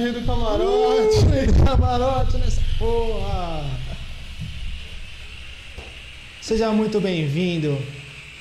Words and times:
rei 0.00 0.12
do 0.12 0.22
camarote. 0.24 1.18
Uh, 1.18 1.28
rei 1.28 1.46
do 1.46 1.64
camarote 1.64 2.38
nessa 2.38 2.60
porra. 2.78 3.64
Seja 6.40 6.72
muito 6.72 7.00
bem-vindo 7.00 7.78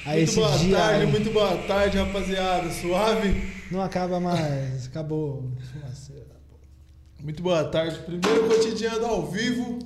a 0.06 0.12
muito 0.12 0.24
esse 0.24 0.36
boa 0.36 0.58
dia. 0.58 0.78
tarde, 0.78 1.02
aí. 1.02 1.08
muito 1.12 1.32
boa 1.32 1.58
tarde, 1.58 1.98
rapaziada. 1.98 2.72
Suave? 2.72 3.54
Não 3.70 3.82
acaba 3.82 4.20
mais, 4.20 4.88
acabou. 4.88 5.52
Muito 7.22 7.44
boa 7.44 7.66
tarde. 7.66 8.00
Primeiro 8.00 8.48
cotidiano 8.48 9.06
ao 9.06 9.30
vivo. 9.30 9.80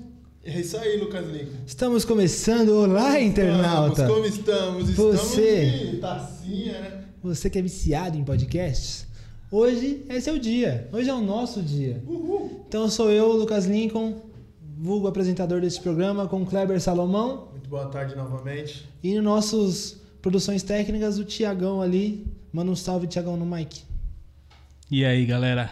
É 0.46 0.60
isso 0.60 0.78
aí, 0.78 0.98
Lucas 0.98 1.26
Lincoln. 1.26 1.58
Estamos 1.66 2.05
começando. 2.05 2.70
Olá, 2.70 3.20
internauta. 3.20 4.04
Estamos, 4.04 4.14
como 4.14 4.26
estamos? 4.26 4.90
Você. 4.92 5.64
Estamos 5.64 5.92
de 5.92 5.98
tacinha, 5.98 6.80
né? 6.80 7.04
Você 7.24 7.50
que 7.50 7.58
é 7.58 7.62
viciado 7.62 8.18
em 8.18 8.24
podcasts, 8.24 9.08
hoje 9.54 10.04
é 10.09 10.20
seu 10.20 10.39
dia. 10.39 10.89
Hoje 10.91 11.09
é 11.09 11.13
o 11.13 11.21
nosso 11.21 11.61
dia. 11.61 12.03
Uhul. 12.07 12.66
Então 12.67 12.89
sou 12.89 13.11
eu, 13.11 13.31
Lucas 13.34 13.66
Lincoln, 13.66 14.16
vulgo 14.77 15.07
apresentador 15.07 15.61
desse 15.61 15.80
programa, 15.80 16.27
com 16.27 16.44
Kleber 16.44 16.81
Salomão 16.81 17.49
Muito 17.52 17.70
boa 17.70 17.85
tarde 17.85 18.16
novamente. 18.16 18.89
e 19.03 19.13
nos 19.13 19.23
nossos 19.23 19.97
produções 20.21 20.63
técnicas, 20.63 21.20
o 21.20 21.23
Tiagão 21.23 21.81
ali. 21.81 22.25
Manda 22.52 22.71
um 22.71 22.75
salve, 22.75 23.08
Tiagão, 23.08 23.35
no 23.35 23.45
mic. 23.45 23.81
E 24.89 25.03
aí, 25.03 25.25
galera? 25.25 25.72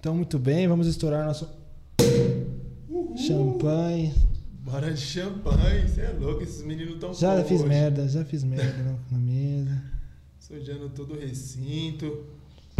Então, 0.00 0.14
muito 0.14 0.38
bem, 0.38 0.66
vamos 0.66 0.86
estourar 0.86 1.26
nosso 1.26 1.48
champanhe. 3.14 4.14
Bora 4.60 4.90
de 4.90 5.00
champanhe. 5.00 5.86
Você 5.86 6.00
é 6.00 6.16
louco, 6.18 6.42
esses 6.42 6.62
meninos 6.62 6.94
estão 6.94 7.12
Já 7.12 7.44
fiz 7.44 7.62
merda, 7.62 8.08
já 8.08 8.24
fiz 8.24 8.42
merda 8.42 8.82
na, 8.82 8.96
na 9.10 9.18
mesa. 9.18 9.82
Sujando 10.40 10.88
todo 10.88 11.14
o 11.14 11.18
recinto. 11.18 12.24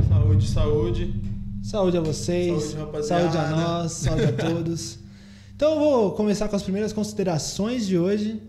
Saúde, 0.09 0.49
saúde. 0.49 1.15
Saúde 1.63 1.97
a 1.97 2.01
vocês, 2.01 2.63
Saúde, 2.65 2.77
rapaziada. 2.77 3.23
saúde 3.33 3.39
a 3.39 3.51
nós, 3.51 3.93
saúde 3.93 4.25
a 4.25 4.33
todos. 4.33 4.99
Então 5.55 5.73
eu 5.75 5.79
vou 5.79 6.13
começar 6.13 6.49
com 6.49 6.57
as 6.57 6.63
primeiras 6.63 6.93
considerações 6.93 7.87
de 7.87 7.97
hoje. 7.97 8.43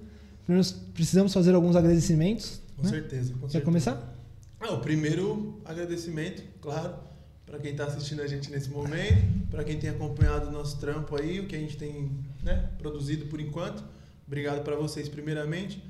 Primeiro, 0.45 0.67
precisamos 0.93 1.31
fazer 1.33 1.53
alguns 1.53 1.75
agradecimentos. 1.75 2.59
Com 2.75 2.83
né? 2.83 2.89
certeza, 2.89 3.33
com 3.33 3.41
Quer 3.41 3.51
certeza. 3.51 3.65
começar? 3.65 4.15
Ah, 4.59 4.73
o 4.73 4.79
primeiro 4.79 5.61
agradecimento, 5.63 6.43
claro, 6.61 6.95
para 7.45 7.59
quem 7.59 7.71
está 7.71 7.85
assistindo 7.85 8.21
a 8.21 8.27
gente 8.27 8.49
nesse 8.49 8.69
momento, 8.69 9.47
para 9.51 9.63
quem 9.63 9.77
tem 9.77 9.89
acompanhado 9.89 10.47
o 10.47 10.51
nosso 10.51 10.79
trampo 10.79 11.15
aí, 11.15 11.39
o 11.39 11.47
que 11.47 11.55
a 11.55 11.59
gente 11.59 11.77
tem 11.77 12.09
né, 12.41 12.69
produzido 12.77 13.25
por 13.25 13.39
enquanto. 13.39 13.83
Obrigado 14.25 14.63
para 14.63 14.75
vocês, 14.75 15.07
primeiramente. 15.07 15.83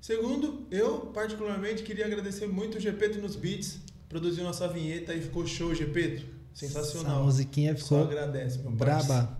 Segundo, 0.00 0.66
eu 0.70 0.98
particularmente 1.12 1.82
queria 1.82 2.06
agradecer 2.06 2.46
muito 2.46 2.78
o 2.78 2.80
Gepeto 2.80 3.18
nos 3.18 3.36
beats, 3.36 3.80
produziu 4.10 4.44
nossa 4.44 4.68
vinheta 4.68 5.14
e 5.14 5.22
ficou 5.22 5.46
show, 5.46 5.74
Gepeto. 5.74 6.26
Sensacional. 6.52 7.14
Essa 7.16 7.24
musiquinha 7.24 7.74
Só 7.76 7.82
ficou 7.84 8.02
agradece, 8.02 8.58
meu 8.58 8.72
parceiro. 8.72 9.04
braba. 9.06 9.38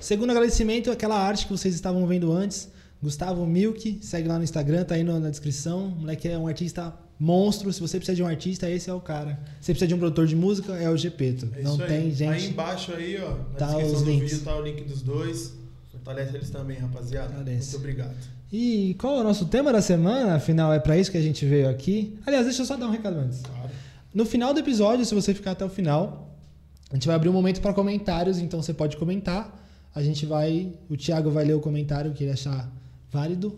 Segundo 0.00 0.30
agradecimento, 0.30 0.90
aquela 0.90 1.16
arte 1.16 1.46
que 1.46 1.52
vocês 1.52 1.74
estavam 1.74 2.04
vendo 2.06 2.32
antes. 2.32 2.68
Gustavo 3.02 3.46
Milk, 3.46 3.98
segue 4.02 4.26
lá 4.26 4.38
no 4.38 4.42
Instagram, 4.44 4.82
tá 4.84 4.94
aí 4.94 5.04
na 5.04 5.30
descrição. 5.30 5.86
O 5.88 6.00
moleque 6.00 6.26
é 6.28 6.36
um 6.36 6.46
artista 6.48 6.94
monstro. 7.20 7.70
Se 7.72 7.80
você 7.80 7.98
precisa 7.98 8.16
de 8.16 8.22
um 8.22 8.26
artista, 8.26 8.68
esse 8.70 8.88
é 8.88 8.92
o 8.92 9.00
cara. 9.00 9.38
Se 9.60 9.66
você 9.66 9.72
precisa 9.72 9.86
de 9.86 9.94
um 9.94 9.98
produtor 9.98 10.26
de 10.26 10.34
música, 10.34 10.72
é 10.74 10.88
o 10.90 10.96
Gepeto. 10.96 11.48
É 11.54 11.62
Não 11.62 11.72
aí. 11.80 11.86
tem 11.86 11.96
Aí 11.98 12.10
gente. 12.12 12.46
embaixo 12.48 12.92
aí, 12.92 13.18
ó, 13.20 13.30
na 13.36 13.44
Tá 13.58 13.66
descrição 13.66 14.02
do 14.02 14.10
links. 14.10 14.30
vídeo 14.32 14.44
tá 14.44 14.56
o 14.56 14.62
link 14.62 14.82
dos 14.84 15.02
dois. 15.02 15.52
Fortalece 15.92 16.34
eles 16.36 16.50
também, 16.50 16.78
rapaziada. 16.78 17.28
Fortalece. 17.28 17.72
Muito 17.72 17.76
obrigado. 17.76 18.16
E 18.52 18.94
qual 18.98 19.16
é 19.18 19.20
o 19.20 19.24
nosso 19.24 19.44
tema 19.46 19.72
da 19.72 19.82
semana? 19.82 20.36
Afinal, 20.36 20.72
é 20.72 20.78
pra 20.78 20.96
isso 20.96 21.10
que 21.10 21.18
a 21.18 21.22
gente 21.22 21.44
veio 21.44 21.68
aqui. 21.68 22.18
Aliás, 22.26 22.46
deixa 22.46 22.62
eu 22.62 22.66
só 22.66 22.76
dar 22.76 22.86
um 22.86 22.90
recado 22.92 23.18
antes. 23.18 23.40
Claro. 23.40 23.65
No 24.16 24.24
final 24.24 24.54
do 24.54 24.60
episódio, 24.60 25.04
se 25.04 25.14
você 25.14 25.34
ficar 25.34 25.50
até 25.50 25.62
o 25.62 25.68
final, 25.68 26.34
a 26.90 26.94
gente 26.94 27.06
vai 27.06 27.14
abrir 27.14 27.28
um 27.28 27.34
momento 27.34 27.60
para 27.60 27.74
comentários, 27.74 28.38
então 28.38 28.62
você 28.62 28.72
pode 28.72 28.96
comentar. 28.96 29.62
A 29.94 30.02
gente 30.02 30.24
vai. 30.24 30.72
O 30.88 30.96
Thiago 30.96 31.30
vai 31.30 31.44
ler 31.44 31.52
o 31.52 31.60
comentário 31.60 32.10
que 32.14 32.24
ele 32.24 32.32
achar 32.32 32.66
válido, 33.10 33.54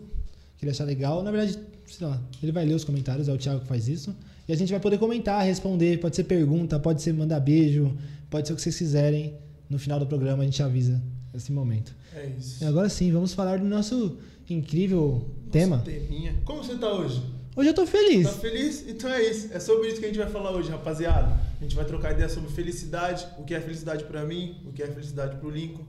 que 0.57 0.65
ele 0.65 0.71
achar 0.71 0.83
legal. 0.83 1.23
Na 1.23 1.31
verdade, 1.31 1.57
sei 1.87 2.05
lá, 2.05 2.21
ele 2.43 2.51
vai 2.51 2.65
ler 2.65 2.73
os 2.73 2.83
comentários, 2.83 3.29
é 3.29 3.31
o 3.31 3.37
Thiago 3.37 3.61
que 3.61 3.67
faz 3.67 3.87
isso. 3.87 4.13
E 4.49 4.51
a 4.51 4.55
gente 4.57 4.69
vai 4.69 4.81
poder 4.81 4.97
comentar, 4.97 5.45
responder. 5.45 5.97
Pode 5.97 6.17
ser 6.17 6.25
pergunta, 6.25 6.77
pode 6.77 7.01
ser 7.01 7.13
mandar 7.13 7.39
beijo, 7.39 7.97
pode 8.29 8.45
ser 8.45 8.51
o 8.51 8.57
que 8.57 8.61
vocês 8.61 8.77
quiserem. 8.77 9.35
No 9.69 9.79
final 9.79 9.97
do 9.97 10.07
programa 10.07 10.43
a 10.43 10.45
gente 10.45 10.61
avisa 10.61 11.01
esse 11.33 11.53
momento. 11.53 11.95
É 12.13 12.33
isso. 12.37 12.61
E 12.61 12.67
agora 12.67 12.89
sim, 12.89 13.09
vamos 13.13 13.33
falar 13.33 13.59
do 13.59 13.65
nosso 13.65 14.17
incrível 14.49 15.25
tema. 15.53 15.77
Nosso 15.77 15.89
teminha. 15.89 16.35
Como 16.43 16.61
você 16.61 16.75
tá 16.75 16.91
hoje? 16.91 17.38
Hoje 17.55 17.69
eu 17.69 17.73
tô 17.73 17.85
feliz. 17.85 18.27
Tá 18.27 18.33
feliz? 18.33 18.85
Então 18.87 19.09
é 19.11 19.21
isso. 19.29 19.49
É 19.53 19.59
sobre 19.59 19.89
isso 19.89 19.99
que 19.99 20.05
a 20.05 20.07
gente 20.07 20.17
vai 20.17 20.29
falar 20.29 20.51
hoje, 20.51 20.69
rapaziada. 20.69 21.39
A 21.59 21.63
gente 21.63 21.75
vai 21.75 21.83
trocar 21.85 22.13
ideia 22.13 22.29
sobre 22.29 22.49
felicidade, 22.51 23.27
o 23.37 23.43
que 23.43 23.53
é 23.53 23.59
felicidade 23.59 24.03
pra 24.05 24.23
mim, 24.25 24.57
o 24.65 24.71
que 24.71 24.81
é 24.81 24.87
felicidade 24.87 25.37
pro 25.37 25.49
Lincoln, 25.49 25.83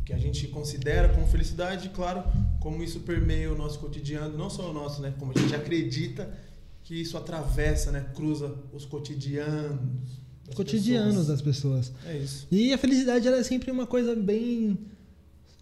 o 0.00 0.04
que 0.04 0.12
a 0.12 0.18
gente 0.18 0.46
considera 0.48 1.08
como 1.08 1.26
felicidade 1.26 1.86
e, 1.86 1.90
claro, 1.90 2.22
como 2.60 2.82
isso 2.82 3.00
permeia 3.00 3.50
o 3.50 3.56
nosso 3.56 3.78
cotidiano, 3.78 4.36
não 4.36 4.50
só 4.50 4.70
o 4.70 4.72
nosso, 4.74 5.00
né? 5.00 5.14
Como 5.18 5.32
a 5.34 5.40
gente 5.40 5.54
acredita 5.54 6.28
que 6.82 7.00
isso 7.00 7.16
atravessa, 7.16 7.90
né? 7.90 8.04
Cruza 8.14 8.54
os 8.72 8.84
cotidianos. 8.84 9.78
das 10.44 10.54
Cotidianos 10.54 11.08
pessoas. 11.16 11.26
das 11.28 11.42
pessoas. 11.42 11.92
É 12.06 12.16
isso. 12.18 12.46
E 12.50 12.72
a 12.72 12.78
felicidade 12.78 13.26
ela 13.26 13.38
é 13.38 13.42
sempre 13.42 13.70
uma 13.70 13.86
coisa 13.86 14.14
bem 14.14 14.78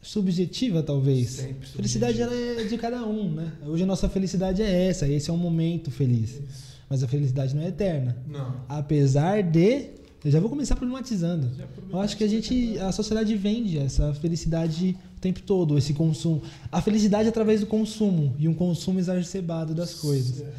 subjetiva, 0.05 0.83
talvez. 0.83 1.31
Sempre 1.31 1.67
Felicidade 1.69 2.21
ela 2.21 2.35
é 2.35 2.65
de 2.65 2.77
cada 2.77 3.05
um, 3.05 3.31
né? 3.31 3.53
Hoje 3.67 3.83
a 3.83 3.87
nossa 3.87 4.09
felicidade 4.09 4.63
é 4.63 4.89
essa, 4.89 5.09
esse 5.09 5.31
é 5.31 5.33
um 5.33 5.39
momento 5.39 5.91
feliz. 5.91 6.31
Isso. 6.31 6.75
Mas 6.89 7.03
a 7.03 7.09
felicidade 7.09 7.57
não 7.57 7.63
é 7.63 7.69
eterna. 7.69 8.17
Não. 8.29 8.61
Apesar 8.69 9.43
de. 9.43 9.91
Eu 10.25 10.31
já 10.31 10.41
vou 10.41 10.49
começar 10.49 10.75
problematizando. 10.77 11.51
Eu 11.91 11.99
acho 12.01 12.17
que 12.17 12.25
a 12.25 12.29
gente. 12.29 12.79
A 12.79 12.93
sociedade 12.93 13.35
vende 13.35 13.79
essa 13.79 14.13
felicidade 14.15 14.97
o 15.17 15.21
tempo 15.21 15.41
todo, 15.43 15.77
esse 15.77 15.95
consumo. 15.95 16.43
A 16.71 16.81
felicidade 16.81 17.29
através 17.29 17.61
do 17.61 17.67
consumo 17.67 18.35
e 18.39 18.47
um 18.47 18.55
consumo 18.55 18.99
exacerbado 18.99 19.75
das 19.75 19.95
coisas. 19.95 20.43
É. 20.43 20.53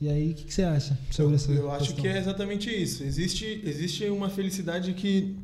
E 0.00 0.08
aí, 0.08 0.30
o 0.30 0.34
que, 0.34 0.44
que 0.44 0.54
você 0.54 0.62
acha 0.62 0.96
sobre 1.10 1.32
eu, 1.32 1.36
essa 1.36 1.52
eu 1.52 1.70
acho 1.70 1.86
questão? 1.86 2.02
que 2.02 2.08
é 2.08 2.18
exatamente 2.18 2.70
isso. 2.70 3.02
Existe, 3.02 3.62
existe 3.64 4.04
uma 4.04 4.30
felicidade 4.30 4.92
que 4.94 5.36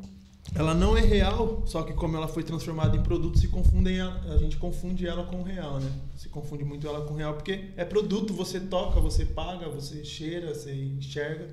ela 0.52 0.74
não 0.74 0.96
é 0.96 1.00
real, 1.00 1.62
só 1.66 1.82
que 1.82 1.92
como 1.92 2.16
ela 2.16 2.28
foi 2.28 2.42
transformada 2.42 2.96
em 2.96 3.02
produto, 3.02 3.38
se 3.38 3.48
confundem 3.48 4.00
a 4.00 4.36
gente 4.38 4.56
confunde 4.56 5.06
ela 5.06 5.24
com 5.24 5.40
o 5.40 5.42
real, 5.42 5.80
né? 5.80 5.90
Se 6.16 6.28
confunde 6.28 6.64
muito 6.64 6.86
ela 6.86 7.06
com 7.06 7.14
o 7.14 7.16
real 7.16 7.34
porque 7.34 7.70
é 7.76 7.84
produto, 7.84 8.32
você 8.32 8.60
toca, 8.60 9.00
você 9.00 9.24
paga, 9.24 9.68
você 9.68 10.04
cheira, 10.04 10.54
você 10.54 10.72
enxerga, 10.72 11.48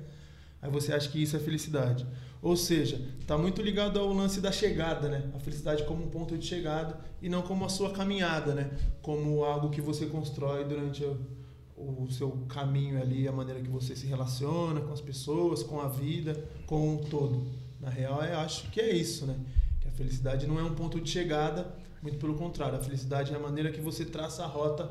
aí 0.60 0.70
você 0.70 0.92
acha 0.92 1.08
que 1.08 1.22
isso 1.22 1.36
é 1.36 1.40
felicidade. 1.40 2.06
Ou 2.40 2.56
seja, 2.56 3.00
está 3.20 3.38
muito 3.38 3.62
ligado 3.62 3.98
ao 3.98 4.12
lance 4.12 4.40
da 4.40 4.50
chegada, 4.50 5.08
né? 5.08 5.30
A 5.34 5.38
felicidade 5.38 5.84
como 5.84 6.04
um 6.04 6.08
ponto 6.08 6.36
de 6.36 6.44
chegada 6.44 6.98
e 7.20 7.28
não 7.28 7.42
como 7.42 7.64
a 7.64 7.68
sua 7.68 7.92
caminhada, 7.92 8.52
né? 8.54 8.70
Como 9.00 9.44
algo 9.44 9.70
que 9.70 9.80
você 9.80 10.06
constrói 10.06 10.64
durante 10.64 11.04
o, 11.04 12.04
o 12.04 12.10
seu 12.10 12.30
caminho 12.48 13.00
ali, 13.00 13.26
a 13.26 13.32
maneira 13.32 13.60
que 13.60 13.70
você 13.70 13.94
se 13.94 14.06
relaciona 14.06 14.80
com 14.80 14.92
as 14.92 15.00
pessoas, 15.00 15.62
com 15.62 15.80
a 15.80 15.88
vida, 15.88 16.44
com 16.66 16.96
o 16.96 16.98
todo. 17.04 17.61
Na 17.82 17.90
real, 17.90 18.22
eu 18.22 18.38
acho 18.38 18.70
que 18.70 18.80
é 18.80 18.94
isso, 18.94 19.26
né? 19.26 19.36
Que 19.80 19.88
a 19.88 19.90
felicidade 19.90 20.46
não 20.46 20.58
é 20.58 20.62
um 20.62 20.74
ponto 20.74 21.00
de 21.00 21.10
chegada, 21.10 21.74
muito 22.00 22.16
pelo 22.16 22.36
contrário. 22.36 22.78
A 22.78 22.80
felicidade 22.80 23.32
é 23.32 23.36
a 23.36 23.40
maneira 23.40 23.72
que 23.72 23.80
você 23.80 24.04
traça 24.04 24.44
a 24.44 24.46
rota 24.46 24.88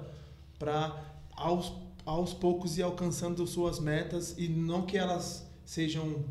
para 0.60 1.02
aos, 1.32 1.72
aos 2.06 2.34
poucos 2.34 2.78
ir 2.78 2.84
alcançando 2.84 3.48
suas 3.48 3.80
metas 3.80 4.36
e 4.38 4.50
não 4.50 4.82
que 4.82 4.98
elas 4.98 5.50
sejam 5.66 6.26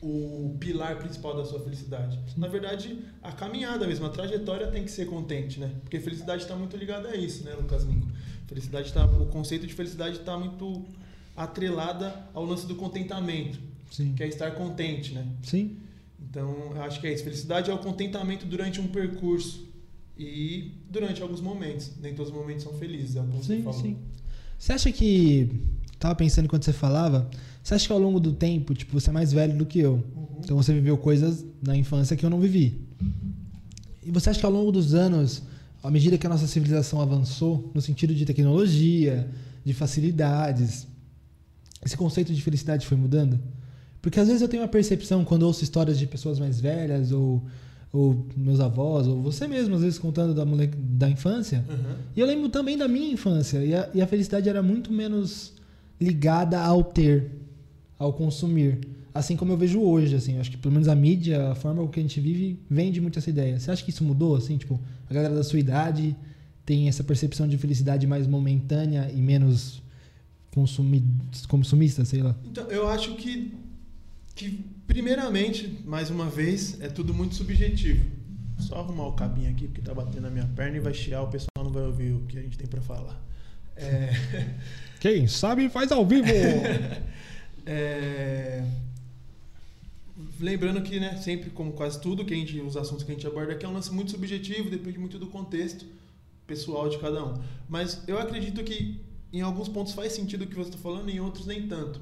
o 0.00 0.56
pilar 0.58 0.96
principal 0.96 1.36
da 1.36 1.44
sua 1.44 1.60
felicidade. 1.60 2.18
Na 2.36 2.48
verdade, 2.48 3.04
a 3.22 3.32
caminhada 3.32 3.86
mesmo, 3.86 4.06
a 4.06 4.08
trajetória 4.08 4.68
tem 4.68 4.84
que 4.84 4.90
ser 4.90 5.06
contente, 5.06 5.60
né? 5.60 5.70
Porque 5.82 6.00
felicidade 6.00 6.42
está 6.42 6.54
muito 6.54 6.76
ligada 6.76 7.08
a 7.08 7.16
isso, 7.16 7.44
né, 7.44 7.52
Lucas 7.52 7.82
Lincoln? 7.82 8.08
Felicidade 8.46 8.92
tá, 8.92 9.04
o 9.04 9.26
conceito 9.26 9.66
de 9.66 9.74
felicidade 9.74 10.18
está 10.18 10.38
muito 10.38 10.84
atrelada 11.36 12.26
ao 12.32 12.44
lance 12.44 12.66
do 12.66 12.74
contentamento, 12.76 13.58
Sim. 13.90 14.12
que 14.14 14.22
é 14.22 14.28
estar 14.28 14.50
contente, 14.52 15.12
né? 15.14 15.26
Sim. 15.42 15.76
Então, 16.20 16.72
eu 16.74 16.82
acho 16.82 17.00
que 17.00 17.06
é 17.06 17.12
isso. 17.14 17.24
Felicidade 17.24 17.70
é 17.70 17.74
o 17.74 17.78
contentamento 17.78 18.44
durante 18.46 18.80
um 18.80 18.88
percurso 18.88 19.66
e 20.18 20.72
durante 20.90 21.22
alguns 21.22 21.40
momentos. 21.40 21.92
Nem 22.00 22.14
todos 22.14 22.32
os 22.32 22.38
momentos 22.38 22.64
são 22.64 22.72
felizes, 22.74 23.16
é 23.16 23.20
o 23.20 23.24
que 23.24 23.36
você 23.36 23.56
Sim, 23.56 23.62
falou. 23.62 23.80
sim. 23.80 23.96
Você 24.58 24.72
acha 24.72 24.92
que. 24.92 25.48
Tava 25.98 26.14
pensando 26.14 26.44
enquanto 26.44 26.64
você 26.64 26.72
falava. 26.72 27.28
Você 27.62 27.74
acha 27.74 27.86
que 27.86 27.92
ao 27.92 27.98
longo 27.98 28.20
do 28.20 28.32
tempo, 28.32 28.72
tipo, 28.74 28.98
você 28.98 29.10
é 29.10 29.12
mais 29.12 29.32
velho 29.32 29.56
do 29.56 29.66
que 29.66 29.78
eu. 29.80 29.94
Uhum. 29.94 30.40
Então 30.44 30.56
você 30.56 30.72
viveu 30.72 30.96
coisas 30.96 31.44
na 31.62 31.76
infância 31.76 32.16
que 32.16 32.24
eu 32.24 32.30
não 32.30 32.40
vivi. 32.40 32.80
E 34.02 34.10
você 34.10 34.30
acha 34.30 34.38
que 34.40 34.46
ao 34.46 34.52
longo 34.52 34.70
dos 34.72 34.94
anos, 34.94 35.42
à 35.82 35.90
medida 35.90 36.16
que 36.16 36.26
a 36.26 36.30
nossa 36.30 36.46
civilização 36.46 37.00
avançou, 37.00 37.70
no 37.74 37.80
sentido 37.80 38.14
de 38.14 38.24
tecnologia, 38.24 39.28
de 39.64 39.74
facilidades, 39.74 40.86
esse 41.84 41.96
conceito 41.96 42.32
de 42.32 42.40
felicidade 42.42 42.86
foi 42.86 42.96
mudando? 42.96 43.38
Porque 44.00 44.20
às 44.20 44.28
vezes 44.28 44.42
eu 44.42 44.48
tenho 44.48 44.62
uma 44.62 44.68
percepção 44.68 45.24
quando 45.24 45.42
ouço 45.42 45.64
histórias 45.64 45.98
de 45.98 46.06
pessoas 46.06 46.38
mais 46.38 46.60
velhas, 46.60 47.12
ou, 47.12 47.42
ou 47.92 48.26
meus 48.36 48.60
avós, 48.60 49.06
ou 49.06 49.20
você 49.20 49.46
mesmo, 49.46 49.74
às 49.74 49.82
vezes 49.82 49.98
contando 49.98 50.34
da, 50.34 50.44
mole... 50.44 50.66
da 50.66 51.08
infância. 51.08 51.64
Uhum. 51.68 51.96
E 52.16 52.20
eu 52.20 52.26
lembro 52.26 52.48
também 52.48 52.76
da 52.76 52.86
minha 52.86 53.12
infância. 53.12 53.64
E 53.64 53.74
a, 53.74 53.88
e 53.94 54.00
a 54.00 54.06
felicidade 54.06 54.48
era 54.48 54.62
muito 54.62 54.92
menos 54.92 55.52
ligada 56.00 56.60
ao 56.60 56.84
ter, 56.84 57.32
ao 57.98 58.12
consumir. 58.12 58.78
Assim 59.12 59.36
como 59.36 59.52
eu 59.52 59.56
vejo 59.56 59.80
hoje, 59.80 60.14
assim, 60.14 60.34
eu 60.34 60.40
acho 60.40 60.50
que 60.50 60.56
pelo 60.56 60.72
menos 60.72 60.86
a 60.86 60.94
mídia, 60.94 61.50
a 61.50 61.54
forma 61.54 61.86
que 61.88 61.98
a 61.98 62.02
gente 62.02 62.20
vive, 62.20 62.60
vende 62.70 63.00
muito 63.00 63.18
essa 63.18 63.28
ideia. 63.28 63.58
Você 63.58 63.70
acha 63.70 63.82
que 63.82 63.90
isso 63.90 64.04
mudou, 64.04 64.36
assim, 64.36 64.56
tipo, 64.56 64.78
a 65.10 65.14
galera 65.14 65.34
da 65.34 65.42
sua 65.42 65.58
idade 65.58 66.14
tem 66.64 66.86
essa 66.86 67.02
percepção 67.02 67.48
de 67.48 67.56
felicidade 67.58 68.06
mais 68.06 68.26
momentânea 68.26 69.10
e 69.12 69.20
menos 69.20 69.82
consumi 70.54 71.02
consumista, 71.48 72.04
sei 72.04 72.22
lá? 72.22 72.36
Então, 72.44 72.66
eu 72.68 72.86
acho 72.88 73.14
que, 73.14 73.54
que, 74.38 74.64
primeiramente, 74.86 75.82
mais 75.84 76.10
uma 76.10 76.30
vez, 76.30 76.80
é 76.80 76.88
tudo 76.88 77.12
muito 77.12 77.34
subjetivo. 77.34 78.04
Só 78.60 78.76
arrumar 78.76 79.08
o 79.08 79.12
cabinho 79.12 79.50
aqui, 79.50 79.66
porque 79.66 79.82
tá 79.82 79.92
batendo 79.92 80.22
na 80.22 80.30
minha 80.30 80.46
perna 80.46 80.76
e 80.76 80.80
vai 80.80 80.94
chiar, 80.94 81.22
o 81.22 81.26
pessoal 81.26 81.64
não 81.64 81.72
vai 81.72 81.82
ouvir 81.82 82.12
o 82.12 82.20
que 82.20 82.38
a 82.38 82.42
gente 82.42 82.56
tem 82.56 82.68
para 82.68 82.80
falar. 82.80 83.20
É... 83.76 84.10
Quem 85.00 85.26
sabe 85.26 85.68
faz 85.68 85.90
ao 85.90 86.06
vivo! 86.06 86.28
é... 87.66 88.64
Lembrando 90.38 90.82
que, 90.82 91.00
né, 91.00 91.16
sempre 91.16 91.50
como 91.50 91.72
quase 91.72 92.00
tudo 92.00 92.24
que 92.24 92.32
a 92.32 92.36
gente, 92.36 92.60
os 92.60 92.76
assuntos 92.76 93.02
que 93.02 93.10
a 93.10 93.14
gente 93.14 93.26
aborda 93.26 93.54
aqui 93.54 93.66
é 93.66 93.68
um 93.68 93.72
lance 93.72 93.92
muito 93.92 94.12
subjetivo, 94.12 94.70
depende 94.70 94.98
muito 94.98 95.18
do 95.18 95.26
contexto 95.26 95.84
pessoal 96.46 96.88
de 96.88 96.98
cada 96.98 97.24
um. 97.24 97.42
Mas 97.68 98.04
eu 98.06 98.18
acredito 98.20 98.62
que 98.62 99.00
em 99.32 99.40
alguns 99.40 99.68
pontos 99.68 99.94
faz 99.94 100.12
sentido 100.12 100.44
o 100.44 100.46
que 100.46 100.54
você 100.54 100.70
está 100.70 100.78
falando, 100.80 101.08
em 101.08 101.18
outros 101.18 101.44
nem 101.44 101.66
tanto. 101.66 102.00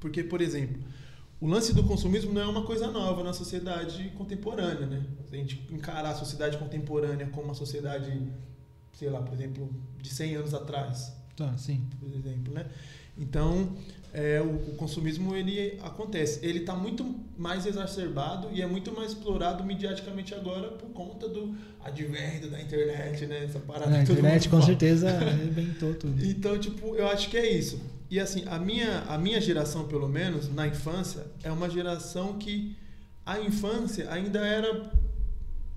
Porque, 0.00 0.22
por 0.22 0.40
exemplo, 0.40 0.80
o 1.40 1.46
lance 1.46 1.72
do 1.72 1.84
consumismo 1.84 2.32
não 2.32 2.42
é 2.42 2.46
uma 2.46 2.64
coisa 2.64 2.90
nova 2.90 3.22
na 3.22 3.32
sociedade 3.32 4.12
contemporânea, 4.16 4.86
né? 4.86 5.04
Se 5.28 5.34
a 5.34 5.38
gente 5.38 5.66
encarar 5.70 6.10
a 6.10 6.14
sociedade 6.14 6.58
contemporânea 6.58 7.26
como 7.28 7.46
uma 7.46 7.54
sociedade, 7.54 8.10
sei 8.92 9.08
lá, 9.08 9.22
por 9.22 9.34
exemplo, 9.34 9.70
de 10.00 10.08
100 10.08 10.36
anos 10.36 10.54
atrás. 10.54 11.12
Tá, 11.36 11.56
sim. 11.56 11.86
Por 12.00 12.12
exemplo, 12.12 12.52
né? 12.52 12.66
Então, 13.16 13.72
é, 14.12 14.40
o, 14.40 14.72
o, 14.72 14.74
consumismo 14.76 15.34
ele 15.36 15.78
acontece. 15.82 16.44
Ele 16.44 16.60
está 16.60 16.74
muito 16.74 17.14
mais 17.36 17.66
exacerbado 17.66 18.48
e 18.52 18.60
é 18.60 18.66
muito 18.66 18.92
mais 18.92 19.12
explorado 19.12 19.62
mediaticamente 19.62 20.34
agora 20.34 20.68
por 20.68 20.88
conta 20.90 21.28
do 21.28 21.54
advento 21.84 22.48
da 22.48 22.60
internet, 22.60 23.26
né? 23.26 23.44
Essa 23.44 23.60
parada. 23.60 23.94
É, 23.94 24.00
a 24.00 24.02
internet 24.02 24.48
com 24.48 24.56
fala. 24.56 24.66
certeza 24.66 25.10
arrebentou 25.18 25.94
tudo. 25.94 26.24
Então, 26.24 26.58
tipo, 26.58 26.96
eu 26.96 27.06
acho 27.08 27.30
que 27.30 27.36
é 27.36 27.48
isso. 27.48 27.80
E 28.10 28.18
assim, 28.18 28.44
a 28.46 28.58
minha, 28.58 29.00
a 29.02 29.18
minha 29.18 29.40
geração, 29.40 29.86
pelo 29.86 30.08
menos, 30.08 30.52
na 30.52 30.66
infância, 30.66 31.26
é 31.42 31.52
uma 31.52 31.68
geração 31.68 32.38
que 32.38 32.76
a 33.24 33.38
infância 33.38 34.10
ainda 34.10 34.38
era 34.38 34.90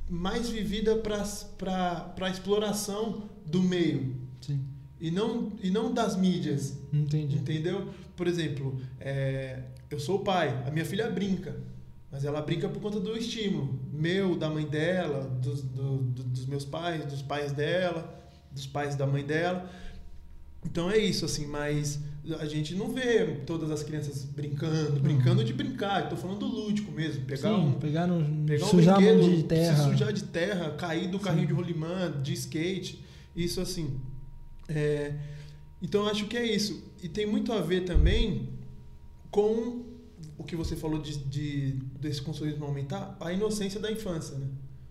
mais 0.10 0.50
vivida 0.50 0.96
para 0.96 2.14
a 2.20 2.30
exploração 2.30 3.30
do 3.46 3.62
meio. 3.62 4.16
Sim. 4.40 4.62
E 5.00 5.12
não, 5.12 5.52
e 5.62 5.70
não 5.70 5.94
das 5.94 6.16
mídias. 6.16 6.78
Entendi. 6.94 7.38
Entendeu? 7.38 7.90
Por 8.16 8.28
exemplo, 8.28 8.80
é, 9.00 9.64
eu 9.90 10.00
sou 10.00 10.18
o 10.18 10.24
pai, 10.24 10.64
a 10.66 10.72
minha 10.72 10.86
filha 10.86 11.10
brinca. 11.10 11.56
Mas 12.12 12.26
ela 12.26 12.42
brinca 12.42 12.68
por 12.68 12.82
conta 12.82 13.00
do 13.00 13.18
estímulo. 13.18 13.80
Meu, 13.92 14.38
da 14.38 14.50
mãe 14.50 14.66
dela, 14.66 15.24
dos, 15.42 15.62
do, 15.62 15.98
do, 15.98 16.24
dos 16.24 16.46
meus 16.46 16.66
pais, 16.66 17.06
dos 17.06 17.22
pais 17.22 17.52
dela, 17.54 18.14
dos 18.52 18.68
pais 18.68 18.96
da 18.96 19.08
mãe 19.08 19.24
dela. 19.26 19.70
Então 20.66 20.92
é 20.92 20.98
isso, 20.98 21.26
assim, 21.26 21.48
mas 21.48 22.00
a 22.40 22.46
gente 22.46 22.76
não 22.76 22.94
vê 22.94 23.26
todas 23.48 23.72
as 23.72 23.82
crianças 23.82 24.24
brincando, 24.24 25.00
brincando 25.00 25.44
de 25.44 25.54
brincar. 25.54 26.04
Estou 26.04 26.18
falando 26.18 26.40
do 26.40 26.46
lúdico 26.46 26.92
mesmo. 26.92 27.26
Pegar 27.26 27.50
Sim, 27.50 27.56
um, 27.56 27.74
pegar, 27.74 28.06
no, 28.06 28.46
pegar 28.46 28.66
um 28.66 28.70
sujar 28.70 28.98
brinquedo, 28.98 29.36
de 29.36 29.44
terra. 29.44 29.76
se 29.76 29.84
sujar 29.84 30.14
de 30.14 30.24
terra, 30.26 30.72
cair 30.72 31.10
do 31.10 31.20
carrinho 31.20 31.48
Sim. 31.48 31.48
de 31.48 31.54
rolimã, 31.54 32.12
de 32.22 32.34
skate. 32.34 33.04
Isso 33.36 33.60
assim. 33.60 34.00
É, 34.68 35.16
então 35.82 36.06
acho 36.08 36.26
que 36.28 36.38
é 36.38 36.46
isso. 36.46 36.84
E 37.02 37.10
tem 37.10 37.26
muito 37.26 37.52
a 37.52 37.60
ver 37.60 37.86
também 37.86 38.50
com 39.32 39.84
o 40.38 40.44
que 40.44 40.56
você 40.56 40.76
falou 40.76 41.02
de, 41.02 41.18
de 41.18 41.72
desse 42.00 42.22
consumismo 42.22 42.66
aumentar, 42.66 43.18
a 43.20 43.34
inocência 43.34 43.80
da 43.80 43.92
infância, 43.92 44.38
né? 44.38 44.48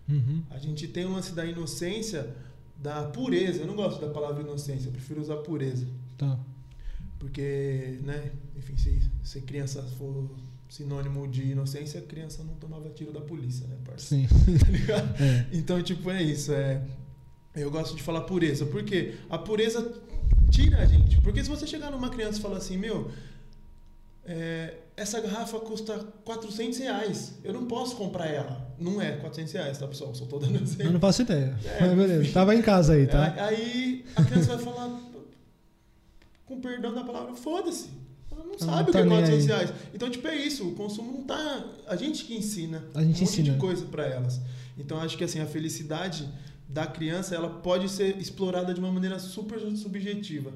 Uhum. 0.09 0.43
A 0.49 0.57
gente 0.57 0.87
tem 0.87 1.05
o 1.05 1.13
lance 1.13 1.33
da 1.33 1.45
inocência, 1.45 2.35
da 2.77 3.03
pureza. 3.03 3.61
Eu 3.61 3.67
não 3.67 3.75
gosto 3.75 4.01
da 4.01 4.09
palavra 4.09 4.41
inocência, 4.41 4.87
eu 4.87 4.91
prefiro 4.91 5.21
usar 5.21 5.37
pureza. 5.37 5.87
Tá. 6.17 6.37
Porque, 7.21 7.99
né, 8.01 8.31
enfim, 8.57 8.75
se, 8.75 8.99
se 9.23 9.41
criança 9.41 9.83
for 9.95 10.27
sinônimo 10.67 11.27
de 11.27 11.51
inocência, 11.51 12.01
criança 12.01 12.43
não 12.43 12.55
tomava 12.55 12.89
tiro 12.89 13.13
da 13.13 13.21
polícia, 13.21 13.67
né, 13.67 13.77
parceiro? 13.85 14.27
Sim. 14.27 14.57
tá 14.57 14.71
ligado? 14.71 15.21
É. 15.21 15.45
Então, 15.53 15.79
tipo, 15.83 16.09
é 16.09 16.23
isso. 16.23 16.51
É, 16.51 16.81
eu 17.55 17.69
gosto 17.69 17.95
de 17.95 18.01
falar 18.01 18.21
pureza, 18.21 18.65
porque 18.65 19.13
a 19.29 19.37
pureza 19.37 19.93
tira 20.49 20.79
a 20.79 20.85
gente. 20.87 21.21
Porque 21.21 21.43
se 21.43 21.49
você 21.49 21.67
chegar 21.67 21.91
numa 21.91 22.09
criança 22.09 22.39
e 22.39 22.41
falar 22.41 22.57
assim, 22.57 22.75
meu, 22.75 23.11
é, 24.25 24.73
essa 24.97 25.21
garrafa 25.21 25.59
custa 25.59 25.99
400 26.25 26.79
reais, 26.79 27.35
eu 27.43 27.53
não 27.53 27.67
posso 27.67 27.95
comprar 27.95 28.25
ela. 28.25 28.67
Não 28.79 28.99
é 28.99 29.11
400 29.17 29.53
reais, 29.53 29.77
tá, 29.77 29.87
pessoal? 29.87 30.15
Só 30.15 30.25
tô 30.25 30.39
dando 30.39 30.59
exemplo. 30.59 30.87
Eu 30.87 30.93
não 30.93 30.99
faço 30.99 31.21
ideia. 31.21 31.55
É, 31.65 31.81
Mas 31.85 31.95
beleza, 31.95 32.33
tava 32.33 32.55
em 32.55 32.63
casa 32.63 32.93
aí, 32.93 33.05
tá? 33.05 33.35
Aí 33.45 34.05
a 34.15 34.23
criança 34.23 34.55
vai 34.55 34.65
falar, 34.65 34.99
com 36.51 36.59
perdão 36.59 36.93
da 36.93 37.03
palavra, 37.03 37.33
foda-se. 37.33 37.89
Ela 38.29 38.43
não 38.43 38.59
sabe 38.59 38.71
não 38.71 38.81
o 38.81 38.85
tá 38.85 38.91
que 38.91 38.97
é 38.97 39.05
400 39.07 39.45
reais. 39.45 39.73
Então, 39.93 40.09
tipo, 40.09 40.27
é 40.27 40.35
isso. 40.35 40.67
O 40.67 40.75
consumo 40.75 41.11
não 41.11 41.23
tá. 41.23 41.65
A 41.87 41.95
gente 41.95 42.25
que 42.25 42.35
ensina 42.35 42.83
a 42.93 43.01
gente 43.03 43.21
um 43.21 43.23
ensina. 43.23 43.47
monte 43.47 43.53
de 43.55 43.59
coisa 43.59 43.85
para 43.85 44.05
elas. 44.05 44.39
Então, 44.77 44.99
acho 44.99 45.17
que 45.17 45.23
assim, 45.23 45.39
a 45.39 45.45
felicidade 45.45 46.27
da 46.67 46.85
criança 46.85 47.35
ela 47.35 47.49
pode 47.49 47.89
ser 47.89 48.17
explorada 48.17 48.73
de 48.73 48.79
uma 48.79 48.91
maneira 48.91 49.19
super 49.19 49.59
subjetiva, 49.75 50.53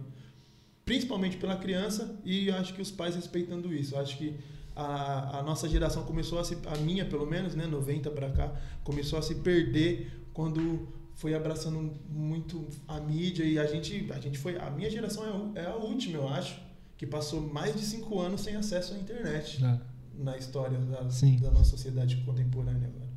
principalmente 0.86 1.36
pela 1.36 1.58
criança 1.58 2.18
e 2.24 2.50
acho 2.50 2.74
que 2.74 2.82
os 2.82 2.92
pais 2.92 3.16
respeitando 3.16 3.74
isso. 3.74 3.98
Acho 3.98 4.18
que 4.18 4.36
a, 4.76 5.40
a 5.40 5.44
nossa 5.44 5.68
geração 5.68 6.04
começou 6.04 6.40
a 6.40 6.44
se, 6.44 6.58
a 6.68 6.78
minha 6.78 7.06
pelo 7.06 7.26
menos, 7.26 7.56
né, 7.56 7.66
90 7.66 8.10
para 8.12 8.30
cá, 8.30 8.54
começou 8.84 9.20
a 9.20 9.22
se 9.22 9.36
perder 9.36 10.12
quando 10.34 10.88
foi 11.16 11.34
abraçando 11.34 11.94
muito 12.10 12.68
a 12.88 13.00
mídia 13.00 13.44
e 13.44 13.58
a 13.58 13.66
gente, 13.66 14.12
a 14.12 14.20
gente 14.20 14.38
foi, 14.38 14.58
a 14.58 14.70
minha 14.70 14.90
geração 14.90 15.54
é, 15.56 15.62
é 15.62 15.66
a 15.66 15.76
última, 15.76 16.18
eu 16.18 16.28
acho, 16.28 16.62
que 16.98 17.06
passou 17.06 17.42
mais 17.42 17.76
de 17.76 17.86
cinco 17.86 18.20
anos 18.20 18.42
sem 18.42 18.56
acesso 18.56 18.94
à 18.94 18.98
internet 18.98 19.64
é. 19.64 19.80
na 20.18 20.38
história 20.38 20.78
da, 20.78 21.02
da 21.02 21.52
nossa 21.52 21.72
sociedade 21.72 22.18
contemporânea 22.18 22.88
agora, 22.88 23.10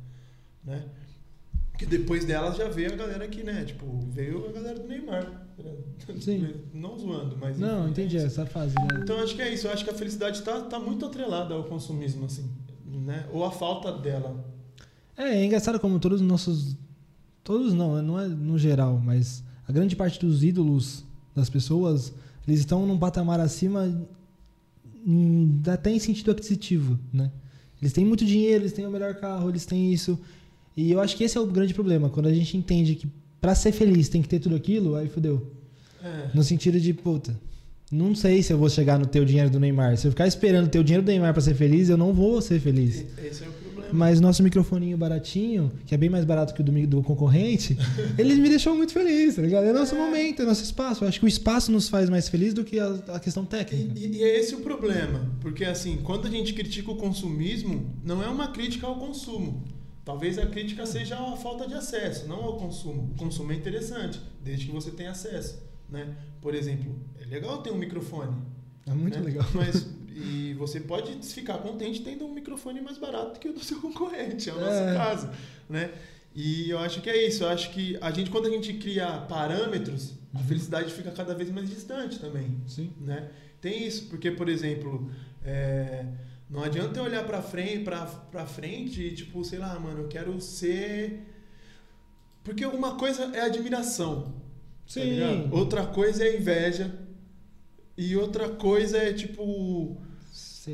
né? 0.63 0.85
Que 1.77 1.85
depois 1.85 2.25
delas 2.25 2.57
já 2.57 2.67
veio 2.67 2.91
a 2.91 2.95
galera 2.95 3.25
que, 3.27 3.41
né? 3.41 3.63
Tipo, 3.63 3.99
veio 4.09 4.49
a 4.49 4.51
galera 4.51 4.79
do 4.79 4.87
Neymar. 4.87 5.47
Sim. 6.19 6.53
Não 6.73 6.97
zoando, 6.99 7.37
mas. 7.37 7.57
Não, 7.57 7.83
enfim, 7.83 7.91
entendi 7.91 8.17
é 8.17 8.23
essa 8.23 8.45
fase, 8.45 8.75
né? 8.75 8.99
Então 9.01 9.17
acho 9.19 9.33
que 9.33 9.41
é 9.41 9.53
isso. 9.53 9.67
Eu 9.67 9.71
acho 9.71 9.85
que 9.85 9.89
a 9.89 9.93
felicidade 9.93 10.41
tá, 10.41 10.59
tá 10.61 10.77
muito 10.77 11.05
atrelada 11.05 11.53
ao 11.53 11.63
consumismo, 11.63 12.25
assim. 12.25 12.51
Né? 12.85 13.25
Ou 13.31 13.45
a 13.45 13.51
falta 13.51 13.93
dela. 13.93 14.43
É, 15.15 15.35
é 15.35 15.45
engraçado 15.45 15.79
como 15.79 15.99
todos 15.99 16.19
os 16.19 16.27
nossos. 16.27 16.75
Todos 17.49 17.73
não, 17.73 17.99
não 18.03 18.19
é 18.19 18.27
no 18.27 18.59
geral, 18.59 19.01
mas 19.03 19.43
a 19.67 19.71
grande 19.71 19.95
parte 19.95 20.19
dos 20.19 20.43
ídolos 20.43 21.03
das 21.35 21.49
pessoas, 21.49 22.13
eles 22.47 22.59
estão 22.59 22.85
num 22.85 22.95
patamar 22.95 23.39
acima 23.39 24.07
até 25.67 25.89
em 25.89 25.97
sentido 25.97 26.29
aquisitivo, 26.29 26.99
né? 27.11 27.31
Eles 27.81 27.91
têm 27.91 28.05
muito 28.05 28.23
dinheiro, 28.23 28.61
eles 28.61 28.71
têm 28.71 28.85
o 28.85 28.91
melhor 28.91 29.15
carro, 29.15 29.49
eles 29.49 29.65
têm 29.65 29.91
isso. 29.91 30.19
E 30.77 30.91
eu 30.91 30.99
acho 30.99 31.17
que 31.17 31.23
esse 31.23 31.39
é 31.39 31.41
o 31.41 31.47
grande 31.47 31.73
problema. 31.73 32.07
Quando 32.07 32.27
a 32.27 32.33
gente 32.35 32.55
entende 32.55 32.93
que 32.93 33.07
para 33.41 33.55
ser 33.55 33.71
feliz 33.71 34.09
tem 34.09 34.21
que 34.21 34.29
ter 34.29 34.37
tudo 34.37 34.55
aquilo, 34.55 34.95
aí 34.95 35.09
fodeu. 35.09 35.51
É. 36.03 36.29
No 36.35 36.43
sentido 36.43 36.79
de, 36.79 36.93
puta, 36.93 37.35
não 37.91 38.13
sei 38.13 38.43
se 38.43 38.53
eu 38.53 38.59
vou 38.59 38.69
chegar 38.69 38.99
no 38.99 39.07
teu 39.07 39.25
dinheiro 39.25 39.49
do 39.49 39.59
Neymar. 39.59 39.97
Se 39.97 40.05
eu 40.05 40.11
ficar 40.11 40.27
esperando 40.27 40.69
ter 40.69 40.77
o 40.77 40.83
dinheiro 40.83 41.03
do 41.03 41.09
Neymar 41.09 41.33
para 41.33 41.41
ser 41.41 41.55
feliz, 41.55 41.89
eu 41.89 41.97
não 41.97 42.13
vou 42.13 42.39
ser 42.43 42.59
feliz. 42.59 43.03
Esse 43.17 43.43
é 43.43 43.47
o 43.47 43.51
problema. 43.51 43.68
Mas 43.91 44.19
nosso 44.19 44.43
microfoninho 44.43 44.97
baratinho, 44.97 45.71
que 45.85 45.93
é 45.93 45.97
bem 45.97 46.09
mais 46.09 46.25
barato 46.25 46.53
que 46.53 46.61
o 46.61 46.63
do, 46.63 46.87
do 46.87 47.03
concorrente, 47.03 47.77
ele 48.17 48.35
me 48.35 48.49
deixou 48.49 48.75
muito 48.75 48.93
feliz, 48.93 49.35
tá 49.35 49.41
ligado? 49.41 49.65
É 49.65 49.73
nosso 49.73 49.95
é. 49.95 49.97
momento, 49.97 50.41
é 50.41 50.45
nosso 50.45 50.63
espaço. 50.63 51.03
Eu 51.03 51.07
acho 51.07 51.19
que 51.19 51.25
o 51.25 51.27
espaço 51.27 51.71
nos 51.71 51.89
faz 51.89 52.09
mais 52.09 52.29
feliz 52.29 52.53
do 52.53 52.63
que 52.63 52.79
a, 52.79 52.87
a 53.09 53.19
questão 53.19 53.45
técnica. 53.45 53.97
E, 53.97 54.17
e, 54.17 54.23
é 54.23 54.39
esse 54.39 54.55
o 54.55 54.59
problema. 54.59 55.29
Porque, 55.41 55.65
assim, 55.65 55.97
quando 56.03 56.27
a 56.27 56.29
gente 56.29 56.53
critica 56.53 56.91
o 56.91 56.95
consumismo, 56.95 57.93
não 58.03 58.23
é 58.23 58.27
uma 58.27 58.49
crítica 58.49 58.87
ao 58.87 58.95
consumo. 58.97 59.63
Talvez 60.03 60.39
a 60.39 60.45
crítica 60.45 60.85
seja 60.85 61.15
a 61.19 61.35
falta 61.35 61.67
de 61.67 61.75
acesso, 61.75 62.27
não 62.27 62.43
ao 62.43 62.57
consumo. 62.57 63.11
O 63.13 63.15
consumo 63.15 63.51
é 63.51 63.55
interessante, 63.55 64.19
desde 64.43 64.65
que 64.65 64.71
você 64.71 64.89
tenha 64.91 65.11
acesso. 65.11 65.61
Né? 65.87 66.15
Por 66.41 66.55
exemplo, 66.55 66.95
é 67.21 67.25
legal 67.25 67.61
ter 67.61 67.71
um 67.71 67.77
microfone. 67.77 68.35
É 68.87 68.93
muito 68.93 69.19
né? 69.19 69.25
legal. 69.25 69.45
Mas, 69.53 69.87
e 70.21 70.53
você 70.55 70.79
pode 70.79 71.13
ficar 71.27 71.57
contente 71.59 72.01
tendo 72.01 72.25
um 72.25 72.33
microfone 72.33 72.81
mais 72.81 72.97
barato 72.97 73.39
que 73.39 73.49
o 73.49 73.53
do 73.53 73.63
seu 73.63 73.79
concorrente, 73.81 74.49
é 74.49 74.53
o 74.53 74.59
nosso 74.59 74.71
É. 74.77 74.93
caso. 74.95 75.29
Né? 75.69 75.91
E 76.35 76.69
eu 76.69 76.79
acho 76.79 77.01
que 77.01 77.09
é 77.09 77.27
isso. 77.27 77.43
Eu 77.43 77.49
acho 77.49 77.71
que 77.71 77.97
a 78.01 78.11
gente, 78.11 78.29
quando 78.29 78.47
a 78.47 78.51
gente 78.51 78.73
cria 78.73 79.07
parâmetros, 79.27 80.13
a 80.33 80.39
felicidade 80.39 80.93
fica 80.93 81.11
cada 81.11 81.33
vez 81.33 81.49
mais 81.49 81.69
distante 81.69 82.19
também. 82.19 82.57
Sim. 82.67 82.91
Né? 83.01 83.29
Tem 83.61 83.85
isso, 83.85 84.05
porque, 84.09 84.31
por 84.31 84.47
exemplo, 84.47 85.09
é, 85.43 86.05
não 86.49 86.63
adianta 86.63 86.99
eu 86.99 87.03
olhar 87.03 87.25
pra 87.25 87.41
frente, 87.41 87.83
pra, 87.83 88.05
pra 88.05 88.45
frente 88.45 89.01
e, 89.01 89.13
tipo, 89.13 89.43
sei 89.43 89.59
lá, 89.59 89.77
mano, 89.79 90.01
eu 90.03 90.07
quero 90.07 90.39
ser. 90.39 91.23
Porque 92.43 92.65
uma 92.65 92.95
coisa 92.95 93.23
é 93.35 93.41
admiração. 93.41 94.23
tá 94.23 94.31
Sim. 94.87 95.01
ligado? 95.15 95.53
outra 95.53 95.85
coisa 95.85 96.23
é 96.23 96.37
inveja. 96.37 96.93
E 97.97 98.15
outra 98.15 98.47
coisa 98.49 98.97
é, 98.97 99.11
tipo. 99.13 100.01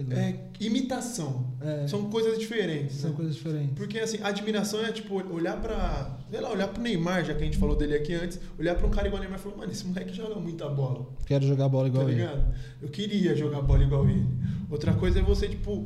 Lá. 0.04 0.16
é, 0.20 0.40
imitação. 0.60 1.46
É, 1.62 1.88
São 1.88 2.10
coisas 2.10 2.38
diferentes. 2.40 2.96
são 2.98 3.12
né? 3.12 3.16
coisas 3.16 3.36
diferentes. 3.36 3.72
Porque 3.76 4.00
assim, 4.00 4.18
admiração 4.24 4.84
é 4.86 4.92
tipo 4.92 5.16
olhar 5.34 5.60
pra. 5.62 6.18
Sei 6.30 6.40
lá, 6.42 6.52
olhar 6.52 6.68
pro 6.68 6.82
Neymar, 6.82 7.24
já 7.24 7.34
que 7.34 7.42
a 7.42 7.46
gente 7.46 7.58
falou 7.58 7.76
dele 7.76 7.96
aqui 7.96 8.14
antes, 8.14 8.40
olhar 8.60 8.76
pra 8.76 8.86
um 8.88 8.90
cara 8.90 9.08
igual 9.08 9.20
o 9.20 9.24
Neymar 9.24 9.40
e 9.40 9.44
falar, 9.44 9.58
mano, 9.58 9.72
esse 9.72 9.86
moleque 9.86 10.14
joga 10.14 10.36
muita 10.36 10.68
bola. 10.70 11.06
Quero 11.26 11.46
jogar 11.48 11.70
bola 11.70 11.88
igual 11.88 12.06
tá 12.06 12.12
ele. 12.12 12.22
ligado? 12.22 12.54
Eu 12.82 12.90
queria 12.90 13.36
jogar 13.36 13.62
bola 13.62 13.84
igual 13.84 14.10
ele. 14.10 14.28
Outra 14.70 14.94
coisa 14.94 15.20
é 15.20 15.22
você, 15.22 15.48
tipo. 15.48 15.86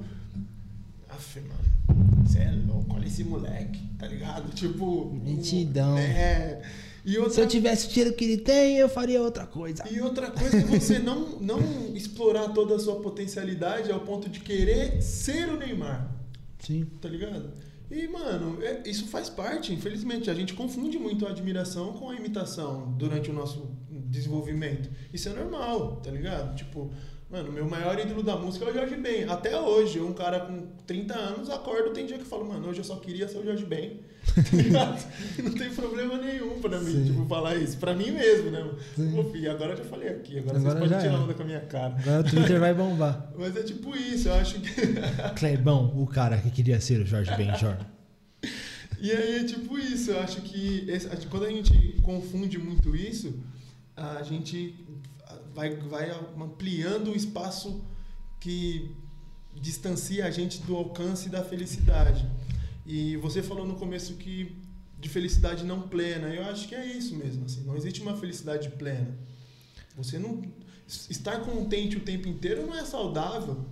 Aff, 1.09 1.39
mano, 1.41 2.25
você 2.25 2.39
é 2.39 2.51
louco, 2.67 2.95
olha 2.95 3.05
esse 3.05 3.23
moleque, 3.23 3.79
tá 3.97 4.07
ligado? 4.07 4.49
Tipo. 4.53 5.11
Mentidão. 5.23 5.97
É. 5.97 6.61
E 6.61 6.88
outra, 7.17 7.33
Se 7.33 7.41
eu 7.41 7.47
tivesse 7.47 7.87
o 7.87 7.89
tiro 7.89 8.13
que 8.13 8.23
ele 8.25 8.37
tem, 8.37 8.77
eu 8.77 8.89
faria 8.89 9.21
outra 9.21 9.45
coisa. 9.45 9.83
e 9.89 9.99
outra 10.01 10.29
coisa 10.31 10.57
é 10.57 10.61
você 10.61 10.99
não, 10.99 11.39
não 11.39 11.59
explorar 11.95 12.49
toda 12.49 12.75
a 12.75 12.79
sua 12.79 12.99
potencialidade 13.01 13.91
ao 13.91 14.01
ponto 14.01 14.29
de 14.29 14.39
querer 14.39 15.01
ser 15.01 15.49
o 15.49 15.57
Neymar. 15.57 16.09
Sim. 16.59 16.85
tá 17.01 17.07
ligado? 17.07 17.51
E, 17.89 18.07
mano, 18.07 18.61
é- 18.61 18.83
isso 18.85 19.07
faz 19.07 19.29
parte, 19.29 19.73
infelizmente. 19.73 20.29
A 20.29 20.33
gente 20.33 20.53
confunde 20.53 20.99
muito 20.99 21.25
a 21.25 21.29
admiração 21.29 21.93
com 21.93 22.09
a 22.09 22.15
imitação 22.15 22.93
durante 22.97 23.31
o 23.31 23.33
nosso 23.33 23.71
desenvolvimento. 23.89 24.89
Isso 25.13 25.29
é 25.29 25.33
normal, 25.33 25.97
tá 26.03 26.11
ligado? 26.11 26.55
Tipo, 26.55 26.91
mano, 27.29 27.51
meu 27.51 27.67
maior 27.69 27.99
ídolo 27.99 28.23
da 28.23 28.35
música 28.35 28.65
é 28.65 28.69
o 28.69 28.73
Jorge 28.73 28.95
Ben. 28.95 29.25
Até 29.25 29.59
hoje, 29.59 29.99
um 29.99 30.13
cara 30.13 30.39
com 30.39 30.67
30 30.87 31.13
anos, 31.15 31.49
acordo, 31.49 31.91
tem 31.91 32.05
dia 32.05 32.17
que 32.17 32.23
eu 32.23 32.27
falo, 32.27 32.45
mano, 32.45 32.67
hoje 32.67 32.79
eu 32.79 32.83
só 32.83 32.95
queria 32.97 33.27
ser 33.27 33.37
o 33.39 33.43
Jorge 33.45 33.65
Ben. 33.65 33.99
Não 35.43 35.51
tem 35.53 35.69
problema 35.73 36.17
nenhum 36.17 36.59
pra 36.59 36.79
mim, 36.79 36.91
Sim. 36.91 37.05
tipo, 37.05 37.25
falar 37.25 37.55
isso. 37.55 37.77
Pra 37.77 37.93
mim 37.95 38.11
mesmo, 38.11 38.51
né? 38.51 38.69
Sim. 38.95 39.11
Pô, 39.15 39.23
filho, 39.31 39.51
agora 39.51 39.71
eu 39.73 39.77
já 39.77 39.83
falei 39.85 40.09
aqui, 40.09 40.39
agora, 40.39 40.57
Agora 40.57 40.79
vocês 40.79 40.89
podem 40.91 40.99
tirar 41.03 41.13
é. 41.13 41.23
onda 41.23 41.33
com 41.33 41.41
a 41.41 41.45
minha 41.45 41.61
cara. 41.61 41.95
Agora 41.99 42.19
o 42.19 42.23
Twitter 42.23 42.59
vai 42.59 42.73
bombar. 42.73 43.31
Mas 43.37 43.55
é 43.55 43.63
tipo 43.63 43.95
isso, 43.95 44.27
eu 44.27 44.33
acho 44.35 44.59
que. 44.59 44.69
Clebão, 45.37 45.93
o 46.01 46.05
cara 46.05 46.37
que 46.37 46.51
queria 46.51 46.79
ser 46.81 47.01
o 47.01 47.05
Jorge 47.05 47.33
Benjor. 47.35 47.77
E 49.01 49.11
aí 49.11 49.37
é 49.37 49.43
tipo 49.45 49.79
isso, 49.79 50.11
eu 50.11 50.19
acho 50.19 50.41
que 50.41 50.83
esse- 50.89 51.07
quando 51.27 51.45
a 51.45 51.49
gente 51.49 51.95
confunde 52.03 52.57
muito 52.59 52.93
isso, 52.95 53.33
a 53.95 54.21
gente 54.23 54.75
vai, 55.53 55.75
vai 55.75 56.11
ampliando 56.39 57.11
o 57.11 57.15
espaço 57.15 57.81
que 58.39 58.91
distancia 59.55 60.25
a 60.25 60.31
gente 60.31 60.61
do 60.61 60.75
alcance 60.75 61.29
da 61.29 61.43
felicidade. 61.43 62.25
E 62.85 63.17
você 63.17 63.43
falou 63.43 63.67
no 63.67 63.75
começo 63.75 64.15
que 64.15 64.55
de 64.99 65.07
felicidade 65.07 65.63
não 65.63 65.83
plena, 65.83 66.27
eu 66.27 66.43
acho 66.45 66.67
que 66.67 66.75
é 66.75 66.85
isso 66.85 67.15
mesmo, 67.15 67.45
assim, 67.45 67.63
não 67.63 67.75
existe 67.77 68.01
uma 68.01 68.17
felicidade 68.17 68.69
plena. 68.69 69.15
Você 69.95 70.19
não 70.19 70.41
estar 70.87 71.39
contente 71.41 71.95
o 71.95 72.01
tempo 72.01 72.27
inteiro 72.27 72.65
não 72.65 72.75
é 72.75 72.83
saudável. 72.83 73.65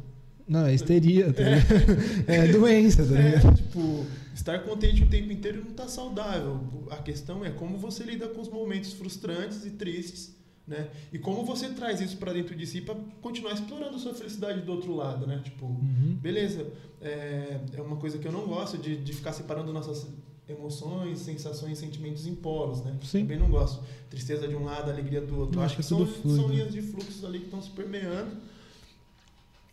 Não, 0.47 0.65
é 0.65 0.73
histeria, 0.73 1.33
tá 1.33 1.43
ligado? 1.43 2.23
É 2.27 2.47
doença, 2.47 3.05
tá? 3.05 3.19
É, 3.19 3.39
tipo, 3.53 4.05
estar 4.33 4.59
contente 4.59 5.03
o 5.03 5.07
tempo 5.07 5.31
inteiro 5.31 5.63
não 5.65 5.73
tá 5.73 5.87
saudável. 5.89 6.87
A 6.89 6.97
questão 6.97 7.43
é 7.43 7.49
como 7.49 7.77
você 7.77 8.03
lida 8.03 8.29
com 8.29 8.39
os 8.39 8.47
momentos 8.47 8.93
frustrantes 8.93 9.65
e 9.65 9.71
tristes, 9.71 10.33
né? 10.67 10.89
E 11.13 11.17
como 11.17 11.45
você 11.45 11.69
traz 11.69 12.01
isso 12.01 12.17
pra 12.17 12.33
dentro 12.33 12.53
de 12.55 12.67
si 12.67 12.81
pra 12.81 12.95
continuar 13.21 13.53
explorando 13.53 13.95
a 13.95 13.99
sua 13.99 14.13
felicidade 14.13 14.61
do 14.61 14.71
outro 14.71 14.93
lado, 14.95 15.25
né? 15.25 15.39
Tipo, 15.43 15.65
Uhum. 15.67 16.17
beleza, 16.21 16.67
é, 17.01 17.59
é 17.73 17.81
uma 17.81 17.95
coisa 17.95 18.17
que 18.17 18.27
eu 18.27 18.31
não 18.31 18.45
gosto 18.45 18.77
de, 18.77 18.97
de 18.97 19.13
ficar 19.13 19.31
separando 19.33 19.71
nossas 19.71 20.07
emoções, 20.49 21.19
sensações, 21.19 21.77
sentimentos 21.77 22.25
em 22.25 22.33
polos, 22.35 22.81
né? 22.81 22.97
Sim. 23.03 23.21
Também 23.21 23.37
não 23.39 23.49
gosto. 23.49 23.83
Tristeza 24.09 24.47
de 24.47 24.55
um 24.55 24.63
lado, 24.63 24.89
alegria 24.89 25.19
do 25.21 25.37
outro. 25.39 25.59
Eu 25.59 25.63
Acho 25.63 25.75
que 25.75 25.81
que 25.81 25.85
é 25.85 25.89
são, 25.89 26.05
fluido. 26.05 26.35
são 26.41 26.49
linhas 26.49 26.71
de 26.71 26.81
fluxos 26.81 27.23
ali 27.25 27.39
que 27.39 27.45
estão 27.45 27.61
se 27.61 27.69
permeando. 27.71 28.31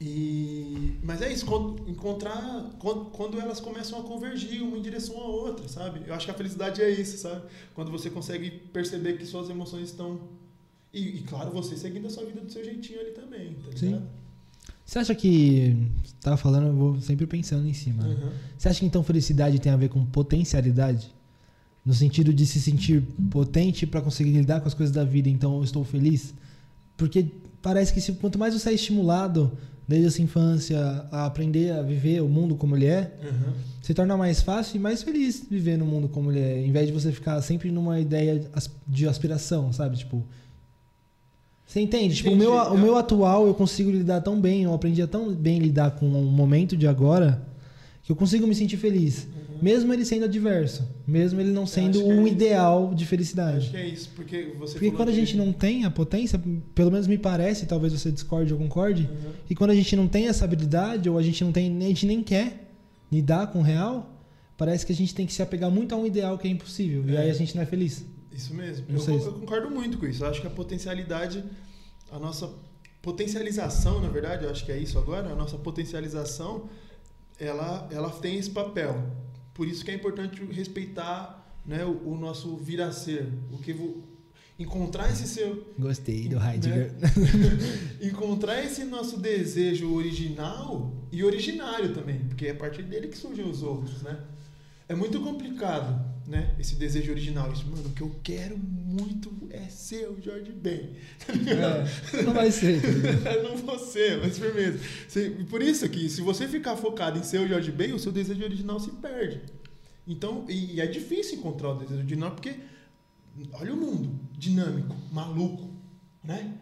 E, 0.01 0.99
mas 1.03 1.23
é 1.23 1.33
isso, 1.33 1.47
encontrar 1.87 2.71
quando, 2.81 3.07
quando 3.07 3.41
elas 3.41 3.61
começam 3.61 4.01
a 4.01 4.03
convergir 4.03 4.61
uma 4.63 4.77
em 4.77 4.83
direção 4.83 5.17
à 5.21 5.25
outra, 5.27 5.69
sabe? 5.69 6.03
Eu 6.07 6.15
acho 6.15 6.27
que 6.27 6.31
a 6.33 6.35
felicidade 6.35 6.83
é 6.83 6.91
isso, 6.91 7.17
sabe? 7.19 7.43
Quando 7.75 7.91
você 7.93 8.11
consegue 8.11 8.51
perceber 8.51 9.17
que 9.17 9.25
suas 9.25 9.49
emoções 9.49 9.85
estão. 9.91 10.21
E, 10.95 11.17
e, 11.19 11.21
claro, 11.23 11.51
você 11.51 11.77
seguindo 11.77 12.07
a 12.07 12.11
sua 12.11 12.25
vida 12.25 12.41
do 12.41 12.51
seu 12.51 12.65
jeitinho 12.65 13.01
ali 13.01 13.11
também, 13.11 13.55
tá 13.55 13.77
Sim. 13.77 13.87
ligado? 13.87 14.05
Você 14.87 14.99
acha 14.99 15.15
que. 15.15 15.77
Você 16.05 16.15
tava 16.21 16.37
falando, 16.37 16.69
eu 16.69 16.75
vou 16.75 17.01
sempre 17.01 17.27
pensando 17.27 17.67
em 17.67 17.73
cima. 17.73 18.05
Uhum. 18.07 18.31
Você 18.57 18.69
acha 18.69 18.79
que 18.81 18.87
então 18.87 19.03
felicidade 19.03 19.59
tem 19.59 19.73
a 19.73 19.77
ver 19.77 19.89
com 19.89 20.05
potencialidade? 20.07 21.13
No 21.85 21.93
sentido 21.93 22.33
de 22.33 22.47
se 22.47 22.61
sentir 22.61 23.03
potente 23.31 23.87
para 23.87 24.01
conseguir 24.01 24.31
lidar 24.31 24.61
com 24.61 24.69
as 24.69 24.75
coisas 24.75 24.95
da 24.95 25.05
vida, 25.05 25.29
então 25.29 25.57
eu 25.57 25.65
estou 25.65 25.85
feliz? 25.85 26.33
Porque 26.97 27.27
parece 27.61 27.93
que 27.93 28.01
se, 28.01 28.13
quanto 28.13 28.39
mais 28.39 28.55
você 28.55 28.71
é 28.71 28.73
estimulado 28.75 29.53
desde 29.87 30.07
a 30.07 30.11
sua 30.11 30.23
infância 30.25 30.79
a 31.11 31.27
aprender 31.27 31.73
a 31.73 31.83
viver 31.83 32.23
o 32.23 32.29
mundo 32.29 32.55
como 32.55 32.75
ele 32.77 32.87
é, 32.87 33.15
Uhum. 33.23 33.53
se 33.83 33.93
torna 33.93 34.17
mais 34.17 34.41
fácil 34.41 34.77
e 34.77 34.79
mais 34.79 35.03
feliz 35.03 35.45
viver 35.51 35.77
no 35.77 35.85
mundo 35.85 36.09
como 36.09 36.31
ele 36.33 36.41
é, 36.41 36.65
em 36.65 36.73
vez 36.73 36.87
de 36.87 36.93
você 36.93 37.13
ficar 37.13 37.41
sempre 37.43 37.71
numa 37.71 38.01
ideia 38.01 38.49
de 38.87 39.09
aspiração, 39.09 39.73
sabe? 39.73 39.97
Tipo. 39.97 40.25
Você 41.67 41.81
entende? 41.81 42.17
Tipo, 42.17 42.31
o 42.31 42.37
meu, 42.37 42.53
o 42.55 42.79
meu 42.79 42.97
atual 42.97 43.47
eu 43.47 43.55
consigo 43.55 43.91
lidar 43.91 44.21
tão 44.21 44.41
bem, 44.41 44.65
eu 44.65 44.75
aprendi 44.75 45.01
a 45.03 45.07
tão 45.07 45.33
bem 45.35 45.59
lidar 45.59 45.93
com 45.93 46.07
o 46.07 46.23
momento 46.25 46.77
de 46.77 46.87
agora, 46.87 47.43
que 48.03 48.13
eu 48.13 48.17
consigo 48.17 48.47
me 48.47 48.55
sentir 48.55 48.77
feliz. 48.77 49.25
Uhum. 49.25 49.59
Mesmo 49.63 49.93
ele 49.95 50.05
sendo 50.05 50.27
adverso, 50.27 50.87
mesmo 51.07 51.41
ele 51.41 51.51
não 51.51 51.67
sendo 51.67 51.99
acho 51.99 52.05
que 52.05 52.11
é 52.11 52.15
um 52.15 52.27
isso. 52.27 52.35
ideal 52.35 52.89
de 52.95 53.03
Acho 53.03 53.07
felicidade. 53.07 53.71
que 53.71 53.77
é 53.79 53.87
isso, 53.89 54.11
porque 54.15 54.53
você 54.59 54.75
Porque 54.75 54.91
quando 54.91 55.09
a 55.09 55.13
gente 55.13 55.37
não 55.37 55.53
tem 55.53 55.85
a 55.87 55.91
potência, 55.91 56.39
pelo 56.75 56.91
menos 56.91 57.07
me 57.07 57.17
parece, 57.17 57.65
talvez 57.65 57.93
você 57.95 58.11
discorde 58.13 58.53
ou 58.53 58.59
concorde, 58.59 59.05
Uhum. 59.11 59.31
e 59.49 59.55
quando 59.55 59.71
a 59.71 59.75
gente 59.75 59.97
não 59.97 60.07
tem 60.07 60.29
essa 60.29 60.45
habilidade, 60.45 61.09
ou 61.09 61.17
a 61.17 61.23
gente 61.23 61.43
não 61.43 61.51
tem, 61.51 61.75
a 61.83 61.89
gente 61.89 62.05
nem 62.05 62.23
quer 62.23 62.69
lidar 63.11 63.47
com 63.47 63.61
o 63.61 63.63
real, 63.63 64.21
parece 64.59 64.85
que 64.85 64.93
a 64.93 64.95
gente 64.95 65.15
tem 65.15 65.25
que 65.25 65.33
se 65.33 65.41
apegar 65.41 65.71
muito 65.71 65.95
a 65.95 65.99
um 65.99 66.05
ideal 66.07 66.37
que 66.37 66.47
é 66.47 66.51
impossível. 66.51 67.05
E 67.09 67.17
É. 67.17 67.21
aí 67.23 67.31
a 67.31 67.35
gente 67.35 67.55
não 67.57 67.63
é 67.63 67.67
feliz. 67.67 68.05
Isso 68.35 68.55
mesmo. 68.55 68.87
Eu, 68.89 69.21
eu 69.21 69.33
concordo 69.33 69.71
muito 69.71 69.99
com 69.99 70.07
isso. 70.07 70.25
Eu 70.25 70.29
acho 70.29 70.41
que 70.41 70.47
a 70.47 70.51
potencialidade, 70.51 71.45
a 72.11 72.19
nossa 72.19 72.53
potencialização, 73.01 74.01
na 74.01 74.09
verdade, 74.09 74.45
eu 74.45 74.51
acho 74.51 74.65
que 74.65 74.73
é 74.73 74.79
isso 74.79 74.99
agora, 74.99 75.31
a 75.31 75.35
nossa 75.35 75.57
potencialização, 75.59 76.69
ela, 77.39 77.89
ela 77.93 78.11
tem 78.11 78.37
esse 78.37 78.51
papel. 78.51 79.11
Por 79.53 79.69
isso 79.69 79.85
que 79.85 79.91
é 79.91 79.95
importante 79.95 80.43
respeitar 80.47 81.45
né, 81.65 81.85
o, 81.85 82.13
o 82.13 82.19
nosso 82.19 82.57
vir 82.57 82.81
a 82.81 82.91
ser. 82.91 83.29
O 83.53 83.59
que 83.59 83.73
encontrar 84.59 85.11
esse 85.11 85.27
seu 85.27 85.67
Gostei 85.79 86.29
do 86.29 86.39
Né? 86.39 86.55
Heidegger. 86.55 86.93
encontrar 88.01 88.63
esse 88.65 88.85
nosso 88.85 89.19
desejo 89.19 89.93
original 89.95 90.93
e 91.11 91.25
originário 91.25 91.93
também, 91.93 92.21
porque 92.21 92.47
é 92.47 92.51
a 92.51 92.55
partir 92.55 92.83
dele 92.83 93.09
que 93.09 93.19
surgem 93.19 93.49
os 93.49 93.63
outros, 93.63 94.03
né? 94.03 94.19
É 94.89 94.95
muito 94.95 95.21
complicado, 95.21 96.05
né? 96.27 96.55
Esse 96.59 96.75
desejo 96.77 97.11
original. 97.11 97.51
Isso, 97.53 97.67
mano, 97.67 97.89
o 97.89 97.93
que 97.93 98.03
eu 98.03 98.15
quero 98.23 98.59
muito 98.59 99.33
é 99.51 99.69
ser 99.69 100.09
o 100.09 100.21
Jorge 100.21 100.53
Ben. 100.53 100.91
É, 101.29 102.23
não 102.23 102.35
vai 102.35 102.51
ser. 102.51 102.81
tá 102.83 103.33
ligado? 103.33 103.43
não 103.43 103.57
você, 103.57 104.17
mas 104.17 104.39
firmeza. 104.39 104.79
Por 105.49 105.63
isso 105.63 105.89
que, 105.89 106.09
se 106.09 106.21
você 106.21 106.47
ficar 106.47 106.77
focado 106.77 107.19
em 107.19 107.23
ser 107.23 107.41
o 107.41 107.49
Jorge 107.49 107.73
Ben, 107.73 107.93
o 107.93 107.99
seu 107.99 108.13
desejo 108.13 108.45
original 108.45 108.79
se 108.79 108.91
perde. 108.91 109.41
Então, 110.07 110.45
e, 110.49 110.81
é 110.81 110.87
difícil 110.87 111.39
encontrar 111.39 111.71
o 111.71 111.79
desejo 111.79 112.01
original, 112.01 112.33
porque 112.33 112.55
olha 113.53 113.73
o 113.73 113.77
mundo 113.77 114.21
dinâmico, 114.37 114.95
maluco, 115.11 115.71
né? 116.23 116.59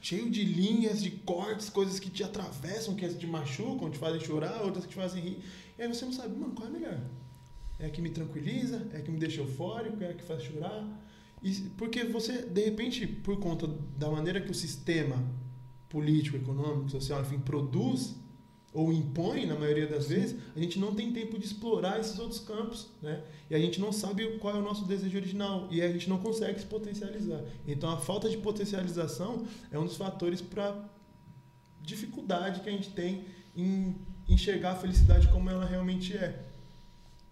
Cheio 0.00 0.30
de 0.30 0.44
linhas, 0.44 1.02
de 1.02 1.10
cortes, 1.10 1.70
coisas 1.70 1.98
que 1.98 2.10
te 2.10 2.24
atravessam, 2.24 2.94
que 2.94 3.08
te 3.08 3.26
machucam, 3.26 3.88
te 3.88 3.98
fazem 3.98 4.20
chorar, 4.20 4.62
outras 4.62 4.84
que 4.84 4.90
te 4.90 4.96
fazem 4.96 5.22
rir. 5.22 5.38
E 5.78 5.82
aí 5.82 5.88
você 5.88 6.04
não 6.04 6.12
sabe, 6.12 6.36
mano, 6.36 6.52
qual 6.54 6.68
é 6.68 6.70
melhor? 6.70 7.00
É 7.82 7.90
que 7.90 8.00
me 8.00 8.10
tranquiliza? 8.10 8.86
É 8.92 9.00
que 9.00 9.10
me 9.10 9.18
deixa 9.18 9.40
eufórico? 9.40 10.02
É 10.04 10.14
que 10.14 10.22
faz 10.22 10.42
chorar? 10.44 10.86
E, 11.42 11.52
porque 11.76 12.04
você, 12.04 12.42
de 12.42 12.64
repente, 12.64 13.04
por 13.06 13.40
conta 13.40 13.66
da 13.98 14.08
maneira 14.08 14.40
que 14.40 14.50
o 14.50 14.54
sistema 14.54 15.16
político, 15.88 16.36
econômico, 16.36 16.88
social, 16.88 17.20
enfim, 17.22 17.40
produz 17.40 18.14
ou 18.72 18.92
impõe, 18.92 19.44
na 19.44 19.56
maioria 19.56 19.86
das 19.86 20.08
vezes, 20.08 20.38
a 20.56 20.60
gente 20.60 20.78
não 20.78 20.94
tem 20.94 21.12
tempo 21.12 21.36
de 21.36 21.44
explorar 21.44 21.98
esses 21.98 22.18
outros 22.20 22.38
campos, 22.40 22.88
né? 23.02 23.22
E 23.50 23.54
a 23.54 23.58
gente 23.58 23.80
não 23.80 23.92
sabe 23.92 24.38
qual 24.38 24.56
é 24.56 24.58
o 24.60 24.62
nosso 24.62 24.86
desejo 24.86 25.18
original 25.18 25.68
e 25.70 25.82
a 25.82 25.92
gente 25.92 26.08
não 26.08 26.18
consegue 26.18 26.60
se 26.60 26.66
potencializar. 26.66 27.42
Então, 27.66 27.90
a 27.90 27.98
falta 27.98 28.30
de 28.30 28.38
potencialização 28.38 29.44
é 29.72 29.78
um 29.78 29.84
dos 29.84 29.96
fatores 29.96 30.40
para 30.40 30.88
dificuldade 31.82 32.60
que 32.60 32.68
a 32.68 32.72
gente 32.72 32.90
tem 32.90 33.24
em 33.54 33.96
enxergar 34.28 34.70
a 34.70 34.76
felicidade 34.76 35.26
como 35.28 35.50
ela 35.50 35.66
realmente 35.66 36.16
é. 36.16 36.51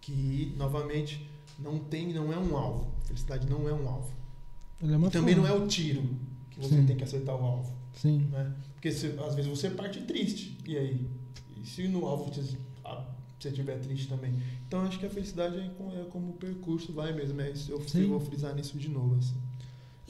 Que, 0.01 0.53
novamente, 0.57 1.25
não 1.59 1.77
tem, 1.79 2.11
não 2.13 2.33
é 2.33 2.37
um 2.37 2.57
alvo. 2.57 2.87
Felicidade 3.05 3.47
não 3.47 3.69
é 3.69 3.73
um 3.73 3.87
alvo. 3.87 4.11
É 4.81 4.85
E 4.87 5.09
também 5.11 5.35
não 5.35 5.45
é 5.47 5.53
o 5.53 5.67
tiro 5.67 6.03
que 6.49 6.59
você 6.59 6.75
Sim. 6.75 6.85
tem 6.87 6.97
que 6.97 7.03
acertar 7.03 7.35
o 7.35 7.43
alvo. 7.45 7.71
Sim. 7.93 8.27
Né? 8.31 8.51
Porque 8.73 8.91
se- 8.91 9.15
às 9.25 9.35
vezes 9.35 9.49
você 9.49 9.69
parte 9.69 10.01
triste. 10.01 10.57
E 10.67 10.75
aí? 10.75 11.05
E 11.61 11.67
se 11.67 11.87
no 11.87 12.05
alvo 12.07 12.31
você, 12.33 12.57
estiver 13.49 13.77
triste 13.79 14.07
também? 14.07 14.33
Então 14.67 14.81
acho 14.81 14.97
que 14.99 15.05
a 15.05 15.09
felicidade 15.09 15.57
é, 15.59 15.69
com- 15.77 15.91
é 15.91 16.03
como 16.05 16.29
o 16.31 16.33
percurso 16.33 16.91
vai 16.93 17.13
mesmo. 17.13 17.39
É 17.41 17.51
isso, 17.51 17.71
eu, 17.71 18.07
vou 18.09 18.19
frisar 18.19 18.55
nisso 18.55 18.77
de 18.77 18.89
novo. 18.89 19.15
Assim. 19.19 19.35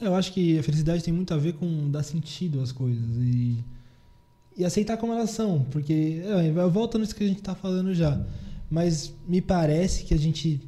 Eu 0.00 0.14
acho 0.14 0.32
que 0.32 0.58
a 0.58 0.62
felicidade 0.62 1.02
tem 1.04 1.12
muito 1.12 1.32
a 1.34 1.36
ver 1.36 1.52
com 1.54 1.90
dar 1.90 2.02
sentido 2.02 2.60
às 2.60 2.72
coisas. 2.72 3.16
E 3.18 3.62
e 4.54 4.66
aceitar 4.66 4.98
como 4.98 5.14
elas 5.14 5.30
são, 5.30 5.64
porque 5.70 6.20
é, 6.22 6.48
eu 6.54 6.70
volto 6.70 6.98
nisso 6.98 7.14
que 7.14 7.24
a 7.24 7.26
gente 7.26 7.40
tá 7.40 7.54
falando 7.54 7.94
já, 7.94 8.22
mas 8.72 9.14
me 9.28 9.40
parece 9.42 10.02
que 10.04 10.14
a 10.14 10.16
gente 10.18 10.60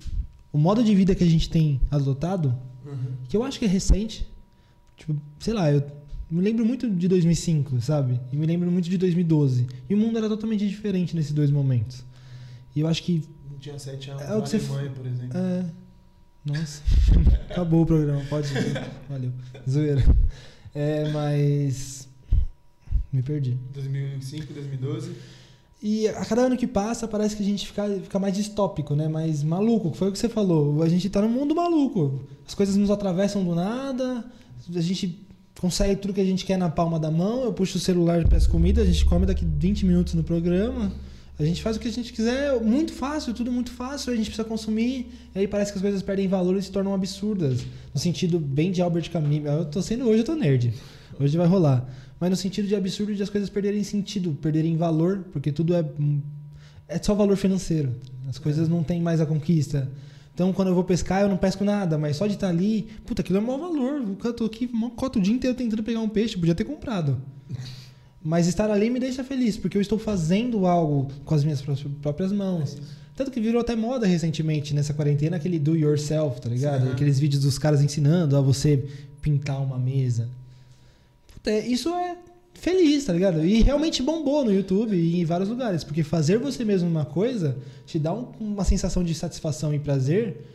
o 0.53 0.59
modo 0.59 0.85
de 0.85 0.95
vida 0.95 1.15
que 1.15 1.25
a 1.25 1.27
gente 1.27 1.49
tem 1.51 1.81
adotado, 1.91 2.55
Uhum. 2.87 3.15
que 3.29 3.37
eu 3.37 3.43
acho 3.43 3.59
que 3.59 3.65
é 3.65 3.69
recente, 3.69 4.25
tipo, 4.97 5.17
sei 5.41 5.55
lá, 5.55 5.73
eu 5.73 5.83
me 6.31 6.43
lembro 6.43 6.65
muito 6.67 6.89
de 6.89 7.09
2005, 7.09 7.81
sabe? 7.81 8.21
E 8.31 8.37
me 8.37 8.45
lembro 8.47 8.71
muito 8.71 8.89
de 8.89 8.99
2012. 8.99 9.67
E 9.89 9.95
o 9.95 9.97
mundo 9.97 10.19
era 10.19 10.29
totalmente 10.29 10.69
diferente 10.69 11.17
nesses 11.17 11.33
dois 11.33 11.51
momentos. 11.51 12.05
E 12.77 12.81
eu 12.81 12.87
acho 12.87 13.03
que 13.03 13.23
Não 13.51 13.59
tinha 13.59 13.79
sete 13.79 14.11
anos 14.11 14.23
É 14.23 14.29
na 14.29 14.37
o 14.37 14.43
que 14.43 14.49
você 14.51 14.57
Alemanha, 14.59 14.91
por 14.91 15.07
exemplo. 15.07 15.39
é. 15.39 15.65
Nossa. 16.45 16.83
Acabou 17.51 17.83
o 17.83 17.87
programa, 17.87 18.21
pode 18.29 18.49
ir. 18.49 18.85
Valeu. 19.09 19.33
Zoeira. 19.69 20.05
É, 20.75 21.11
mas. 21.11 22.07
Me 23.13 23.23
perdi. 23.23 23.57
2005, 23.73 24.53
2012. 24.53 25.13
E 25.87 26.09
a 26.09 26.25
cada 26.25 26.41
ano 26.41 26.57
que 26.57 26.67
passa, 26.67 27.07
parece 27.07 27.37
que 27.37 27.43
a 27.43 27.45
gente 27.45 27.67
fica, 27.67 27.87
fica 28.03 28.19
mais 28.19 28.35
distópico, 28.35 28.97
né? 28.97 29.07
Mais 29.07 29.43
maluco. 29.43 29.93
Foi 29.93 30.09
o 30.09 30.13
que 30.13 30.19
você 30.19 30.31
falou. 30.31 30.83
A 30.83 30.89
gente 30.89 31.11
tá 31.11 31.21
num 31.21 31.29
mundo 31.29 31.55
maluco. 31.55 32.25
As 32.49 32.55
coisas 32.55 32.75
nos 32.75 32.91
atravessam 32.91 33.45
do 33.45 33.55
nada. 33.55 34.25
A 34.75 34.81
gente 34.81 35.23
consegue 35.61 35.97
tudo 35.97 36.15
que 36.15 36.23
a 36.23 36.25
gente 36.25 36.47
quer 36.47 36.57
na 36.57 36.71
palma 36.71 36.99
da 36.99 37.11
mão. 37.11 37.45
Eu 37.45 37.53
puxo 37.53 37.77
o 37.77 37.81
celular 37.81 38.23
e 38.23 38.25
peço 38.27 38.49
comida. 38.49 38.81
A 38.81 38.85
gente 38.87 39.05
come 39.05 39.27
daqui 39.27 39.45
20 39.45 39.85
minutos 39.85 40.15
no 40.15 40.25
programa. 40.25 40.91
A 41.39 41.45
gente 41.45 41.61
faz 41.61 41.77
o 41.77 41.81
que 41.81 41.89
a 41.89 41.93
gente 41.93 42.15
quiser, 42.15 42.59
muito 42.63 42.95
fácil, 42.95 43.35
tudo 43.35 43.53
muito 43.53 43.71
fácil. 43.71 44.11
A 44.11 44.17
gente 44.17 44.31
precisa 44.31 44.49
consumir. 44.49 45.13
E 45.35 45.41
aí 45.41 45.47
parece 45.47 45.71
que 45.71 45.77
as 45.77 45.83
coisas 45.83 46.01
perdem 46.01 46.27
valor 46.27 46.57
e 46.57 46.63
se 46.63 46.71
tornam 46.71 46.95
absurdas. 46.95 47.61
No 47.93 48.01
sentido 48.01 48.39
bem 48.39 48.73
de 48.73 48.81
Albert 48.81 49.11
Camus. 49.11 49.45
Eu 49.45 49.67
tô 49.67 49.83
sendo 49.83 50.09
hoje, 50.09 50.21
eu 50.21 50.25
tô 50.25 50.35
nerd. 50.35 50.73
Hoje 51.21 51.37
vai 51.37 51.47
rolar. 51.47 51.87
Mas 52.25 52.31
no 52.31 52.37
sentido 52.37 52.67
de 52.67 52.75
absurdo 52.75 53.15
de 53.15 53.23
as 53.23 53.29
coisas 53.29 53.51
perderem 53.51 53.83
sentido, 53.85 54.33
perderem 54.41 54.79
valor, 54.79 55.27
porque 55.31 55.53
tudo 55.53 55.75
é 55.75 55.85
é 56.89 56.99
só 57.03 57.15
valor 57.15 57.37
financeiro. 57.37 57.95
As 58.27 58.39
coisas 58.39 58.67
não 58.67 58.83
têm 58.83 58.99
mais 59.03 59.21
a 59.21 59.27
conquista. 59.27 59.91
Então, 60.33 60.51
quando 60.55 60.69
eu 60.69 60.75
vou 60.75 60.85
pescar, 60.85 61.21
eu 61.21 61.29
não 61.29 61.37
pesco 61.37 61.65
nada, 61.65 61.99
mas 61.99 62.17
só 62.17 62.27
de 62.27 62.33
estar 62.33 62.49
ali, 62.49 62.89
puta, 63.05 63.21
aquilo 63.21 63.37
é 63.39 63.43
o 63.43 63.45
maior 63.47 63.59
valor. 63.59 64.17
Eu 64.25 64.33
tô 64.33 64.47
aqui, 64.47 64.67
mó 64.73 64.89
cota 64.89 65.19
o 65.19 65.23
dia 65.23 65.35
inteiro 65.35 65.55
tentando 65.55 65.83
pegar 65.83 66.01
um 66.01 66.09
peixe, 66.09 66.39
podia 66.39 66.55
ter 66.55 66.65
comprado. 66.65 67.19
Mas 68.23 68.47
estar 68.47 68.71
ali 68.71 68.89
me 68.89 68.99
deixa 68.99 69.23
feliz, 69.23 69.59
porque 69.59 69.77
eu 69.77 69.83
estou 69.83 69.99
fazendo 69.99 70.67
algo 70.67 71.09
com 71.27 71.35
as 71.35 71.45
minhas 71.45 71.61
pró- 71.61 71.75
próprias 72.01 72.33
mãos. 72.33 72.79
Tanto 73.15 73.31
que 73.31 73.39
virou 73.39 73.61
até 73.61 73.77
moda 73.77 74.07
recentemente 74.07 74.75
nessa 74.75 74.95
quarentena, 74.95 75.37
aquele 75.37 75.59
do 75.59 75.77
yourself, 75.77 76.41
tá 76.41 76.49
ligado? 76.49 76.87
Sim. 76.87 76.93
Aqueles 76.93 77.19
vídeos 77.19 77.43
dos 77.43 77.59
caras 77.59 77.83
ensinando 77.83 78.35
a 78.35 78.41
você 78.41 78.83
pintar 79.21 79.63
uma 79.63 79.79
mesa. 79.79 80.27
É- 81.47 81.67
isso 81.67 81.89
é 81.95 82.17
feliz, 82.55 83.05
tá 83.05 83.13
ligado? 83.13 83.45
E 83.45 83.63
realmente 83.63 84.03
bombou 84.03 84.45
no 84.45 84.53
YouTube 84.53 84.97
e 84.97 85.21
em 85.21 85.25
vários 85.25 85.49
lugares, 85.49 85.85
porque 85.85 86.03
fazer 86.03 86.39
você 86.39 86.65
mesmo 86.65 86.89
uma 86.89 87.05
coisa 87.05 87.57
te 87.85 87.99
dá 87.99 88.13
um- 88.15 88.29
uma 88.41 88.65
sensação 88.65 89.03
de 89.05 89.15
satisfação 89.15 89.75
e 89.75 89.79
prazer 89.79 90.47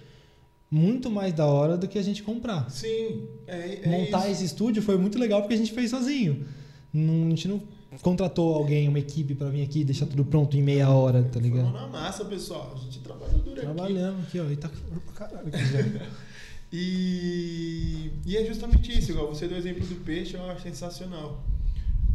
muito 0.71 1.09
mais 1.09 1.33
da 1.33 1.45
hora 1.45 1.77
do 1.77 1.87
que 1.87 1.97
a 1.97 2.01
gente 2.01 2.23
comprar. 2.23 2.69
Sim, 2.69 3.23
é, 3.47 3.79
é 3.83 3.87
Montar 3.89 4.21
isso. 4.25 4.31
esse 4.37 4.45
estúdio 4.45 4.81
foi 4.81 4.97
muito 4.97 5.17
legal 5.19 5.41
porque 5.41 5.53
a 5.55 5.57
gente 5.57 5.71
fez 5.73 5.89
sozinho. 5.89 6.45
Não- 6.93 7.27
a 7.27 7.29
gente 7.29 7.47
não 7.47 7.61
contratou 8.01 8.53
alguém, 8.55 8.87
uma 8.87 8.99
equipe 8.99 9.33
pra 9.35 9.49
vir 9.49 9.63
aqui 9.63 9.81
e 9.81 9.83
deixar 9.83 10.05
tudo 10.05 10.23
pronto 10.23 10.55
em 10.55 10.61
meia 10.61 10.89
hora, 10.89 11.23
tá 11.23 11.33
Foi 11.33 11.41
ligado? 11.41 11.71
na 11.71 11.87
massa, 11.87 12.23
pessoal. 12.25 12.71
A 12.75 12.79
gente 12.79 12.99
trabalha 12.99 13.33
duro 13.33 13.51
aqui. 13.51 13.61
Trabalhamos 13.61 14.25
aqui, 14.27 14.39
ó, 14.39 14.45
e 14.49 14.55
tá 14.55 14.69
calor 14.69 15.01
pra 15.05 15.27
caralho 15.27 15.47
aqui 15.47 15.65
já. 15.65 15.79
E, 16.71 18.11
e 18.25 18.37
é 18.37 18.45
justamente 18.45 18.97
isso, 18.97 19.11
igual 19.11 19.27
você 19.27 19.47
deu 19.47 19.57
o 19.57 19.59
exemplo 19.59 19.85
do 19.85 19.95
peixe, 19.95 20.35
eu 20.35 20.43
acho 20.49 20.63
sensacional. 20.63 21.43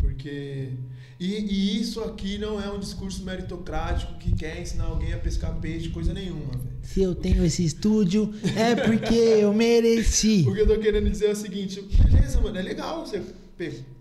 Porque. 0.01 0.71
E, 1.19 1.35
e 1.35 1.81
isso 1.81 2.01
aqui 2.03 2.39
não 2.39 2.61
é 2.61 2.71
um 2.71 2.79
discurso 2.79 3.25
meritocrático 3.25 4.15
que 4.19 4.35
quer 4.35 4.61
ensinar 4.61 4.85
alguém 4.85 5.13
a 5.13 5.19
pescar 5.19 5.59
peixe, 5.61 5.89
coisa 5.89 6.13
nenhuma, 6.13 6.53
velho. 6.53 6.75
Se 6.83 7.03
eu 7.03 7.15
tenho 7.15 7.45
esse 7.45 7.65
estúdio, 7.65 8.33
é 8.57 8.75
porque 8.75 9.15
eu 9.15 9.53
mereci. 9.53 10.45
O 10.47 10.53
que 10.53 10.61
eu 10.61 10.67
tô 10.67 10.79
querendo 10.79 11.09
dizer 11.09 11.27
é 11.27 11.33
o 11.33 11.37
seguinte, 11.37 11.81
beleza, 11.81 12.41
mano, 12.41 12.59
é 12.59 12.63
legal 12.63 13.07
você 13.07 13.23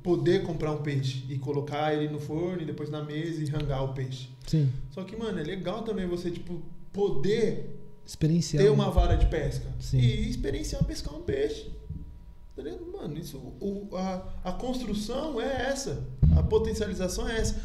poder 0.01 0.43
comprar 0.43 0.71
um 0.71 0.81
peixe 0.81 1.23
e 1.29 1.37
colocar 1.37 1.93
ele 1.93 2.11
no 2.11 2.19
forno 2.19 2.61
e 2.61 2.65
depois 2.65 2.89
na 2.89 3.03
mesa 3.03 3.41
e 3.41 3.45
rangar 3.45 3.83
o 3.83 3.93
peixe. 3.93 4.29
Sim, 4.47 4.69
Só 4.91 5.03
que, 5.03 5.15
mano, 5.15 5.39
é 5.39 5.43
legal 5.43 5.83
também 5.83 6.07
você, 6.07 6.29
tipo, 6.29 6.61
poder 6.91 7.82
experiencial. 8.05 8.63
ter 8.63 8.69
uma 8.69 8.89
vara 8.91 9.15
de 9.15 9.25
pesca 9.27 9.65
Sim. 9.79 9.97
e 9.99 10.29
experienciar 10.29 10.83
pescar 10.83 11.13
um 11.15 11.21
peixe. 11.21 11.69
Tá 12.55 12.61
ligado? 12.61 12.85
Mano, 12.91 13.17
isso, 13.17 13.37
o, 13.59 13.87
a, 13.95 14.23
a 14.43 14.51
construção 14.51 15.41
é 15.41 15.69
essa. 15.71 16.03
A 16.37 16.43
potencialização 16.43 17.27
é 17.27 17.39
essa. 17.39 17.55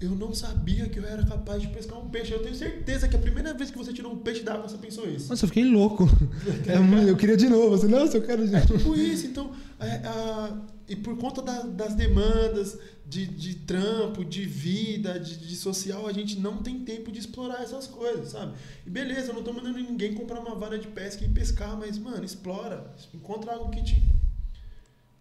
Eu 0.00 0.10
não 0.10 0.32
sabia 0.32 0.88
que 0.88 1.00
eu 1.00 1.04
era 1.04 1.24
capaz 1.26 1.60
de 1.60 1.66
pescar 1.68 1.98
um 1.98 2.08
peixe. 2.08 2.32
Eu 2.32 2.40
tenho 2.40 2.54
certeza 2.54 3.08
que 3.08 3.16
a 3.16 3.18
primeira 3.18 3.52
vez 3.52 3.68
que 3.68 3.76
você 3.76 3.92
tirou 3.92 4.12
um 4.12 4.18
peixe 4.18 4.44
da 4.44 4.54
água, 4.54 4.68
você 4.68 4.78
pensou 4.78 5.08
isso. 5.10 5.28
Nossa, 5.28 5.44
eu 5.44 5.48
fiquei 5.48 5.64
louco. 5.64 6.04
É, 6.68 7.10
eu 7.10 7.16
queria 7.16 7.36
de 7.36 7.48
novo. 7.48 7.74
Assim, 7.74 7.88
Nossa, 7.88 8.16
eu 8.16 8.22
quero 8.22 8.46
de 8.46 8.54
É 8.54 8.60
novo. 8.60 8.78
tipo 8.78 8.94
isso, 8.94 9.26
então. 9.26 9.50
é, 9.80 9.86
a- 10.06 10.56
e 10.88 10.94
por 10.96 11.16
conta 11.18 11.42
da- 11.42 11.62
das 11.62 11.94
demandas 11.96 12.78
de, 13.08 13.26
de 13.26 13.54
trampo, 13.54 14.22
de 14.22 14.44
vida, 14.44 15.18
de, 15.18 15.38
de 15.38 15.56
social, 15.56 16.06
a 16.06 16.12
gente 16.12 16.38
não 16.38 16.58
tem 16.58 16.84
tempo 16.84 17.10
de 17.10 17.18
explorar 17.18 17.62
essas 17.62 17.86
coisas, 17.86 18.32
sabe? 18.32 18.54
E 18.86 18.90
beleza, 18.90 19.30
eu 19.30 19.34
não 19.34 19.42
tô 19.42 19.50
mandando 19.52 19.78
ninguém 19.78 20.12
comprar 20.12 20.40
uma 20.40 20.54
vara 20.54 20.78
de 20.78 20.88
pesca 20.88 21.24
e 21.24 21.28
pescar, 21.28 21.74
mas, 21.74 21.96
mano, 21.96 22.22
explora. 22.22 22.94
Encontra 23.14 23.52
algo 23.52 23.70
que 23.70 23.82
te, 23.82 24.02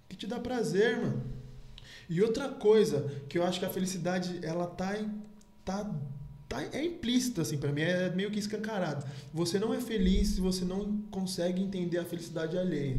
que 0.09 0.17
te 0.17 0.27
dá 0.27 0.37
prazer, 0.37 0.97
mano. 0.97 1.23
E 2.09 2.21
outra 2.21 2.49
coisa 2.49 3.09
que 3.29 3.37
eu 3.37 3.43
acho 3.43 3.59
que 3.59 3.65
a 3.65 3.69
felicidade, 3.69 4.39
ela 4.41 4.67
tá, 4.67 4.93
tá, 5.63 5.89
tá 6.49 6.61
é 6.73 6.83
implícita, 6.83 7.41
assim, 7.41 7.57
pra 7.57 7.71
mim, 7.71 7.81
é 7.81 8.09
meio 8.09 8.29
que 8.29 8.39
escancarado. 8.39 9.05
Você 9.33 9.57
não 9.59 9.73
é 9.73 9.79
feliz 9.79 10.29
se 10.29 10.41
você 10.41 10.65
não 10.65 10.97
consegue 11.09 11.61
entender 11.61 11.99
a 11.99 12.05
felicidade 12.05 12.57
alheia. 12.57 12.97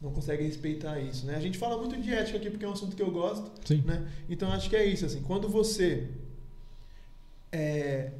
Não 0.00 0.12
consegue 0.12 0.44
respeitar 0.44 1.00
isso, 1.00 1.24
né? 1.26 1.36
A 1.36 1.40
gente 1.40 1.56
fala 1.56 1.78
muito 1.78 2.00
de 2.00 2.12
ética 2.12 2.36
aqui 2.36 2.50
porque 2.50 2.64
é 2.64 2.68
um 2.68 2.72
assunto 2.72 2.94
que 2.94 3.02
eu 3.02 3.10
gosto, 3.10 3.50
Sim. 3.64 3.82
né? 3.86 4.06
Então 4.28 4.52
acho 4.52 4.68
que 4.68 4.76
é 4.76 4.84
isso, 4.84 5.06
assim, 5.06 5.22
quando 5.22 5.48
você 5.48 6.08
é, 7.50 8.10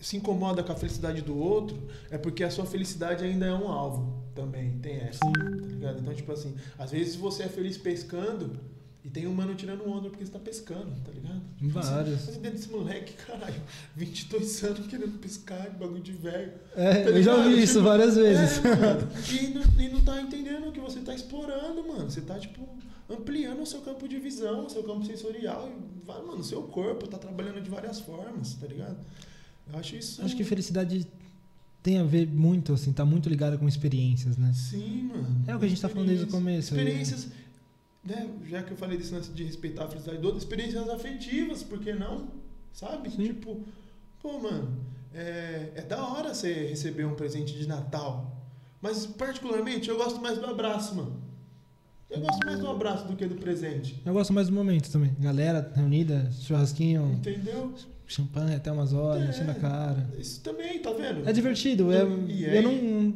se 0.00 0.16
incomoda 0.16 0.62
com 0.62 0.70
a 0.70 0.76
felicidade 0.76 1.22
do 1.22 1.36
outro, 1.36 1.88
é 2.10 2.18
porque 2.18 2.44
a 2.44 2.50
sua 2.50 2.66
felicidade 2.66 3.24
ainda 3.24 3.46
é 3.46 3.54
um 3.54 3.68
alvo 3.68 4.22
também, 4.34 4.78
tem 4.78 4.96
essa, 4.96 5.18
tá 5.20 5.66
ligado? 5.66 6.00
Então, 6.00 6.14
tipo 6.14 6.30
assim, 6.30 6.54
às 6.78 6.90
vezes 6.90 7.16
você 7.16 7.44
é 7.44 7.48
feliz 7.48 7.76
pescando 7.78 8.60
e 9.04 9.10
tem 9.10 9.26
um 9.26 9.34
mano 9.34 9.54
tirando 9.54 9.86
onda 9.86 10.08
porque 10.08 10.24
você 10.24 10.32
tá 10.32 10.38
pescando, 10.38 10.90
tá 11.04 11.12
ligado? 11.12 11.40
Tipo 11.58 11.78
assim, 11.78 11.90
Vários. 11.90 12.26
Mas 12.26 12.36
dentro 12.38 12.50
desse 12.58 12.70
moleque, 12.70 13.12
caralho, 13.12 13.60
22 13.94 14.64
anos 14.64 14.86
querendo 14.86 15.18
pescar, 15.18 15.70
bagulho 15.78 16.02
de 16.02 16.12
velho. 16.12 16.52
É, 16.74 17.02
Tá 17.04 17.10
eu 17.10 17.22
já 17.22 17.34
ouvi 17.36 17.62
isso 17.62 17.74
Tipo, 17.74 17.84
várias 17.84 18.16
vezes. 18.16 18.64
é, 18.64 18.76
mano. 18.76 19.08
e, 19.30 19.46
não, 19.48 19.84
e 19.84 19.88
não 19.90 20.00
tá 20.02 20.20
entendendo 20.22 20.72
que 20.72 20.80
você 20.80 21.00
tá 21.00 21.14
explorando, 21.14 21.86
mano. 21.86 22.10
Você 22.10 22.22
tá, 22.22 22.38
tipo, 22.38 22.66
ampliando 23.10 23.60
o 23.60 23.66
seu 23.66 23.82
campo 23.82 24.08
de 24.08 24.18
visão, 24.18 24.66
o 24.66 24.70
seu 24.70 24.82
campo 24.82 25.04
sensorial. 25.04 25.68
E 25.70 26.06
vai, 26.06 26.22
mano, 26.22 26.38
o 26.38 26.44
seu 26.44 26.62
corpo 26.62 27.06
tá 27.06 27.18
trabalhando 27.18 27.60
de 27.60 27.68
várias 27.68 28.00
formas, 28.00 28.54
tá 28.54 28.66
ligado? 28.66 28.96
Eu 29.70 29.78
acho 29.78 29.96
isso. 29.96 30.22
Acho 30.22 30.34
que 30.34 30.44
felicidade 30.44 31.06
tem 31.82 31.98
a 31.98 32.04
ver 32.04 32.26
muito, 32.26 32.72
assim, 32.72 32.90
tá 32.92 33.04
muito 33.04 33.28
ligada 33.28 33.58
com 33.58 33.68
experiências, 33.68 34.38
né? 34.38 34.50
Sim, 34.54 35.10
mano. 35.12 35.44
É 35.46 35.54
o 35.54 35.58
que 35.58 35.66
a 35.66 35.68
gente 35.68 35.82
tá 35.82 35.90
falando 35.90 36.08
desde 36.08 36.24
o 36.24 36.28
começo. 36.28 36.74
Experiências, 36.74 37.26
né? 37.26 37.32
Já 38.46 38.62
que 38.62 38.72
eu 38.72 38.76
falei 38.76 38.98
disso 38.98 39.14
antes 39.16 39.34
de 39.34 39.44
respeitar 39.44 39.84
a 39.84 39.88
felicidade 39.88 40.18
do 40.18 40.24
outro, 40.26 40.38
experiências 40.38 40.88
afetivas, 40.88 41.62
por 41.62 41.78
que 41.78 41.92
não? 41.94 42.28
Sabe? 42.72 43.10
Sim. 43.10 43.28
Tipo, 43.28 43.60
pô, 44.22 44.38
mano, 44.38 44.76
é, 45.14 45.70
é 45.76 45.82
da 45.82 46.06
hora 46.06 46.34
você 46.34 46.52
receber 46.66 47.04
um 47.06 47.14
presente 47.14 47.54
de 47.56 47.66
Natal. 47.66 48.30
Mas, 48.82 49.06
particularmente, 49.06 49.88
eu 49.88 49.96
gosto 49.96 50.20
mais 50.20 50.36
do 50.38 50.44
abraço, 50.46 50.94
mano. 50.94 51.22
Eu 52.10 52.20
gosto 52.20 52.44
mais 52.44 52.58
do 52.58 52.68
abraço 52.68 53.06
do 53.06 53.16
que 53.16 53.24
do 53.26 53.36
presente. 53.36 54.00
Eu 54.04 54.12
gosto 54.12 54.32
mais 54.32 54.48
do 54.48 54.52
momento 54.52 54.90
também. 54.90 55.16
Galera 55.18 55.72
reunida, 55.74 56.30
churrasquinho, 56.32 57.12
Entendeu? 57.14 57.72
champanhe 58.06 58.54
até 58.56 58.70
umas 58.70 58.92
horas, 58.92 59.22
É. 59.24 59.30
enchendo 59.30 59.50
a 59.50 59.54
cara. 59.54 60.06
Isso 60.18 60.40
também, 60.42 60.78
tá 60.80 60.92
vendo? 60.92 61.26
É 61.28 61.32
divertido. 61.32 61.90
É, 61.90 62.04
E 62.28 62.44
eu 62.44 62.50
aí- 62.50 62.62
não. 62.62 63.14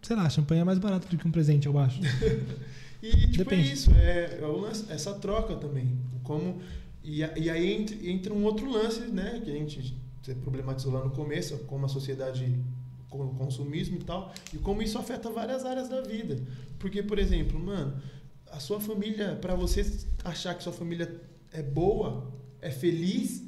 Sei 0.00 0.16
lá, 0.16 0.28
champanhe 0.30 0.62
é 0.62 0.64
mais 0.64 0.78
barato 0.78 1.06
do 1.06 1.16
que 1.16 1.28
um 1.28 1.30
presente, 1.30 1.66
eu 1.66 1.78
acho. 1.78 2.00
E 3.02 3.10
tipo, 3.28 3.38
Depende. 3.38 3.68
é 3.68 3.72
isso, 3.72 3.90
é, 3.92 4.38
é 4.40 4.46
lance- 4.46 4.86
essa 4.90 5.12
troca 5.14 5.56
também. 5.56 5.98
Como, 6.22 6.60
e, 7.02 7.18
e 7.20 7.50
aí 7.50 7.72
entra, 7.72 7.96
entra 8.08 8.32
um 8.32 8.44
outro 8.44 8.70
lance, 8.70 9.00
né? 9.00 9.40
Que 9.44 9.50
a 9.50 9.54
gente 9.54 9.96
problematizou 10.42 10.92
lá 10.92 11.04
no 11.04 11.10
começo, 11.10 11.58
como 11.66 11.84
a 11.84 11.88
sociedade 11.88 12.56
com 13.10 13.26
o 13.26 13.34
consumismo 13.34 13.96
e 13.96 14.04
tal, 14.04 14.32
e 14.54 14.58
como 14.58 14.80
isso 14.80 14.96
afeta 14.98 15.28
várias 15.30 15.64
áreas 15.66 15.88
da 15.88 16.00
vida. 16.00 16.40
Porque, 16.78 17.02
por 17.02 17.18
exemplo, 17.18 17.58
mano, 17.58 18.00
a 18.50 18.58
sua 18.60 18.80
família, 18.80 19.36
para 19.40 19.54
você 19.54 19.84
achar 20.24 20.54
que 20.54 20.62
sua 20.62 20.72
família 20.72 21.20
é 21.52 21.62
boa, 21.62 22.32
é 22.60 22.70
feliz, 22.70 23.42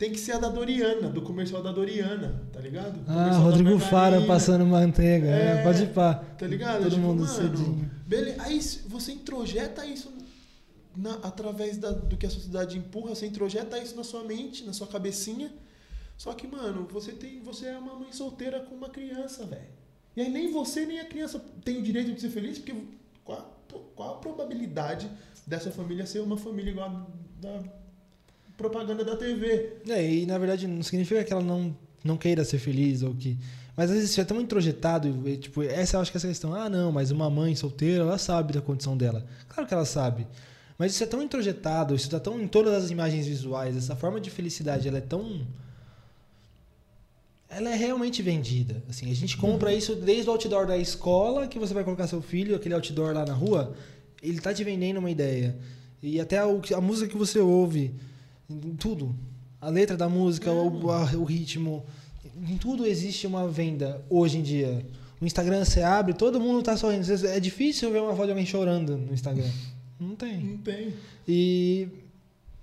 tem 0.00 0.10
que 0.10 0.18
ser 0.18 0.32
a 0.32 0.38
da 0.38 0.48
Doriana, 0.48 1.10
do 1.10 1.20
comercial 1.20 1.62
da 1.62 1.70
Doriana, 1.70 2.42
tá 2.50 2.58
ligado? 2.58 2.98
Ah, 3.06 3.32
Rodrigo 3.36 3.78
Fara 3.78 4.22
passando 4.22 4.64
manteiga. 4.64 5.26
É, 5.28 5.58
É, 5.58 5.62
pode 5.62 5.82
ir 5.82 5.88
pá. 5.92 6.14
Tá 6.14 6.46
ligado? 6.46 6.78
Todo 6.84 6.90
Tipo, 6.94 7.02
mundo 7.02 7.20
mano, 7.22 7.28
cedinho. 7.34 7.90
Beleza. 8.06 8.42
Aí 8.42 8.58
você 8.88 9.12
introjeta 9.12 9.84
isso 9.84 10.10
na- 10.96 11.18
através 11.22 11.76
da- 11.76 11.90
do 11.92 12.16
que 12.16 12.24
a 12.24 12.30
sociedade 12.30 12.78
empurra, 12.78 13.14
você 13.14 13.26
introjeta 13.26 13.78
isso 13.78 13.94
na 13.94 14.02
sua 14.02 14.24
mente, 14.24 14.64
na 14.64 14.72
sua 14.72 14.86
cabecinha. 14.86 15.52
Só 16.16 16.32
que, 16.32 16.46
mano, 16.46 16.88
você 16.90 17.12
tem, 17.12 17.40
você 17.42 17.66
é 17.66 17.76
uma 17.76 17.94
mãe 17.94 18.10
solteira 18.10 18.60
com 18.60 18.74
uma 18.74 18.88
criança, 18.88 19.44
velho. 19.44 19.68
E 20.16 20.22
aí 20.22 20.30
nem 20.30 20.50
você 20.50 20.86
nem 20.86 20.98
a 20.98 21.04
criança 21.04 21.38
tem 21.62 21.76
o 21.76 21.82
direito 21.82 22.12
de 22.14 22.20
ser 22.22 22.30
feliz, 22.30 22.58
porque 22.58 22.74
qual, 23.22 23.38
a- 23.38 23.78
qual 23.94 24.14
a 24.14 24.18
probabilidade 24.18 25.10
dessa 25.46 25.70
família 25.70 26.06
ser 26.06 26.20
uma 26.20 26.38
família 26.38 26.70
igual 26.70 26.88
a 26.88 27.06
da 27.40 27.62
propaganda 28.60 29.04
da 29.04 29.16
TV? 29.16 29.72
É, 29.88 30.12
e 30.12 30.26
na 30.26 30.36
verdade 30.38 30.66
não 30.66 30.82
significa 30.82 31.24
que 31.24 31.32
ela 31.32 31.42
não, 31.42 31.74
não 32.04 32.16
queira 32.16 32.44
ser 32.44 32.58
feliz 32.58 33.02
ou 33.02 33.14
que. 33.14 33.36
Mas 33.76 33.88
às 33.90 33.96
vezes 33.96 34.10
isso 34.10 34.20
é 34.20 34.24
tão 34.24 34.40
introjetado, 34.40 35.26
e, 35.26 35.36
tipo, 35.38 35.62
essa 35.62 35.96
eu 35.96 36.00
acho 36.02 36.10
que 36.10 36.16
essa 36.18 36.28
questão, 36.28 36.54
ah, 36.54 36.68
não, 36.68 36.92
mas 36.92 37.10
uma 37.10 37.30
mãe 37.30 37.54
solteira, 37.56 38.02
ela 38.02 38.18
sabe 38.18 38.52
da 38.52 38.60
condição 38.60 38.96
dela. 38.96 39.24
Claro 39.48 39.66
que 39.66 39.72
ela 39.72 39.86
sabe. 39.86 40.26
Mas 40.76 40.92
isso 40.92 41.02
é 41.02 41.06
tão 41.06 41.22
introjetado, 41.22 41.94
isso 41.94 42.04
está 42.06 42.20
tão 42.20 42.38
em 42.40 42.46
todas 42.48 42.74
as 42.84 42.90
imagens 42.90 43.26
visuais, 43.26 43.76
essa 43.76 43.96
forma 43.96 44.20
de 44.20 44.28
felicidade, 44.30 44.86
ela 44.88 44.98
é 44.98 45.00
tão. 45.00 45.46
Ela 47.48 47.70
é 47.70 47.76
realmente 47.76 48.22
vendida. 48.22 48.82
Assim, 48.88 49.10
a 49.10 49.14
gente 49.14 49.36
compra 49.36 49.72
isso 49.74 49.94
desde 49.96 50.28
o 50.28 50.32
outdoor 50.32 50.66
da 50.66 50.76
escola, 50.76 51.46
que 51.48 51.58
você 51.58 51.74
vai 51.74 51.82
colocar 51.82 52.06
seu 52.06 52.22
filho, 52.22 52.54
aquele 52.54 52.74
outdoor 52.74 53.12
lá 53.14 53.24
na 53.26 53.34
rua, 53.34 53.74
ele 54.22 54.40
tá 54.40 54.54
te 54.54 54.62
vendendo 54.62 54.98
uma 54.98 55.10
ideia. 55.10 55.56
E 56.02 56.20
até 56.20 56.38
que- 56.62 56.72
a 56.74 56.80
música 56.80 57.08
que 57.10 57.16
você 57.16 57.40
ouve, 57.40 57.92
em 58.50 58.74
tudo. 58.76 59.14
A 59.60 59.68
letra 59.68 59.96
da 59.96 60.08
música, 60.08 60.50
o, 60.52 60.90
a- 60.90 61.12
o 61.16 61.24
ritmo. 61.24 61.84
Em 62.48 62.56
tudo 62.56 62.86
existe 62.86 63.26
uma 63.26 63.46
venda 63.48 64.02
hoje 64.08 64.38
em 64.38 64.42
dia. 64.42 64.84
O 65.20 65.26
Instagram 65.26 65.64
você 65.64 65.82
abre, 65.82 66.14
todo 66.14 66.40
mundo 66.40 66.62
tá 66.62 66.76
sorrindo. 66.76 67.04
É 67.26 67.38
difícil 67.38 67.90
ver 67.92 68.00
uma 68.00 68.12
foto 68.14 68.24
de 68.26 68.30
alguém 68.32 68.46
chorando 68.46 68.96
no 68.96 69.12
Instagram. 69.12 69.48
Não 69.98 70.14
tem. 70.16 70.40
Não 70.40 70.56
tem. 70.58 70.94
E. 71.28 71.88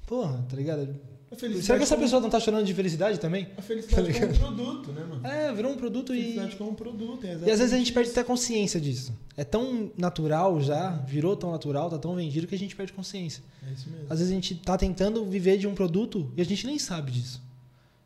Porra, 0.07 0.43
tá 0.49 0.55
ligado? 0.55 0.95
Felicidade 1.35 1.65
Será 1.65 1.77
que 1.77 1.83
essa 1.83 1.95
como- 1.95 2.05
pessoa 2.05 2.21
não 2.21 2.29
tá 2.29 2.39
chorando 2.39 2.65
de 2.65 2.73
felicidade 2.73 3.19
também? 3.19 3.47
A 3.57 3.61
felicidade 3.61 4.13
Tá 4.13 4.19
como 4.21 4.31
um 4.33 4.37
produto, 4.37 4.91
né, 4.93 5.03
mano? 5.03 5.27
É, 5.27 5.53
virou 5.53 5.71
um 5.73 5.75
produto 5.75 6.13
A 6.13 6.15
e. 6.15 6.19
felicidade 6.21 6.55
como 6.55 6.69
um 6.71 6.73
produto, 6.75 7.25
é 7.25 7.31
E 7.45 7.51
às 7.51 7.59
vezes 7.59 7.73
a 7.73 7.77
gente 7.77 7.91
perde 7.91 8.11
até 8.11 8.23
consciência 8.23 8.79
disso. 8.79 9.13
É 9.35 9.43
tão 9.43 9.91
natural 9.97 10.61
já, 10.61 10.91
virou 11.05 11.35
tão 11.35 11.51
natural, 11.51 11.89
tá 11.89 11.97
tão 11.97 12.15
vendido 12.15 12.47
que 12.47 12.55
a 12.55 12.57
gente 12.57 12.75
perde 12.75 12.93
consciência. 12.93 13.43
É 13.67 13.73
isso 13.73 13.89
mesmo. 13.89 14.05
Às 14.09 14.19
vezes 14.19 14.31
a 14.31 14.35
gente 14.35 14.55
tá 14.55 14.77
tentando 14.77 15.25
viver 15.25 15.57
de 15.57 15.67
um 15.67 15.75
produto 15.75 16.31
e 16.37 16.41
a 16.41 16.45
gente 16.45 16.65
nem 16.65 16.79
sabe 16.79 17.11
disso. 17.11 17.41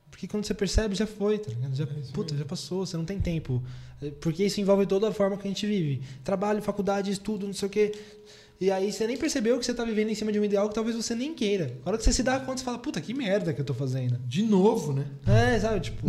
Porque 0.09 0.27
quando 0.27 0.43
você 0.45 0.53
percebe, 0.53 0.93
já 0.95 1.05
foi, 1.07 1.37
tá 1.39 1.49
ligado? 1.49 1.75
Já, 1.75 1.83
É 1.83 1.87
puta, 2.11 2.33
mesmo. 2.33 2.39
já 2.39 2.45
passou, 2.45 2.85
você 2.85 2.97
não 2.97 3.05
tem 3.05 3.19
tempo. 3.19 3.61
É, 4.01 4.09
Porque 4.19 4.43
isso 4.43 4.59
envolve 4.59 4.85
toda 4.85 5.07
a 5.07 5.11
forma 5.11 5.37
que 5.37 5.47
a 5.47 5.51
gente 5.51 5.65
vive. 5.65 6.01
Trabalho, 6.23 6.61
faculdade, 6.61 7.11
estudo, 7.11 7.45
não 7.47 7.53
sei 7.53 7.67
o 7.67 7.71
quê. 7.71 7.91
E 8.61 8.69
aí 8.69 8.93
você 8.93 9.07
nem 9.07 9.17
percebeu 9.17 9.57
que 9.57 9.65
você 9.65 9.73
tá 9.73 9.83
vivendo 9.83 10.11
em 10.11 10.15
cima 10.15 10.31
de 10.31 10.39
um 10.39 10.45
ideal 10.45 10.69
que 10.69 10.75
talvez 10.75 10.95
você 10.95 11.15
nem 11.15 11.33
queira. 11.33 11.75
A 11.83 11.89
hora 11.89 11.97
que 11.97 12.03
você 12.03 12.13
se 12.13 12.21
dá 12.21 12.39
conta, 12.39 12.59
você 12.59 12.63
fala, 12.63 12.77
puta, 12.77 13.01
que 13.01 13.11
merda 13.11 13.51
que 13.55 13.59
eu 13.59 13.65
tô 13.65 13.73
fazendo. 13.73 14.19
De 14.27 14.43
novo, 14.43 14.93
né? 14.93 15.07
É, 15.25 15.59
sabe, 15.59 15.79
tipo. 15.79 16.07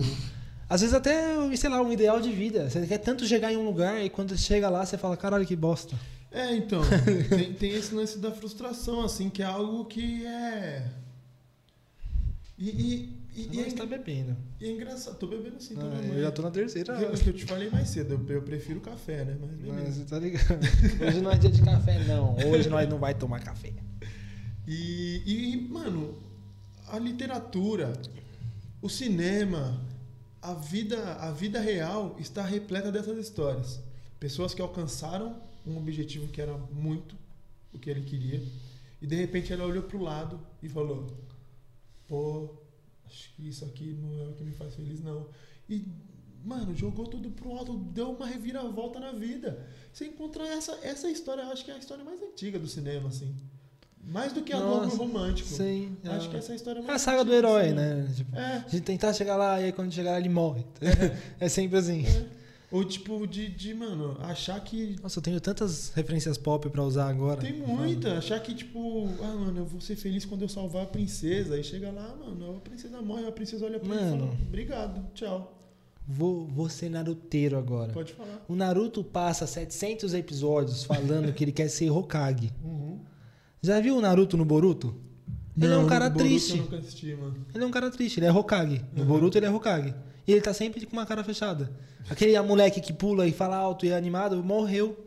Às 0.68 0.82
vezes 0.82 0.94
até, 0.94 1.34
sei 1.56 1.70
lá, 1.70 1.80
um 1.80 1.90
ideal 1.90 2.20
de 2.20 2.30
vida. 2.30 2.68
Você 2.68 2.86
quer 2.86 2.98
tanto 2.98 3.24
chegar 3.26 3.50
em 3.50 3.56
um 3.56 3.64
lugar 3.64 4.04
e 4.04 4.10
quando 4.10 4.36
você 4.36 4.36
chega 4.36 4.68
lá, 4.68 4.84
você 4.84 4.98
fala, 4.98 5.16
caralho, 5.16 5.46
que 5.46 5.56
bosta. 5.56 5.98
É, 6.30 6.54
então, 6.54 6.82
tem, 7.30 7.54
tem 7.54 7.70
esse 7.70 7.94
lance 7.94 8.18
da 8.18 8.30
frustração, 8.30 9.02
assim, 9.02 9.30
que 9.30 9.42
é 9.42 9.46
algo 9.46 9.86
que 9.86 10.26
é. 10.26 10.86
E, 12.58 12.68
e, 12.68 13.21
e, 13.34 13.48
e 13.56 13.60
é, 13.60 13.64
Você 13.64 13.76
tá 13.76 13.86
bebendo. 13.86 14.36
e 14.60 14.66
é 14.66 14.70
engraçado. 14.72 15.16
Tô 15.16 15.26
bebendo 15.26 15.60
sim, 15.60 15.74
tô 15.74 15.80
Ah, 15.80 16.00
eu 16.04 16.22
já 16.22 16.30
tô 16.30 16.42
na 16.42 16.50
terceira. 16.50 16.94
É 16.94 17.10
que 17.16 17.28
eu 17.28 17.32
te 17.32 17.44
falei 17.44 17.70
mais 17.70 17.88
cedo, 17.88 18.14
eu, 18.14 18.34
eu 18.36 18.42
prefiro 18.42 18.80
café, 18.80 19.24
né? 19.24 19.36
Mas 19.40 19.50
Mas 19.50 19.60
beleza. 19.60 19.92
você 19.92 20.04
tá 20.04 20.18
ligado. 20.18 20.60
Hoje 21.06 21.20
não 21.20 21.30
é 21.30 21.38
dia 21.38 21.50
de 21.50 21.62
café, 21.62 22.04
não. 22.04 22.36
Hoje 22.50 22.68
nós 22.68 22.88
não 22.88 22.98
vai 22.98 23.14
tomar 23.14 23.40
café. 23.40 23.72
E, 24.66 25.22
e, 25.24 25.68
mano, 25.68 26.16
a 26.88 26.98
literatura, 26.98 27.92
o 28.80 28.88
cinema, 28.88 29.80
a 30.40 30.54
vida, 30.54 31.14
a 31.14 31.32
vida 31.32 31.60
real 31.60 32.16
está 32.18 32.42
repleta 32.42 32.92
dessas 32.92 33.18
histórias. 33.18 33.80
Pessoas 34.20 34.54
que 34.54 34.62
alcançaram 34.62 35.40
um 35.66 35.76
objetivo 35.78 36.28
que 36.28 36.40
era 36.40 36.56
muito 36.72 37.16
o 37.72 37.78
que 37.78 37.88
ele 37.88 38.02
queria. 38.02 38.42
E 39.00 39.06
de 39.06 39.16
repente 39.16 39.52
ela 39.52 39.64
olhou 39.64 39.82
pro 39.82 40.00
lado 40.00 40.38
e 40.62 40.68
falou: 40.68 41.06
Pô, 42.06 42.61
acho 43.12 43.34
que 43.36 43.48
isso 43.48 43.64
aqui 43.64 43.92
não 44.00 44.18
é 44.20 44.28
o 44.28 44.32
que 44.32 44.42
me 44.42 44.52
faz 44.52 44.74
feliz, 44.74 45.00
não. 45.00 45.28
E, 45.68 45.86
mano, 46.44 46.74
jogou 46.74 47.06
tudo 47.06 47.30
pro 47.30 47.52
alto, 47.52 47.76
deu 47.76 48.10
uma 48.12 48.26
reviravolta 48.26 48.98
na 48.98 49.12
vida. 49.12 49.66
Você 49.92 50.06
encontra 50.06 50.46
essa, 50.46 50.72
essa 50.82 51.08
história, 51.10 51.42
eu 51.42 51.50
acho 51.52 51.64
que 51.64 51.70
é 51.70 51.74
a 51.74 51.78
história 51.78 52.04
mais 52.04 52.20
antiga 52.22 52.58
do 52.58 52.66
cinema, 52.66 53.08
assim. 53.08 53.34
Mais 54.04 54.32
do 54.32 54.42
que 54.42 54.52
a 54.52 54.58
do 54.58 54.64
Nossa, 54.66 54.96
romântico. 54.96 55.48
Sim. 55.48 55.96
Acho 56.04 56.28
que 56.28 56.36
essa 56.36 56.50
é 56.50 56.54
a 56.54 56.56
história 56.56 56.80
É 56.80 56.82
mais 56.82 57.00
a 57.02 57.04
saga 57.04 57.24
do 57.24 57.32
herói, 57.32 57.68
cinema. 57.68 57.94
né? 57.94 58.12
Tipo, 58.16 58.36
É. 58.36 58.58
De 58.68 58.80
tentar 58.80 59.12
chegar 59.12 59.36
lá 59.36 59.60
e 59.60 59.64
aí 59.66 59.72
quando 59.72 59.92
chegar 59.92 60.12
lá 60.12 60.18
ele 60.18 60.28
morre. 60.28 60.64
É 61.38 61.48
sempre 61.48 61.78
assim. 61.78 62.04
é. 62.04 62.41
Ou 62.72 62.82
tipo, 62.84 63.26
de, 63.26 63.48
de, 63.48 63.74
mano, 63.74 64.16
achar 64.20 64.58
que. 64.60 64.96
Nossa, 65.02 65.18
eu 65.18 65.22
tenho 65.22 65.40
tantas 65.40 65.90
referências 65.94 66.38
pop 66.38 66.68
pra 66.70 66.82
usar 66.82 67.08
agora. 67.08 67.40
Tem 67.40 67.52
muita. 67.52 68.16
Achar 68.18 68.40
que, 68.40 68.54
tipo, 68.54 69.08
ah, 69.20 69.34
mano, 69.34 69.58
eu 69.60 69.66
vou 69.66 69.80
ser 69.80 69.94
feliz 69.94 70.24
quando 70.24 70.42
eu 70.42 70.48
salvar 70.48 70.84
a 70.84 70.86
princesa. 70.86 71.54
Aí 71.54 71.62
chega 71.62 71.90
lá, 71.90 72.16
mano, 72.18 72.56
a 72.56 72.60
princesa 72.60 73.02
morre, 73.02 73.26
a 73.26 73.32
princesa 73.32 73.66
olha 73.66 73.78
pra 73.78 73.94
ele 73.94 74.02
e 74.02 74.04
Mano. 74.10 74.26
fala, 74.28 74.38
obrigado, 74.48 75.06
tchau. 75.14 75.58
Vou, 76.08 76.46
vou 76.46 76.68
ser 76.68 76.88
naruteiro 76.88 77.56
agora. 77.56 77.92
Pode 77.92 78.12
falar. 78.12 78.44
O 78.48 78.56
Naruto 78.56 79.04
passa 79.04 79.46
700 79.46 80.14
episódios 80.14 80.82
falando 80.82 81.32
que 81.32 81.44
ele 81.44 81.52
quer 81.52 81.68
ser 81.68 81.90
Hokage. 81.90 82.50
Uhum. 82.64 82.98
Já 83.62 83.78
viu 83.80 83.96
o 83.96 84.00
Naruto 84.00 84.36
no 84.36 84.44
Boruto? 84.44 84.96
Ele 85.56 85.66
é 85.72 85.76
um 85.76 85.82
Não, 85.82 85.88
cara 85.88 86.06
no 86.08 86.14
Boruto 86.16 86.28
triste. 86.28 86.60
Assisti, 86.76 87.14
mano. 87.14 87.36
Ele 87.54 87.62
é 87.62 87.66
um 87.66 87.70
cara 87.70 87.88
triste, 87.90 88.18
ele 88.18 88.26
é 88.26 88.32
Hokage. 88.32 88.84
No 88.94 89.02
Uhum. 89.02 89.08
Boruto 89.08 89.38
ele 89.38 89.46
é 89.46 89.50
Hokage. 89.50 89.94
E 90.26 90.32
ele 90.32 90.40
tá 90.40 90.52
sempre 90.54 90.84
com 90.86 90.92
uma 90.92 91.06
cara 91.06 91.22
fechada. 91.24 91.70
Aquele 92.08 92.38
moleque 92.42 92.80
que 92.80 92.92
pula 92.92 93.26
e 93.26 93.32
fala 93.32 93.56
alto 93.56 93.84
e 93.86 93.90
é 93.90 93.96
animado, 93.96 94.42
morreu. 94.42 95.04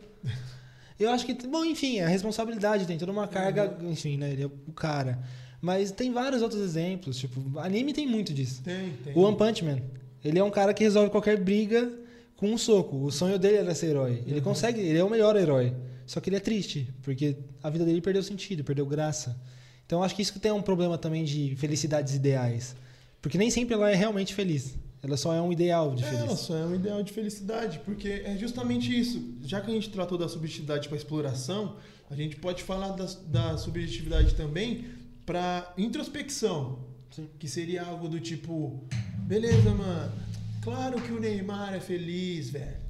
Eu 0.98 1.10
acho 1.10 1.26
que, 1.26 1.34
bom, 1.46 1.64
enfim, 1.64 1.98
é 1.98 2.04
a 2.04 2.08
responsabilidade, 2.08 2.86
tem 2.86 2.96
toda 2.96 3.12
uma 3.12 3.28
carga, 3.28 3.76
Uhum. 3.80 3.92
enfim, 3.92 4.16
né? 4.16 4.30
Ele 4.32 4.42
é 4.44 4.46
o 4.46 4.72
cara. 4.72 5.18
Mas 5.60 5.90
tem 5.90 6.12
vários 6.12 6.42
outros 6.42 6.60
exemplos, 6.60 7.18
tipo, 7.18 7.58
anime 7.58 7.92
tem 7.92 8.06
muito 8.06 8.32
disso. 8.32 8.62
Tem, 8.62 8.92
tem. 9.04 9.14
O 9.14 9.20
One 9.20 9.36
Punch 9.36 9.62
Man, 9.64 9.78
ele 10.24 10.38
é 10.38 10.44
um 10.44 10.50
cara 10.50 10.72
que 10.72 10.82
resolve 10.84 11.10
qualquer 11.10 11.38
briga 11.38 11.90
com 12.36 12.50
um 12.50 12.56
soco. 12.58 12.96
O 13.04 13.10
sonho 13.10 13.38
dele 13.38 13.56
era 13.56 13.74
ser 13.74 13.88
herói. 13.88 14.22
Ele 14.26 14.36
Uhum. 14.36 14.40
consegue, 14.42 14.80
ele 14.80 14.98
é 14.98 15.04
o 15.04 15.10
melhor 15.10 15.36
herói. 15.36 15.74
Só 16.06 16.20
que 16.20 16.28
ele 16.30 16.36
é 16.36 16.40
triste, 16.40 16.88
porque 17.02 17.36
a 17.62 17.68
vida 17.68 17.84
dele 17.84 18.00
perdeu 18.00 18.22
sentido, 18.22 18.62
perdeu 18.64 18.86
graça. 18.86 19.36
Então 19.84 20.02
acho 20.02 20.14
que 20.14 20.22
isso 20.22 20.32
que 20.32 20.38
tem 20.38 20.52
um 20.52 20.62
problema 20.62 20.96
também 20.96 21.24
de 21.24 21.54
felicidades 21.56 22.14
ideais. 22.14 22.74
Porque 23.20 23.36
nem 23.36 23.50
sempre 23.50 23.74
ela 23.74 23.90
é 23.90 23.94
realmente 23.94 24.32
feliz. 24.34 24.74
Ela 25.06 25.16
só 25.16 25.32
é 25.34 25.40
um 25.40 25.52
ideal 25.52 25.94
de 25.94 26.02
É, 26.04 26.06
feliz. 26.06 26.20
ela 26.22 26.36
só 26.36 26.56
é 26.56 26.64
um 26.66 26.74
ideal 26.74 27.02
de 27.02 27.12
felicidade, 27.12 27.80
porque 27.84 28.08
é 28.08 28.36
justamente 28.36 28.96
isso. 28.98 29.36
Já 29.42 29.60
que 29.60 29.70
a 29.70 29.74
gente 29.74 29.88
tratou 29.90 30.18
da 30.18 30.28
subjetividade 30.28 30.88
para 30.88 30.96
exploração, 30.96 31.76
a 32.10 32.14
gente 32.16 32.36
pode 32.36 32.62
falar 32.62 32.90
da, 32.90 33.06
da 33.26 33.56
subjetividade 33.58 34.34
também 34.34 34.84
para 35.24 35.72
introspecção, 35.78 36.78
Sim. 37.10 37.28
que 37.38 37.48
seria 37.48 37.82
algo 37.84 38.08
do 38.08 38.20
tipo, 38.20 38.84
beleza, 39.26 39.70
mano. 39.72 40.12
Claro 40.62 41.00
que 41.00 41.12
o 41.12 41.20
Neymar 41.20 41.74
é 41.74 41.80
feliz, 41.80 42.50
velho. 42.50 42.84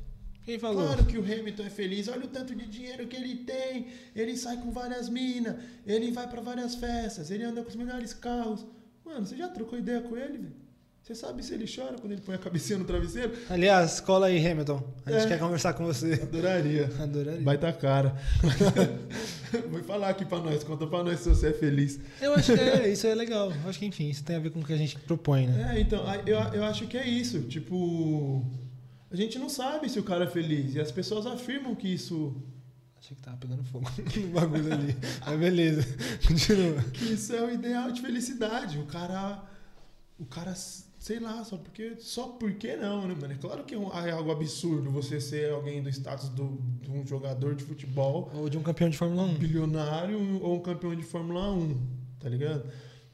Quem 0.44 0.58
falou? 0.58 0.84
Claro 0.84 1.04
que 1.04 1.18
o 1.18 1.22
Hamilton 1.22 1.64
é 1.64 1.70
feliz. 1.70 2.06
Olha 2.08 2.24
o 2.24 2.28
tanto 2.28 2.54
de 2.54 2.66
dinheiro 2.66 3.06
que 3.08 3.16
ele 3.16 3.36
tem. 3.38 3.88
Ele 4.14 4.36
sai 4.36 4.56
com 4.58 4.70
várias 4.70 5.08
minas. 5.08 5.56
Ele 5.84 6.12
vai 6.12 6.28
para 6.28 6.40
várias 6.40 6.76
festas. 6.76 7.30
Ele 7.32 7.42
anda 7.42 7.62
com 7.62 7.68
os 7.68 7.74
melhores 7.74 8.14
carros. 8.14 8.64
Mano, 9.04 9.26
você 9.26 9.36
já 9.36 9.48
trocou 9.48 9.76
ideia 9.78 10.00
com 10.02 10.16
ele, 10.16 10.38
velho? 10.38 10.65
Você 11.06 11.14
sabe 11.14 11.40
se 11.40 11.54
ele 11.54 11.66
chora 11.72 11.96
quando 12.00 12.10
ele 12.10 12.20
põe 12.20 12.34
a 12.34 12.38
cabecinha 12.38 12.80
no 12.80 12.84
travesseiro? 12.84 13.32
Aliás, 13.48 14.00
cola 14.00 14.26
aí, 14.26 14.44
Hamilton. 14.44 14.82
A 15.04 15.12
gente 15.12 15.22
É. 15.26 15.28
quer 15.28 15.38
conversar 15.38 15.72
com 15.74 15.84
você. 15.86 16.14
Adoraria. 16.14 16.90
Adoraria. 17.00 17.42
Baita 17.42 17.72
cara. 17.72 18.12
Vou 19.70 19.84
falar 19.84 20.08
aqui 20.08 20.24
pra 20.24 20.40
nós. 20.40 20.64
Conta 20.64 20.84
pra 20.84 21.04
nós 21.04 21.20
se 21.20 21.28
você 21.28 21.50
é 21.50 21.52
feliz. 21.52 22.00
Eu 22.20 22.34
acho 22.34 22.52
que 22.52 22.58
é, 22.60 22.88
isso 22.88 23.06
é 23.06 23.14
legal. 23.14 23.52
Eu 23.52 23.70
acho 23.70 23.78
que, 23.78 23.86
enfim, 23.86 24.08
isso 24.10 24.24
tem 24.24 24.34
a 24.34 24.40
ver 24.40 24.50
com 24.50 24.58
o 24.58 24.64
que 24.64 24.72
a 24.72 24.76
gente 24.76 24.98
propõe, 24.98 25.46
né? 25.46 25.76
É, 25.76 25.80
então, 25.80 26.02
eu, 26.26 26.38
eu 26.52 26.64
acho 26.64 26.88
que 26.88 26.98
é 26.98 27.06
isso. 27.08 27.40
Tipo, 27.42 28.44
a 29.08 29.14
gente 29.14 29.38
não 29.38 29.48
sabe 29.48 29.88
se 29.88 30.00
o 30.00 30.02
cara 30.02 30.24
é 30.24 30.28
feliz. 30.28 30.74
E 30.74 30.80
as 30.80 30.90
pessoas 30.90 31.24
afirmam 31.24 31.76
que 31.76 31.86
isso 31.86 32.34
Achei 32.98 33.14
que 33.16 33.22
tava 33.22 33.36
pegando 33.36 33.62
fogo 33.62 33.88
no 34.16 34.26
bagulho 34.32 34.72
ali. 34.72 34.96
Mas 35.24 35.38
beleza. 35.38 35.86
Continua. 36.26 36.82
que 36.92 37.04
isso 37.12 37.32
é 37.32 37.42
o 37.42 37.54
ideal 37.54 37.92
de 37.92 38.00
felicidade. 38.00 38.76
O 38.80 38.86
cara. 38.86 39.44
O 40.18 40.24
cara, 40.24 40.52
sei 41.06 41.20
lá, 41.20 41.44
só 41.44 41.56
porque. 41.56 41.94
Só 42.00 42.28
porque 42.28 42.76
não, 42.76 43.06
né, 43.06 43.14
mano? 43.20 43.32
É 43.32 43.36
claro 43.36 43.62
que 43.64 43.74
é 43.74 43.78
um- 43.78 43.92
é 43.92 44.10
algo 44.10 44.30
absurdo 44.32 44.90
você 44.90 45.20
ser 45.20 45.50
alguém 45.52 45.80
do 45.82 45.88
status 45.88 46.28
do, 46.30 46.58
de 46.82 46.90
um 46.90 47.06
jogador 47.06 47.54
de 47.54 47.62
futebol 47.62 48.30
Ou 48.34 48.48
de 48.48 48.58
um 48.58 48.62
campeão 48.62 48.90
de 48.90 48.96
Fórmula 48.96 49.22
1. 49.22 49.34
bilionário 49.34 50.18
ou 50.42 50.56
um 50.56 50.60
campeão 50.60 50.94
de 50.96 51.02
Fórmula 51.04 51.52
1, 51.52 51.80
tá 52.18 52.28
ligado? 52.28 52.64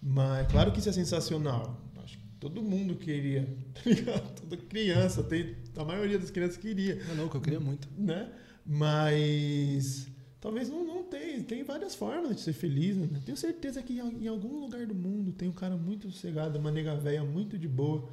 Mas 0.00 0.50
claro 0.50 0.72
que 0.72 0.78
isso 0.81 0.88
é 0.88 0.92
sensacional. 0.92 1.78
Acho 2.02 2.16
que 2.18 2.24
todo 2.40 2.62
mundo 2.62 2.94
queria, 2.96 3.46
tá 3.74 3.83
ligado? 3.85 4.40
Toda 4.40 4.57
criança, 4.57 5.22
tem, 5.22 5.55
a 5.76 5.85
maioria 5.85 6.18
das 6.18 6.31
crianças 6.31 6.57
queria 6.57 6.94
É 7.11 7.14
louco, 7.14 7.37
eu 7.37 7.40
queria 7.42 7.61
muito. 7.61 7.87
né? 7.96 8.31
Mas 8.64 10.09
Talvez 10.42 10.68
não, 10.68 10.85
não 10.85 11.05
tenha. 11.05 11.40
Tem 11.44 11.62
várias 11.62 11.94
formas 11.94 12.35
de 12.35 12.42
ser 12.42 12.52
feliz, 12.52 12.96
né? 12.96 13.09
Tenho 13.24 13.37
certeza 13.37 13.81
que 13.81 13.92
em 13.92 14.26
algum 14.26 14.59
lugar 14.59 14.85
do 14.88 14.94
mundo 14.94 15.31
tem 15.31 15.48
um 15.48 15.52
cara 15.52 15.76
muito 15.76 16.11
sossegado, 16.11 16.59
uma 16.59 16.72
nega 16.72 16.96
velha 16.96 17.22
muito 17.22 17.57
de 17.57 17.68
boa, 17.68 18.11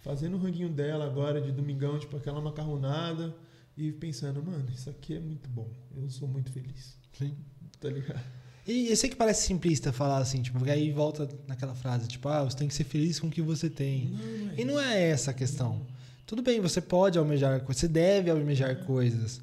fazendo 0.00 0.38
o 0.38 0.40
ranguinho 0.40 0.70
dela 0.70 1.04
agora 1.04 1.38
de 1.38 1.52
domingão, 1.52 1.98
tipo 1.98 2.16
aquela 2.16 2.40
macarronada, 2.40 3.36
e 3.76 3.92
pensando, 3.92 4.42
mano, 4.42 4.64
isso 4.74 4.88
aqui 4.88 5.16
é 5.16 5.20
muito 5.20 5.50
bom. 5.50 5.70
Eu 5.94 6.08
sou 6.08 6.26
muito 6.26 6.50
feliz. 6.50 6.96
Sim. 7.12 7.36
Tá 7.78 7.90
ligado? 7.90 8.24
E 8.66 8.88
eu 8.88 8.96
sei 8.96 9.10
que 9.10 9.16
parece 9.16 9.46
simplista 9.46 9.92
falar 9.92 10.16
assim, 10.16 10.40
tipo, 10.40 10.56
porque 10.56 10.72
aí 10.72 10.90
volta 10.90 11.28
naquela 11.46 11.74
frase, 11.74 12.08
tipo, 12.08 12.26
ah, 12.26 12.42
você 12.42 12.56
tem 12.56 12.68
que 12.68 12.74
ser 12.74 12.84
feliz 12.84 13.20
com 13.20 13.26
o 13.26 13.30
que 13.30 13.42
você 13.42 13.68
tem. 13.68 14.08
Não, 14.08 14.50
é 14.50 14.60
E 14.60 14.64
não 14.64 14.80
é 14.80 15.10
essa 15.10 15.30
a 15.30 15.34
questão. 15.34 15.86
Tudo 16.24 16.40
bem, 16.40 16.58
você 16.58 16.80
pode 16.80 17.18
almejar 17.18 17.60
coisas, 17.60 17.80
você 17.82 17.86
deve 17.86 18.30
almejar 18.30 18.82
coisas. 18.86 19.42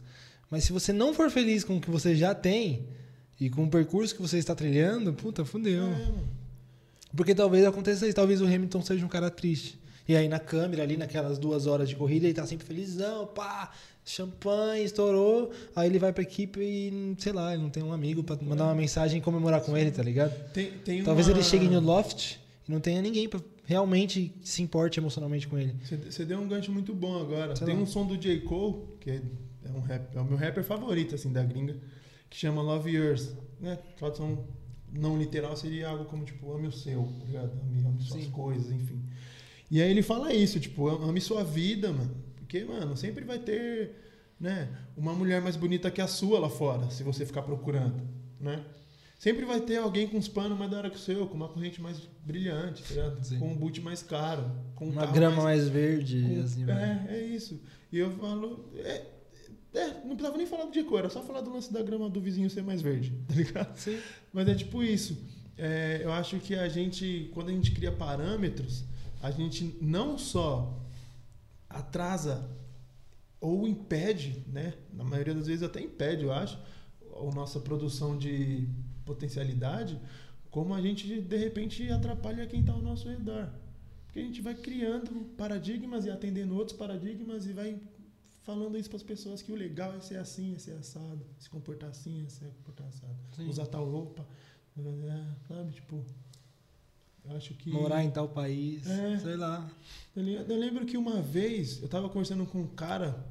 Mas 0.54 0.66
se 0.66 0.72
você 0.72 0.94
não 0.94 1.16
for 1.16 1.32
feliz 1.32 1.64
com 1.64 1.78
o 1.78 1.82
que 1.82 1.90
você 1.90 2.16
já 2.16 2.36
tem 2.36 2.86
e 3.40 3.50
com 3.50 3.64
o 3.64 3.68
percurso 3.70 4.14
que 4.14 4.22
você 4.22 4.38
está 4.38 4.54
trilhando, 4.54 5.12
puta, 5.12 5.44
fudeu. 5.44 5.88
É. 5.88 6.12
Porque 7.18 7.34
talvez 7.34 7.66
aconteça 7.66 8.06
isso, 8.06 8.16
talvez 8.16 8.40
o 8.40 8.46
Hamilton 8.46 8.82
seja 8.84 9.04
um 9.04 9.10
cara 9.10 9.32
triste. 9.32 9.80
E 10.08 10.16
aí 10.16 10.28
na 10.28 10.38
câmera, 10.38 10.84
ali 10.84 10.96
naquelas 10.96 11.40
duas 11.40 11.66
horas 11.66 11.90
de 11.90 11.96
corrida, 11.96 12.28
ele 12.28 12.36
tá 12.36 12.46
sempre 12.46 12.68
felizão, 12.68 13.26
pá, 13.26 13.72
champanhe, 14.06 14.84
estourou. 14.84 15.52
Aí 15.76 15.90
ele 15.90 15.98
vai 15.98 16.14
pra 16.14 16.22
equipe 16.22 16.60
e, 16.62 17.16
sei 17.18 17.34
lá, 17.34 17.52
ele 17.54 17.64
não 17.64 17.72
tem 17.72 17.82
um 17.82 17.92
amigo 17.92 18.24
pra 18.24 18.38
mandar 18.42 18.66
uma 18.66 18.76
mensagem 18.76 19.18
e 19.18 19.22
comemorar 19.22 19.62
com 19.62 19.76
ele, 19.76 19.90
tá 19.90 20.04
ligado? 20.04 20.34
Tem, 20.52 20.72
tem 20.86 21.04
Talvez 21.04 21.28
uma- 21.28 21.36
ele 21.38 21.44
chegue 21.44 21.68
no 21.68 21.80
loft 21.80 22.36
e 22.68 22.72
não 22.72 22.80
tenha 22.80 23.02
ninguém 23.02 23.28
pra 23.28 23.40
realmente 23.66 24.32
se 24.44 24.62
importe 24.62 25.00
emocionalmente 25.00 25.48
com 25.48 25.58
ele. 25.58 25.74
Você- 25.84 25.98
Você 25.98 26.26
deu 26.26 26.40
um 26.40 26.48
gancho 26.48 26.72
muito 26.72 26.94
bom 26.94 27.20
agora. 27.20 27.56
Sei 27.56 27.66
Tem 27.66 27.76
lá. 27.76 27.82
um 27.82 27.86
som 27.88 28.06
do 28.06 28.18
J. 28.18 28.42
Cole, 28.42 28.84
que 29.00 29.22
é, 29.66 29.72
um 29.72 29.82
rap, 29.82 30.16
é 30.16 30.20
o 30.22 30.26
meu 30.26 30.38
rapper 30.38 30.64
favorito, 30.64 31.16
assim, 31.16 31.32
da 31.32 31.44
gringa, 31.44 31.78
que 32.30 32.38
chama 32.38 32.62
Love 32.62 32.92
Yours. 32.92 33.36
Né? 33.60 33.78
Tradução 33.98 34.46
não 34.92 35.18
literal 35.18 35.56
seria 35.56 35.90
algo 35.90 36.06
como, 36.06 36.24
tipo, 36.24 36.54
ame 36.54 36.68
o 36.68 36.72
seu, 36.72 37.04
tá 37.20 37.26
ligado? 37.26 37.52
Ame, 37.62 37.86
ame 37.86 38.02
suas 38.02 38.24
Sim. 38.24 38.32
coisas, 38.32 38.72
enfim. 38.72 39.02
E 39.72 39.82
aí 39.82 39.90
ele 39.90 40.04
fala 40.04 40.34
isso, 40.34 40.60
tipo, 40.60 40.88
ame 40.88 41.20
sua 41.20 41.44
vida, 41.44 41.92
mano. 41.92 42.16
Porque, 42.36 42.64
mano, 42.64 42.96
sempre 42.96 43.26
vai 43.26 43.40
ter, 43.40 43.96
né, 44.40 44.70
uma 44.96 45.14
mulher 45.14 45.42
mais 45.42 45.56
bonita 45.56 45.90
que 45.90 46.02
a 46.02 46.08
sua 46.08 46.40
lá 46.40 46.50
fora, 46.50 46.90
se 46.92 47.02
você 47.04 47.26
ficar 47.26 47.42
procurando, 47.42 48.02
né? 48.40 48.64
Sempre 49.18 49.46
vai 49.46 49.62
ter 49.62 49.78
alguém 49.78 50.06
com 50.06 50.18
os 50.18 50.28
panos 50.28 50.60
mais 50.60 50.70
da 50.70 50.78
hora 50.78 50.90
que 50.90 50.98
o 50.98 51.00
seu, 51.00 51.26
com 51.28 51.36
uma 51.36 51.48
corrente 51.48 51.82
mais 51.82 51.98
brilhante, 52.26 52.84
tá. 52.94 53.16
Com 53.40 53.54
um 53.54 53.56
boot 53.56 53.80
mais 53.80 54.04
caro, 54.04 54.52
com 54.76 54.88
um 54.88 54.92
Uma 54.92 55.06
grama 55.06 55.38
mais 55.44 55.62
mais 55.62 55.70
verde, 55.70 56.22
com- 56.22 56.42
assim, 56.44 56.70
é, 56.70 57.06
é 57.10 57.26
isso. 57.26 57.62
E 57.90 58.00
eu 58.00 58.12
falo. 58.12 58.70
É, 58.76 59.13
é, 59.74 59.88
não 60.06 60.16
precisava 60.16 60.38
nem 60.38 60.46
falar 60.46 60.70
de 60.70 60.84
cor, 60.84 61.00
era 61.00 61.10
só 61.10 61.22
falar 61.22 61.42
do 61.42 61.52
lance 61.52 61.72
da 61.74 61.82
grama 61.82 62.10
do 62.10 62.22
vizinho 62.22 62.50
ser 62.50 62.62
mais 62.64 62.82
verde, 62.82 63.12
tá 63.28 63.34
ligado? 63.34 63.76
Sim. 63.76 64.00
Mas 64.32 64.48
é 64.48 64.56
tipo 64.56 64.84
isso. 64.84 65.18
É, 65.58 66.02
eu 66.04 66.12
acho 66.12 66.40
que 66.40 66.56
a 66.56 66.68
gente, 66.68 67.30
quando 67.34 67.50
a 67.50 67.52
gente 67.52 67.72
cria 67.72 67.92
parâmetros, 67.92 68.84
a 69.22 69.32
gente 69.32 69.78
não 69.82 70.18
só 70.18 70.80
atrasa 71.70 72.50
ou 73.40 73.68
impede, 73.68 74.44
né? 74.48 74.74
Na 74.94 75.04
maioria 75.04 75.34
das 75.34 75.48
vezes 75.48 75.64
até 75.64 75.82
impede, 75.82 76.24
eu 76.24 76.32
acho, 76.32 76.58
a 77.16 77.36
nossa 77.36 77.60
produção 77.60 78.18
de 78.18 78.68
potencialidade, 79.06 80.00
como 80.50 80.74
a 80.74 80.82
gente 80.82 81.20
de 81.20 81.38
repente 81.38 81.90
atrapalha 81.92 82.48
quem 82.48 82.62
está 82.62 82.74
ao 82.74 82.82
nosso 82.82 83.08
redor. 83.10 83.50
Porque 84.06 84.20
a 84.20 84.24
gente 84.24 84.42
vai 84.42 84.54
criando 84.54 85.26
paradigmas 85.36 86.06
e 86.06 86.12
atendendo 86.12 86.56
outros 86.56 86.78
paradigmas 86.78 87.48
e 87.48 87.54
vai 87.54 87.80
falando 88.44 88.78
isso 88.78 88.90
para 88.90 88.98
as 88.98 89.04
pessoas 89.04 89.42
que 89.42 89.52
o 89.52 89.56
legal 89.56 89.94
é 89.96 90.00
ser 90.02 90.18
assim, 90.18 90.56
é 90.56 90.60
ser 90.60 90.74
assado, 90.74 91.26
se 91.40 91.50
comportar 91.50 91.90
assim, 91.90 92.26
é 92.26 92.30
se 92.30 92.46
comportar 92.46 92.88
assado, 92.88 93.16
Sim. 93.36 93.48
usar 93.50 93.66
tal 93.68 93.90
roupa, 93.90 94.26
é, 94.78 95.26
sabe? 95.48 95.72
Tipo, 95.74 96.04
eu 97.26 97.36
acho 97.38 97.54
que 97.54 97.70
Morar 97.72 98.04
em 98.04 98.12
tal 98.12 98.28
país, 98.30 98.86
É. 98.88 99.20
sei 99.20 99.36
lá. 99.38 99.70
eu 100.16 100.24
le- 100.24 100.36
eu 100.36 100.58
lembro 100.60 100.86
que 100.86 100.98
uma 100.98 101.22
vez 101.22 101.82
eu 101.82 101.88
tava 101.88 102.10
conversando 102.10 102.46
com 102.46 102.62
um 102.62 102.68
cara 102.68 103.26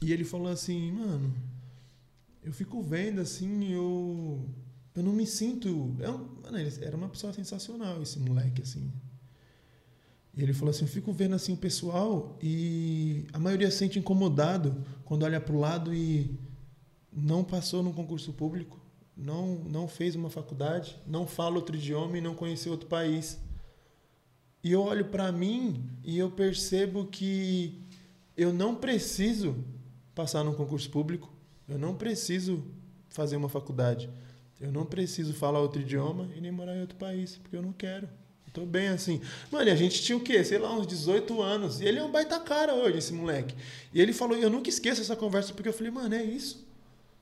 e 0.00 0.12
ele 0.12 0.24
falou 0.24 0.48
assim, 0.48 0.92
mano, 0.92 1.34
eu 2.42 2.52
fico 2.52 2.82
vendo 2.82 3.20
assim, 3.20 3.72
eu. 3.72 4.48
Eu 4.94 5.02
não 5.02 5.12
me 5.12 5.26
sinto. 5.26 5.96
É 6.00 6.10
um- 6.10 6.28
mano, 6.42 6.58
era 6.82 6.96
uma 6.96 7.08
pessoa 7.08 7.32
sensacional, 7.32 8.02
esse 8.02 8.18
moleque, 8.18 8.60
assim. 8.62 8.92
E 10.36 10.42
ele 10.42 10.52
falou 10.52 10.70
assim: 10.70 10.84
eu 10.84 10.90
fico 10.90 11.12
vendo 11.12 11.34
assim 11.34 11.52
o 11.52 11.56
pessoal 11.56 12.36
e 12.42 13.26
a 13.32 13.38
maioria 13.38 13.70
se 13.70 13.78
sente 13.78 13.98
incomodado 13.98 14.84
quando 15.04 15.24
olha 15.24 15.40
pro 15.40 15.58
lado 15.58 15.92
e 15.92 16.38
não 17.12 17.44
passou 17.44 17.82
num 17.82 17.92
concurso 17.92 18.32
público, 18.32 18.80
não, 19.16 19.56
não 19.64 19.86
fez 19.86 20.14
uma 20.14 20.30
faculdade, 20.30 20.96
não 21.06 21.26
fala 21.26 21.56
outro 21.56 21.76
idioma 21.76 22.16
e 22.16 22.20
não 22.20 22.34
conheceu 22.34 22.72
outro 22.72 22.88
país. 22.88 23.38
E 24.64 24.72
eu 24.72 24.82
olho 24.82 25.06
para 25.06 25.30
mim 25.30 25.90
e 26.02 26.18
eu 26.18 26.30
percebo 26.30 27.06
que 27.06 27.82
eu 28.36 28.52
não 28.52 28.74
preciso 28.74 29.56
passar 30.14 30.44
num 30.44 30.54
concurso 30.54 30.88
público, 30.90 31.30
eu 31.68 31.78
não 31.78 31.94
preciso 31.94 32.64
fazer 33.10 33.36
uma 33.36 33.48
faculdade, 33.48 34.08
eu 34.60 34.72
não 34.72 34.86
preciso 34.86 35.34
falar 35.34 35.60
outro 35.60 35.82
idioma 35.82 36.30
e 36.34 36.40
nem 36.40 36.52
morar 36.52 36.76
em 36.76 36.80
outro 36.80 36.96
país, 36.96 37.36
porque 37.36 37.56
eu 37.56 37.62
não 37.62 37.72
quero. 37.72 38.08
Tô 38.52 38.66
bem 38.66 38.88
assim. 38.88 39.20
Mano, 39.50 39.68
e 39.68 39.70
a 39.72 39.76
gente 39.76 40.02
tinha 40.02 40.16
o 40.16 40.20
quê? 40.20 40.44
Sei 40.44 40.58
lá, 40.58 40.72
uns 40.76 40.86
18 40.86 41.40
anos. 41.40 41.80
E 41.80 41.84
ele 41.86 41.98
é 41.98 42.04
um 42.04 42.10
baita 42.10 42.38
cara 42.38 42.74
hoje, 42.74 42.98
esse 42.98 43.12
moleque. 43.12 43.54
E 43.94 44.00
ele 44.00 44.12
falou, 44.12 44.36
eu 44.36 44.50
nunca 44.50 44.68
esqueço 44.68 45.00
essa 45.00 45.16
conversa, 45.16 45.54
porque 45.54 45.68
eu 45.68 45.72
falei, 45.72 45.90
mano, 45.90 46.14
é 46.14 46.22
isso. 46.22 46.62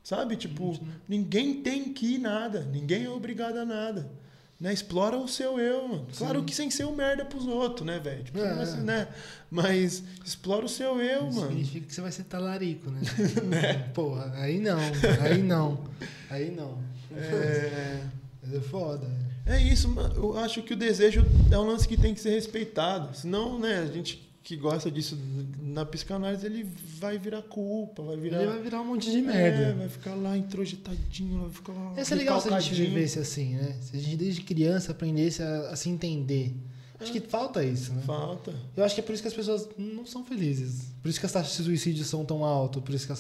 Sabe? 0.02 0.34
Tipo, 0.36 0.78
ninguém 1.08 1.62
tem 1.62 1.92
que 1.92 2.14
ir 2.14 2.18
nada, 2.18 2.62
ninguém 2.72 3.04
é 3.04 3.10
obrigado 3.10 3.58
a 3.58 3.64
nada. 3.64 4.10
Né? 4.58 4.72
Explora 4.74 5.16
o 5.16 5.26
seu 5.28 5.58
eu, 5.58 5.88
mano. 5.88 6.06
Claro 6.18 6.42
que 6.42 6.54
sem 6.54 6.68
ser 6.70 6.84
um 6.84 6.94
merda 6.94 7.24
pros 7.24 7.46
outros, 7.46 7.86
né, 7.86 7.98
velho? 7.98 8.24
Tipo, 8.24 8.40
É. 8.40 8.54
mas, 8.54 8.74
né? 8.76 9.08
mas 9.50 10.02
explora 10.24 10.66
o 10.66 10.68
seu 10.68 11.00
eu, 11.00 11.22
Não 11.24 11.32
mano. 11.32 11.48
Significa 11.48 11.86
que 11.86 11.94
você 11.94 12.00
vai 12.02 12.12
ser 12.12 12.24
talarico, 12.24 12.90
né? 13.46 13.88
Porra, 13.94 14.32
aí 14.36 14.58
não, 14.58 14.78
aí 15.22 15.42
não. 15.42 15.84
Aí 16.28 16.50
não. 16.50 16.78
É, 17.16 18.02
Mas 18.42 18.54
é 18.54 18.60
foda. 18.60 19.06
É 19.46 19.60
isso, 19.62 19.88
mano. 19.88 20.14
Eu 20.16 20.38
acho 20.38 20.62
que 20.62 20.72
o 20.74 20.76
desejo 20.76 21.24
é 21.50 21.58
um 21.58 21.66
lance 21.66 21.86
que 21.88 21.96
tem 21.96 22.14
que 22.14 22.20
ser 22.20 22.30
respeitado. 22.30 23.16
Senão, 23.16 23.58
né, 23.58 23.78
a 23.80 23.86
gente 23.86 24.28
que 24.42 24.56
gosta 24.56 24.90
disso 24.90 25.16
na 25.62 25.84
psicanálise, 25.84 26.44
ele 26.46 26.66
vai 26.98 27.18
virar 27.18 27.42
culpa, 27.42 28.02
vai 28.02 28.16
virar. 28.16 28.38
Ele 28.42 28.50
vai 28.50 28.60
virar 28.62 28.80
um 28.80 28.86
monte 28.86 29.10
de 29.10 29.18
É, 29.18 29.22
merda. 29.22 29.74
vai 29.74 29.88
ficar 29.88 30.14
lá 30.14 30.36
introjetadinho, 30.36 31.42
vai 31.42 31.50
ficar 31.50 31.72
lá. 31.72 31.94
Ia 31.96 32.04
ser 32.04 32.14
legal 32.16 32.40
se 32.40 32.52
a 32.52 32.58
gente 32.58 32.74
vivesse 32.82 33.18
assim, 33.18 33.54
né? 33.54 33.76
Se 33.82 33.96
a 33.96 34.00
gente 34.00 34.16
desde 34.16 34.40
criança 34.40 34.92
aprendesse 34.92 35.42
a, 35.42 35.70
a 35.70 35.76
se 35.76 35.88
entender. 35.88 36.54
Acho 36.98 37.12
que 37.12 37.20
falta 37.20 37.62
isso, 37.64 37.92
né? 37.94 38.02
Falta. 38.04 38.52
Eu 38.76 38.84
acho 38.84 38.94
que 38.94 39.00
é 39.00 39.04
por 39.04 39.12
isso 39.12 39.22
que 39.22 39.28
as 39.28 39.34
pessoas 39.34 39.68
não 39.78 40.04
são 40.04 40.24
felizes. 40.24 40.92
Por 41.02 41.08
isso 41.08 41.18
que 41.20 41.24
as 41.26 41.32
taxas 41.32 41.56
de 41.56 41.62
suicídio 41.62 42.04
são 42.04 42.24
tão 42.24 42.44
altas. 42.44 42.82
Por 42.82 42.94
isso 42.94 43.06
que 43.06 43.12
a 43.12 43.16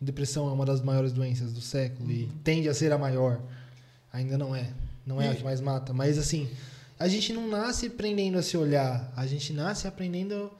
depressão 0.00 0.48
é 0.48 0.52
uma 0.52 0.64
das 0.64 0.80
maiores 0.82 1.12
doenças 1.12 1.52
do 1.52 1.60
século 1.60 2.10
e 2.10 2.28
tende 2.44 2.68
a 2.68 2.72
ser 2.74 2.92
a 2.92 2.98
maior. 2.98 3.40
Ainda 4.12 4.38
não 4.38 4.54
é. 4.56 4.72
Não 5.06 5.20
é 5.20 5.28
a 5.28 5.32
E- 5.32 5.36
que 5.36 5.44
mais 5.44 5.60
mata. 5.60 5.92
Mas 5.92 6.18
assim, 6.18 6.48
a 6.98 7.08
gente 7.08 7.32
não 7.32 7.48
nasce 7.48 7.86
aprendendo 7.86 8.38
a 8.38 8.42
se 8.42 8.56
olhar. 8.56 9.12
A 9.16 9.26
gente 9.26 9.52
nasce 9.52 9.86
aprendendo 9.88 10.50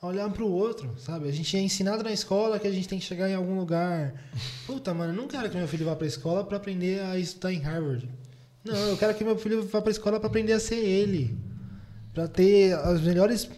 a 0.00 0.06
olhar 0.06 0.28
pro 0.30 0.46
outro, 0.48 0.94
sabe? 0.98 1.28
A 1.28 1.32
gente 1.32 1.56
é 1.56 1.60
ensinado 1.60 2.02
na 2.02 2.12
escola 2.12 2.58
que 2.58 2.66
a 2.68 2.72
gente 2.72 2.86
tem 2.88 2.98
que 2.98 3.04
chegar 3.04 3.28
em 3.30 3.34
algum 3.34 3.58
lugar. 3.58 4.14
Puta, 4.66 4.92
mano, 4.92 5.12
eu 5.12 5.16
não 5.16 5.26
quero 5.26 5.48
que 5.50 5.56
meu 5.56 5.66
filho 5.66 5.86
vá 5.86 5.96
pra 5.96 6.06
escola 6.06 6.44
pra 6.44 6.58
aprender 6.58 7.00
a 7.00 7.18
estudar 7.18 7.52
em 7.52 7.60
Harvard. 7.60 8.08
Não, 8.64 8.74
eu 8.76 8.96
quero 8.96 9.14
que 9.14 9.24
meu 9.24 9.38
filho 9.38 9.66
vá 9.66 9.80
pra 9.80 9.90
escola 9.90 10.18
pra 10.20 10.28
aprender 10.28 10.52
a 10.52 10.60
ser 10.60 10.76
ele. 10.76 11.38
Pra 12.12 12.26
ter 12.28 12.74
as 12.74 13.00
melhores 13.00 13.48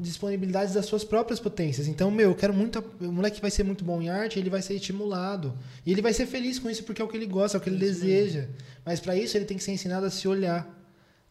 disponibilidades 0.00 0.72
das 0.74 0.86
suas 0.86 1.04
próprias 1.04 1.38
potências. 1.38 1.86
Então, 1.86 2.10
meu, 2.10 2.30
eu 2.30 2.34
quero 2.34 2.54
muito. 2.54 2.82
O 3.00 3.12
moleque 3.12 3.40
vai 3.40 3.50
ser 3.50 3.62
muito 3.64 3.84
bom 3.84 4.00
em 4.00 4.08
arte, 4.08 4.38
ele 4.38 4.48
vai 4.48 4.62
ser 4.62 4.74
estimulado. 4.74 5.52
E 5.84 5.92
ele 5.92 6.00
vai 6.00 6.12
ser 6.12 6.26
feliz 6.26 6.58
com 6.58 6.70
isso 6.70 6.82
porque 6.84 7.02
é 7.02 7.04
o 7.04 7.08
que 7.08 7.16
ele 7.16 7.26
gosta, 7.26 7.56
é 7.56 7.58
o 7.58 7.60
que 7.60 7.68
ele 7.68 7.76
deseja. 7.78 8.48
Mas 8.84 9.00
pra 9.00 9.16
isso 9.16 9.36
ele 9.36 9.44
tem 9.44 9.56
que 9.56 9.62
ser 9.62 9.72
ensinado 9.72 10.06
a 10.06 10.10
se 10.10 10.26
olhar. 10.26 10.66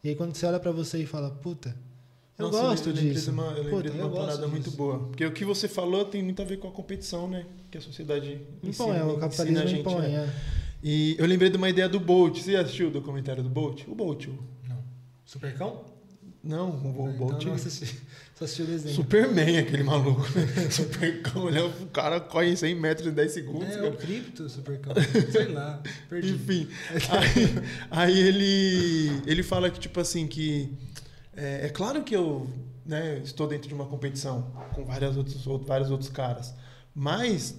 E 0.04 0.08
aí 0.10 0.14
quando 0.14 0.34
você 0.34 0.46
olha 0.46 0.60
pra 0.60 0.70
você 0.70 0.98
e 0.98 1.06
fala, 1.06 1.30
puta, 1.30 1.74
eu 2.38 2.46
Nossa, 2.50 2.62
gosto 2.62 2.88
eu 2.88 2.92
disso. 2.92 3.24
De 3.26 3.30
uma, 3.30 3.44
eu 3.52 3.62
lembrei 3.64 3.70
Puta, 3.70 3.90
de 3.90 3.98
uma 4.00 4.10
parada 4.10 4.48
muito 4.48 4.70
boa. 4.72 4.98
Porque 5.08 5.24
o 5.26 5.32
que 5.32 5.44
você 5.44 5.68
falou 5.68 6.04
tem 6.04 6.22
muito 6.22 6.40
a 6.42 6.44
ver 6.44 6.58
com 6.58 6.68
a 6.68 6.72
competição, 6.72 7.28
né? 7.28 7.46
Que 7.70 7.78
a 7.78 7.80
sociedade 7.80 8.40
Impõe, 8.62 8.70
ensina, 8.70 8.96
é, 8.96 9.02
o 9.02 9.06
ensina 9.06 9.20
capitalismo 9.20 9.58
a 9.58 9.66
gente, 9.66 9.80
impõe. 9.80 10.00
né? 10.08 10.14
é. 10.14 10.62
E 10.84 11.14
eu 11.18 11.26
lembrei 11.26 11.48
de 11.50 11.56
uma 11.56 11.68
ideia 11.70 11.88
do 11.88 12.00
Bolt. 12.00 12.38
Você 12.40 12.56
assistiu 12.56 12.88
o 12.88 12.90
documentário 12.90 13.42
do 13.42 13.48
Bolt? 13.48 13.86
O 13.86 13.94
Bolt. 13.94 14.26
o- 14.28 14.38
Supercão? 15.24 15.84
Não, 16.42 16.70
o, 16.70 16.74
o 17.04 17.08
Então 17.10 17.26
Bolt. 17.28 17.44
não 17.44 17.54
assisti. 17.54 18.00
Só 18.42 18.44
assisti 18.44 18.62
o 18.62 18.66
desenho. 18.66 18.94
Superman, 18.96 19.58
aquele 19.58 19.82
maluco. 19.84 20.22
Supercão, 20.70 21.44
olha, 21.44 21.64
o 21.66 21.86
cara 21.86 22.18
corre 22.20 22.56
100 22.56 22.74
metros 22.74 23.06
em 23.06 23.12
10 23.12 23.32
segundos. 23.32 23.68
É, 23.68 23.74
cara. 23.76 23.88
o 23.90 23.96
cripto, 23.96 24.48
Supercão. 24.48 24.92
Sei 25.30 25.46
lá, 25.48 25.80
perdi. 26.08 26.32
Enfim, 26.32 26.68
aí, 27.10 28.12
aí 28.12 28.18
ele, 28.18 29.22
ele 29.26 29.42
fala 29.42 29.70
que, 29.70 29.78
tipo 29.78 30.00
assim, 30.00 30.26
que 30.26 30.72
é, 31.36 31.66
é 31.66 31.68
claro 31.68 32.02
que 32.02 32.16
eu 32.16 32.48
né, 32.84 33.20
estou 33.24 33.46
dentro 33.46 33.68
de 33.68 33.74
uma 33.74 33.86
competição 33.86 34.50
com 34.74 34.84
várias 34.84 35.16
outros, 35.16 35.46
outros- 35.46 35.68
vários 35.68 35.90
outros 35.90 36.10
caras, 36.10 36.52
mas 36.94 37.54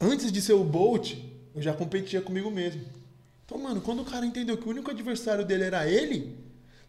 antes 0.00 0.32
de 0.32 0.40
ser 0.42 0.54
o 0.54 0.64
Bolt, 0.64 1.14
Eu 1.54 1.60
já 1.62 1.72
competia 1.74 2.20
comigo 2.22 2.50
mesmo. 2.50 2.80
Então, 3.44 3.58
mano, 3.58 3.80
quando 3.82 4.00
o 4.00 4.04
cara 4.06 4.24
entendeu 4.24 4.56
que 4.56 4.66
o 4.66 4.70
único 4.70 4.90
adversário 4.90 5.44
dele 5.44 5.64
era 5.64 5.86
ele, 5.86 6.34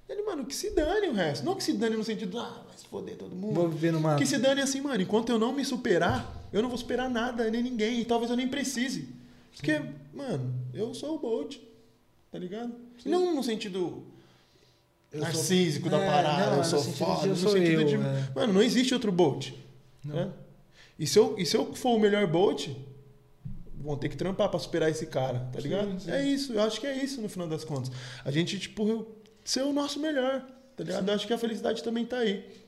ele, 0.09 0.21
mano, 0.23 0.45
que 0.45 0.55
se 0.55 0.71
dane 0.71 1.07
o 1.07 1.13
resto. 1.13 1.43
Não 1.45 1.55
que 1.55 1.63
se 1.63 1.73
dane 1.73 1.95
no 1.95 2.03
sentido, 2.03 2.37
ah, 2.39 2.63
vai 2.67 2.77
se 2.77 2.85
foder 2.87 3.15
todo 3.17 3.35
mundo. 3.35 3.53
Vou 3.55 3.69
viver 3.69 3.91
no 3.91 3.99
mato. 3.99 4.19
Que 4.19 4.25
se 4.25 4.37
dane 4.37 4.61
assim, 4.61 4.81
mano, 4.81 5.01
enquanto 5.01 5.29
eu 5.29 5.39
não 5.39 5.53
me 5.53 5.63
superar, 5.65 6.47
eu 6.51 6.61
não 6.61 6.69
vou 6.69 6.77
superar 6.77 7.09
nada, 7.09 7.49
nem 7.49 7.63
ninguém. 7.63 7.99
E 8.01 8.05
talvez 8.05 8.29
eu 8.29 8.37
nem 8.37 8.47
precise. 8.47 9.09
Porque, 9.55 9.81
mano, 10.13 10.53
eu 10.73 10.93
sou 10.93 11.15
o 11.15 11.19
Bolt. 11.19 11.57
Tá 12.31 12.39
ligado? 12.39 12.73
Não 13.05 13.35
no 13.35 13.43
sentido 13.43 14.03
Eu 15.11 15.19
sou- 15.19 15.21
narcísico 15.21 15.89
da 15.89 15.99
É, 15.99 16.05
parada, 16.07 16.49
não, 16.51 16.57
eu 16.57 16.63
sou 16.63 16.81
foda, 16.81 17.25
eu 17.27 17.29
no 17.29 17.35
sou 17.35 17.51
sentido 17.51 17.81
eu, 17.81 17.85
de. 17.85 17.95
é. 17.95 18.29
Mano, 18.35 18.53
não 18.53 18.61
existe 18.61 18.93
outro 18.93 19.11
Bolt. 19.11 19.51
Não. 20.03 20.15
né? 20.15 20.31
E, 20.99 21.05
se 21.07 21.17
eu, 21.19 21.35
e 21.37 21.45
se 21.45 21.55
eu 21.55 21.73
for 21.75 21.95
o 21.95 21.99
melhor 21.99 22.25
Bolt, 22.27 22.69
vão 23.75 23.95
ter 23.97 24.09
que 24.09 24.17
trampar 24.17 24.49
pra 24.49 24.59
superar 24.59 24.89
esse 24.89 25.05
cara, 25.05 25.39
tá 25.51 25.59
Sim, 25.61 25.67
ligado? 25.67 25.99
sim. 26.01 26.11
É 26.11 26.25
isso, 26.27 26.53
eu 26.53 26.61
acho 26.63 26.79
que 26.81 26.87
é 26.87 27.03
isso 27.03 27.21
no 27.21 27.29
final 27.29 27.47
das 27.47 27.63
contas. 27.63 27.91
A 28.25 28.31
gente, 28.31 28.57
tipo, 28.59 29.05
ser 29.43 29.63
o 29.63 29.73
nosso 29.73 29.99
melhor, 29.99 30.45
tá 30.75 30.83
ligado? 30.83 31.07
Eu 31.07 31.15
acho 31.15 31.27
que 31.27 31.33
a 31.33 31.37
felicidade 31.37 31.83
também 31.83 32.05
tá 32.05 32.17
aí. 32.17 32.63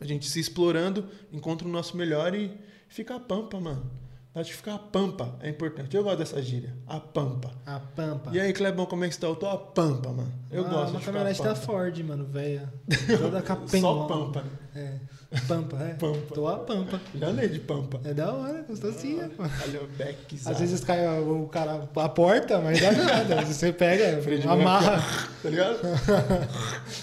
A 0.00 0.06
gente 0.06 0.28
se 0.28 0.40
explorando, 0.40 1.06
encontra 1.32 1.68
o 1.68 1.70
nosso 1.70 1.96
melhor 1.96 2.34
e 2.34 2.50
fica 2.88 3.16
a 3.16 3.20
pampa, 3.20 3.60
mano. 3.60 3.90
Acho 4.32 4.50
que 4.50 4.56
ficar 4.58 4.76
a 4.76 4.78
pampa 4.78 5.36
é 5.40 5.48
importante. 5.48 5.96
Eu 5.96 6.04
gosto 6.04 6.18
dessa 6.18 6.40
gíria, 6.40 6.72
a 6.86 7.00
pampa. 7.00 7.52
A 7.66 7.80
pampa. 7.80 8.30
E 8.32 8.38
aí, 8.38 8.52
Clebão, 8.52 8.86
como 8.86 9.04
é 9.04 9.08
que 9.08 9.14
você 9.14 9.20
tá? 9.20 9.26
Eu 9.26 9.34
tô 9.34 9.46
a 9.48 9.58
pampa, 9.58 10.10
mano. 10.12 10.32
Eu 10.50 10.64
ah, 10.66 10.68
gosto 10.68 10.92
de 10.92 11.04
ficar 11.04 11.20
a 11.20 11.24
da 11.24 11.34
pampa. 11.34 11.54
Ford, 11.56 11.98
mano, 12.04 12.24
velha. 12.26 12.72
Toda 13.18 13.42
capenga. 13.42 13.80
Só 13.80 14.06
pampa, 14.06 14.42
né? 14.42 14.50
É. 14.76 15.00
Pampa, 15.46 15.76
é. 15.80 15.94
Pampa. 15.94 16.34
Tô 16.34 16.48
a 16.48 16.58
pampa. 16.58 17.00
Já 17.14 17.28
andei 17.28 17.48
de 17.48 17.60
pampa. 17.60 18.00
É 18.04 18.12
da 18.12 18.32
hora, 18.32 18.64
gostosinha. 18.68 19.30
Olha 19.38 19.82
o 19.82 19.86
beck, 19.96 20.36
Às 20.44 20.58
vezes 20.58 20.82
cai 20.82 21.06
o 21.20 21.46
cara 21.46 21.88
a 21.94 22.08
porta, 22.08 22.58
mas 22.58 22.80
dá 22.80 22.90
nada. 22.90 23.42
Você 23.42 23.72
pega, 23.72 24.20
amarra. 24.50 25.00
Tá 25.42 25.48
ligado? 25.48 25.78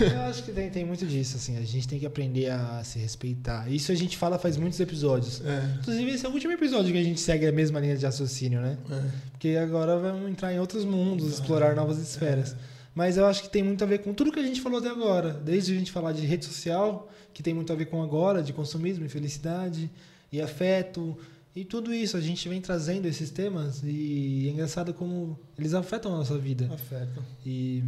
Eu 0.00 0.20
acho 0.22 0.42
que 0.44 0.52
tem, 0.52 0.70
tem 0.70 0.84
muito 0.84 1.04
disso, 1.06 1.36
assim. 1.36 1.56
A 1.56 1.62
gente 1.62 1.88
tem 1.88 1.98
que 1.98 2.06
aprender 2.06 2.50
a 2.50 2.82
se 2.84 2.98
respeitar. 2.98 3.68
Isso 3.68 3.90
a 3.90 3.94
gente 3.94 4.16
fala 4.16 4.38
faz 4.38 4.56
muitos 4.56 4.78
episódios. 4.78 5.42
É. 5.44 5.78
Inclusive, 5.80 6.10
esse 6.12 6.26
é 6.26 6.28
o 6.28 6.32
último 6.32 6.52
episódio 6.52 6.92
que 6.92 6.98
a 6.98 7.02
gente 7.02 7.20
segue 7.20 7.46
a 7.46 7.52
mesma 7.52 7.80
linha 7.80 7.96
de 7.96 8.04
raciocínio, 8.04 8.60
né? 8.60 8.78
é. 8.90 9.02
Porque 9.32 9.56
agora 9.56 9.98
vamos 9.98 10.30
entrar 10.30 10.52
em 10.52 10.60
outros 10.60 10.84
mundos, 10.84 11.28
explorar 11.32 11.74
novas 11.74 11.98
esferas. 11.98 12.54
Mas 12.94 13.16
eu 13.16 13.26
acho 13.26 13.42
que 13.42 13.50
tem 13.50 13.62
muito 13.62 13.82
a 13.82 13.86
ver 13.86 13.98
com 13.98 14.14
tudo 14.14 14.30
que 14.30 14.38
a 14.38 14.46
gente 14.46 14.60
falou 14.60 14.78
até 14.78 14.88
agora. 14.88 15.32
Desde 15.32 15.72
a 15.72 15.78
gente 15.78 15.90
falar 15.90 16.12
de 16.12 16.24
rede 16.24 16.44
social, 16.44 17.10
que 17.32 17.42
tem 17.42 17.52
muito 17.52 17.72
a 17.72 17.76
ver 17.76 17.86
com 17.86 18.02
agora, 18.02 18.42
de 18.42 18.52
consumismo 18.52 19.04
e 19.04 19.08
felicidade, 19.08 19.90
e 20.30 20.40
afeto, 20.40 21.16
e 21.56 21.64
tudo 21.64 21.92
isso. 21.92 22.16
A 22.16 22.20
gente 22.20 22.48
vem 22.48 22.60
trazendo 22.60 23.06
esses 23.06 23.30
temas 23.30 23.82
e 23.82 24.46
é 24.48 24.52
engraçado 24.52 24.94
como 24.94 25.38
eles 25.58 25.74
afetam 25.74 26.14
a 26.14 26.18
nossa 26.18 26.38
vida. 26.38 26.72
Afeto. 26.72 27.22
E, 27.44 27.82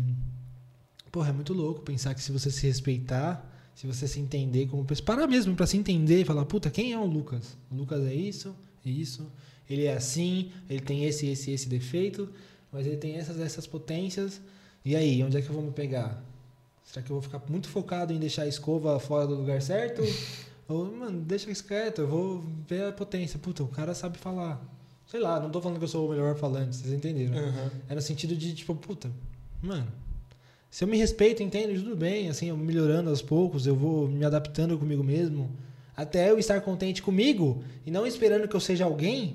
porra, 1.13 1.31
é 1.31 1.33
muito 1.33 1.53
louco 1.53 1.83
pensar 1.83 2.15
que 2.15 2.23
se 2.23 2.33
você 2.33 2.51
se 2.51 2.67
respeitar, 2.67 3.53
se 3.77 3.87
você 3.87 4.09
se 4.09 4.19
entender 4.19 4.67
como 4.67 4.85
pessoa, 4.85 5.07
parar 5.07 5.29
mesmo 5.29 5.55
pra 5.55 5.67
se 5.67 5.77
entender 5.77 6.23
e 6.23 6.25
falar, 6.25 6.45
puta, 6.47 6.69
quem 6.69 6.93
é 6.93 6.99
o 6.99 7.07
Lucas? 7.07 7.57
O 7.71 7.77
Lucas 7.77 8.05
é 8.07 8.15
isso, 8.15 8.57
é 8.85 8.91
isso, 8.91 9.31
ele 9.69 9.85
é 9.85 9.95
assim, 9.95 10.51
ele 10.69 10.81
tem 10.81 11.05
esse, 11.05 11.27
esse, 11.27 11.51
esse 11.51 11.69
defeito, 11.69 12.29
mas 12.73 12.87
ele 12.87 12.97
tem 12.97 13.17
essas, 13.17 13.39
essas 13.39 13.67
potências. 13.67 14.41
E 14.87 14.95
aí, 14.95 15.21
onde 15.25 15.37
é 15.37 15.43
que 15.43 15.49
eu 15.49 15.53
vou 15.53 15.65
me 15.65 15.73
pegar? 15.73 16.23
Será 16.85 17.05
que 17.05 17.11
eu 17.11 17.17
vou 17.17 17.23
ficar 17.23 17.43
muito 17.49 17.69
focado 17.69 18.13
em 18.13 18.21
deixar 18.21 18.43
a 18.43 18.47
escova 18.47 19.01
fora 19.01 19.27
do 19.27 19.35
lugar 19.35 19.61
certo? 19.61 20.01
Ou, 20.69 20.85
mano, 20.93 21.23
deixa 21.23 21.51
isso 21.51 21.65
quieto, 21.65 22.03
eu 22.03 22.07
vou 22.07 22.45
ver 22.69 22.85
a 22.85 22.93
potência. 22.93 23.37
Puta, 23.37 23.65
o 23.65 23.67
cara 23.67 23.97
sabe 23.97 24.17
falar. 24.17 24.65
Sei 25.05 25.19
lá, 25.19 25.41
não 25.41 25.51
tô 25.51 25.61
falando 25.61 25.79
que 25.79 25.85
eu 25.85 25.89
sou 25.89 26.07
o 26.07 26.11
melhor 26.11 26.37
falante, 26.37 26.77
vocês 26.77 26.93
entenderam. 26.93 27.37
Aham. 27.37 27.71
É 27.89 27.97
no 27.97 28.01
sentido 28.01 28.37
de, 28.37 28.55
tipo, 28.55 28.77
puta, 28.77 29.11
mano, 29.61 29.89
se 30.71 30.85
eu 30.85 30.89
me 30.89 30.97
respeito, 30.97 31.43
entende? 31.43 31.81
Tudo 31.81 31.97
bem, 31.97 32.29
assim, 32.29 32.51
eu 32.51 32.57
melhorando 32.57 33.11
aos 33.11 33.21
poucos, 33.21 33.67
eu 33.67 33.75
vou 33.75 34.07
me 34.07 34.25
adaptando 34.25 34.79
comigo 34.79 35.03
mesmo, 35.03 35.51
até 35.97 36.31
eu 36.31 36.39
estar 36.39 36.61
contente 36.61 37.03
comigo 37.03 37.65
e 37.85 37.91
não 37.91 38.07
esperando 38.07 38.47
que 38.47 38.55
eu 38.55 38.61
seja 38.61 38.85
alguém, 38.85 39.35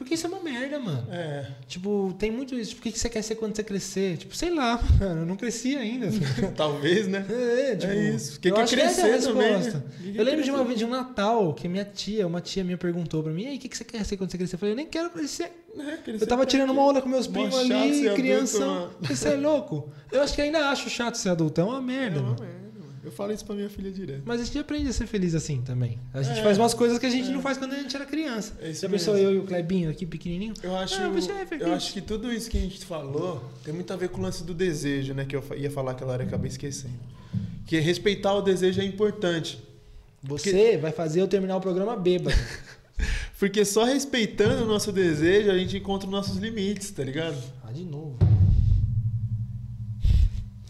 porque 0.00 0.14
isso 0.14 0.26
é 0.26 0.30
uma 0.30 0.40
merda, 0.40 0.78
mano. 0.80 1.06
É. 1.12 1.46
Tipo, 1.68 2.14
tem 2.18 2.30
muito 2.30 2.54
isso. 2.54 2.70
Tipo, 2.70 2.80
o 2.80 2.82
que 2.84 2.92
que 2.92 2.98
você 2.98 3.10
quer 3.10 3.20
ser 3.20 3.34
quando 3.34 3.54
você 3.54 3.62
crescer? 3.62 4.16
Tipo, 4.16 4.34
sei 4.34 4.48
lá, 4.54 4.80
mano, 4.98 5.20
eu 5.22 5.26
não 5.26 5.36
cresci 5.36 5.76
ainda. 5.76 6.08
Talvez, 6.56 7.06
né? 7.06 7.22
É, 7.28 7.76
tipo, 7.76 7.92
É 7.92 8.08
isso. 8.08 8.38
O 8.38 8.40
que 8.40 8.48
eu 8.48 8.54
que 8.54 8.60
é 8.60 8.62
acho 8.64 8.74
que 8.74 8.80
essa 8.80 9.00
é 9.06 9.10
crescer 9.10 9.28
também, 9.28 9.50
né? 9.50 9.56
resposta. 9.58 9.84
Que 9.98 10.12
que 10.12 10.18
Eu 10.18 10.22
é 10.22 10.24
lembro 10.24 10.42
de 10.44 10.50
uma 10.50 10.64
vez 10.64 10.78
de 10.78 10.84
um 10.86 10.88
Natal 10.88 11.52
que 11.52 11.68
minha 11.68 11.84
tia, 11.84 12.26
uma 12.26 12.40
tia 12.40 12.64
minha 12.64 12.78
perguntou 12.78 13.22
pra 13.22 13.30
mim: 13.32 13.42
e 13.42 13.46
aí, 13.48 13.56
o 13.56 13.58
que 13.60 13.68
que 13.68 13.76
você 13.76 13.84
quer 13.84 14.02
ser 14.04 14.16
quando 14.16 14.30
você 14.30 14.38
crescer? 14.38 14.54
Eu 14.54 14.58
falei: 14.58 14.72
eu 14.72 14.76
nem 14.76 14.86
quero 14.86 15.10
crescer. 15.10 15.52
É, 15.78 15.96
crescer 15.98 16.24
Eu 16.24 16.26
tava 16.26 16.46
tirando 16.46 16.70
uma 16.70 16.82
onda 16.82 17.02
com 17.02 17.08
meus 17.08 17.26
primos 17.26 17.54
ali, 17.56 18.10
criança. 18.14 18.90
Você 19.02 19.28
é 19.28 19.36
louco? 19.36 19.92
Eu 20.10 20.22
acho 20.22 20.34
que 20.34 20.40
ainda 20.40 20.70
acho 20.70 20.88
chato 20.88 21.16
ser 21.16 21.28
adulto, 21.28 21.60
é 21.60 21.64
uma 21.64 21.78
É 21.78 21.80
merda, 21.82 22.20
uma 22.20 22.30
mano. 22.30 22.40
merda. 22.40 22.69
Eu 23.10 23.14
falo 23.16 23.32
isso 23.32 23.44
pra 23.44 23.56
minha 23.56 23.68
filha 23.68 23.90
direto. 23.90 24.22
Mas 24.24 24.40
a 24.40 24.44
gente 24.44 24.56
aprende 24.56 24.88
a 24.88 24.92
ser 24.92 25.04
feliz 25.08 25.34
assim 25.34 25.60
também. 25.62 25.98
A 26.14 26.22
gente 26.22 26.38
É. 26.38 26.42
faz 26.44 26.56
umas 26.56 26.72
coisas 26.72 26.96
que 26.96 27.06
a 27.06 27.10
gente 27.10 27.28
É. 27.28 27.32
não 27.32 27.42
faz 27.42 27.58
quando 27.58 27.72
a 27.72 27.76
gente 27.76 27.94
era 27.96 28.06
criança. 28.06 28.56
É 28.60 28.72
Já 28.72 28.88
pensou 28.88 29.18
eu 29.18 29.34
e 29.34 29.38
o 29.38 29.42
Clebinho 29.42 29.90
aqui 29.90 30.06
pequenininho? 30.06 30.54
Eu 30.62 30.76
acho, 30.76 30.94
Ah, 30.94 31.06
é 31.06 31.64
eu 31.64 31.72
acho 31.74 31.92
que 31.92 32.00
tudo 32.00 32.32
isso 32.32 32.48
que 32.48 32.56
a 32.56 32.60
gente 32.60 32.84
falou 32.86 33.42
tem 33.64 33.74
muito 33.74 33.92
a 33.92 33.96
ver 33.96 34.10
com 34.10 34.20
o 34.20 34.22
lance 34.22 34.44
do 34.44 34.54
desejo, 34.54 35.12
né? 35.12 35.24
Que 35.24 35.34
eu 35.34 35.42
ia 35.56 35.68
falar 35.72 35.90
aquela 35.90 36.12
hora 36.12 36.22
e 36.22 36.26
acabei 36.28 36.48
esquecendo. 36.50 36.94
Que 37.66 37.80
respeitar 37.80 38.32
o 38.34 38.42
desejo 38.42 38.80
é 38.80 38.84
importante. 38.84 39.60
Você 40.22 40.76
vai 40.78 40.92
fazer 40.92 41.20
eu 41.20 41.26
terminar 41.26 41.56
o 41.56 41.60
programa 41.60 41.96
bêbado. 41.96 42.36
Porque 43.40 43.64
só 43.64 43.82
respeitando 43.82 44.62
o 44.62 44.66
nosso 44.68 44.92
desejo 44.92 45.50
a 45.50 45.58
gente 45.58 45.76
encontra 45.78 46.06
os 46.06 46.12
nossos 46.12 46.36
limites, 46.36 46.92
tá 46.92 47.02
ligado? 47.02 47.36
Ah, 47.66 47.72
de 47.72 47.82
novo. 47.84 48.16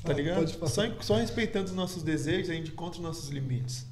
Tá 0.03 0.13
Ah, 0.13 0.15
ligado? 0.15 0.49
Só, 0.69 0.83
só 1.01 1.15
respeitando 1.17 1.67
os 1.67 1.75
nossos 1.75 2.03
desejos 2.03 2.51
a 2.51 2.55
gente 2.55 2.71
encontra 2.71 2.99
os 2.99 3.05
nossos 3.05 3.29
limites. 3.29 3.87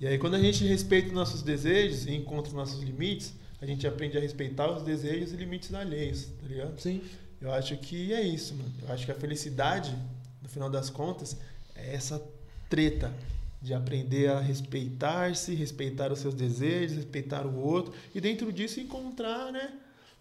E 0.00 0.06
aí 0.06 0.18
quando 0.18 0.34
a 0.34 0.40
gente 0.40 0.64
respeita 0.66 1.08
os 1.08 1.14
nossos 1.14 1.42
desejos 1.42 2.06
e 2.06 2.14
encontra 2.14 2.48
os 2.48 2.52
nossos 2.54 2.80
limites, 2.82 3.34
a 3.60 3.66
gente 3.66 3.86
aprende 3.86 4.16
a 4.16 4.20
respeitar 4.20 4.70
os 4.70 4.82
desejos 4.82 5.32
e 5.32 5.36
limites 5.36 5.72
alheios, 5.72 6.26
tá 6.26 6.46
ligado? 6.46 6.78
Sim. 6.80 7.02
Eu 7.40 7.52
acho 7.52 7.76
que 7.78 8.12
é 8.12 8.20
isso, 8.22 8.54
mano. 8.54 8.72
Eu 8.82 8.92
acho 8.92 9.04
que 9.04 9.12
a 9.12 9.14
felicidade, 9.14 9.94
no 10.42 10.48
final 10.48 10.70
das 10.70 10.90
contas, 10.90 11.36
é 11.74 11.94
essa 11.94 12.22
treta 12.68 13.12
de 13.60 13.72
aprender 13.74 14.28
a 14.30 14.38
respeitar-se, 14.38 15.54
respeitar 15.54 16.12
os 16.12 16.18
seus 16.18 16.34
desejos, 16.34 16.96
respeitar 16.96 17.46
o 17.46 17.58
outro 17.58 17.92
e 18.14 18.20
dentro 18.20 18.52
disso 18.52 18.78
encontrar, 18.80 19.50
né, 19.50 19.72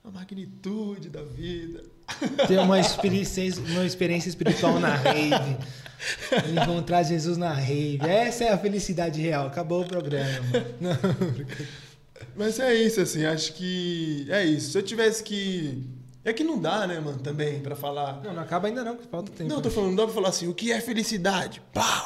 a 0.05 0.11
magnitude 0.11 1.09
da 1.09 1.23
vida. 1.23 1.83
Ter 2.47 2.59
uma 2.59 2.79
experiência, 2.79 3.43
uma 3.71 3.85
experiência 3.85 4.29
espiritual 4.29 4.79
na 4.79 4.95
rave. 4.95 5.57
Encontrar 6.61 7.01
Jesus 7.03 7.37
na 7.37 7.51
rave. 7.51 7.99
Essa 8.01 8.43
é 8.43 8.51
a 8.51 8.57
felicidade 8.57 9.19
real. 9.19 9.47
Acabou 9.47 9.81
o 9.81 9.87
programa. 9.87 10.45
Não. 10.79 10.91
Mas 12.35 12.59
é 12.59 12.73
isso, 12.75 13.01
assim, 13.01 13.25
acho 13.25 13.53
que 13.53 14.27
é 14.29 14.45
isso. 14.45 14.71
Se 14.71 14.77
eu 14.77 14.83
tivesse 14.83 15.23
que. 15.23 15.83
É 16.23 16.33
que 16.33 16.43
não 16.43 16.59
dá, 16.59 16.87
né, 16.87 16.99
mano, 16.99 17.19
também, 17.19 17.59
pra 17.59 17.75
falar. 17.75 18.21
Não, 18.23 18.33
não 18.33 18.41
acaba 18.41 18.67
ainda 18.67 18.83
não, 18.83 18.97
que 18.97 19.07
falta 19.07 19.31
tempo. 19.31 19.49
Não, 19.49 19.61
tô 19.61 19.69
falando, 19.69 19.89
não 19.89 19.95
dá 19.95 20.03
pra 20.05 20.13
falar 20.13 20.29
assim, 20.29 20.47
o 20.47 20.53
que 20.53 20.71
é 20.71 20.81
felicidade? 20.81 21.61
Pau! 21.73 22.04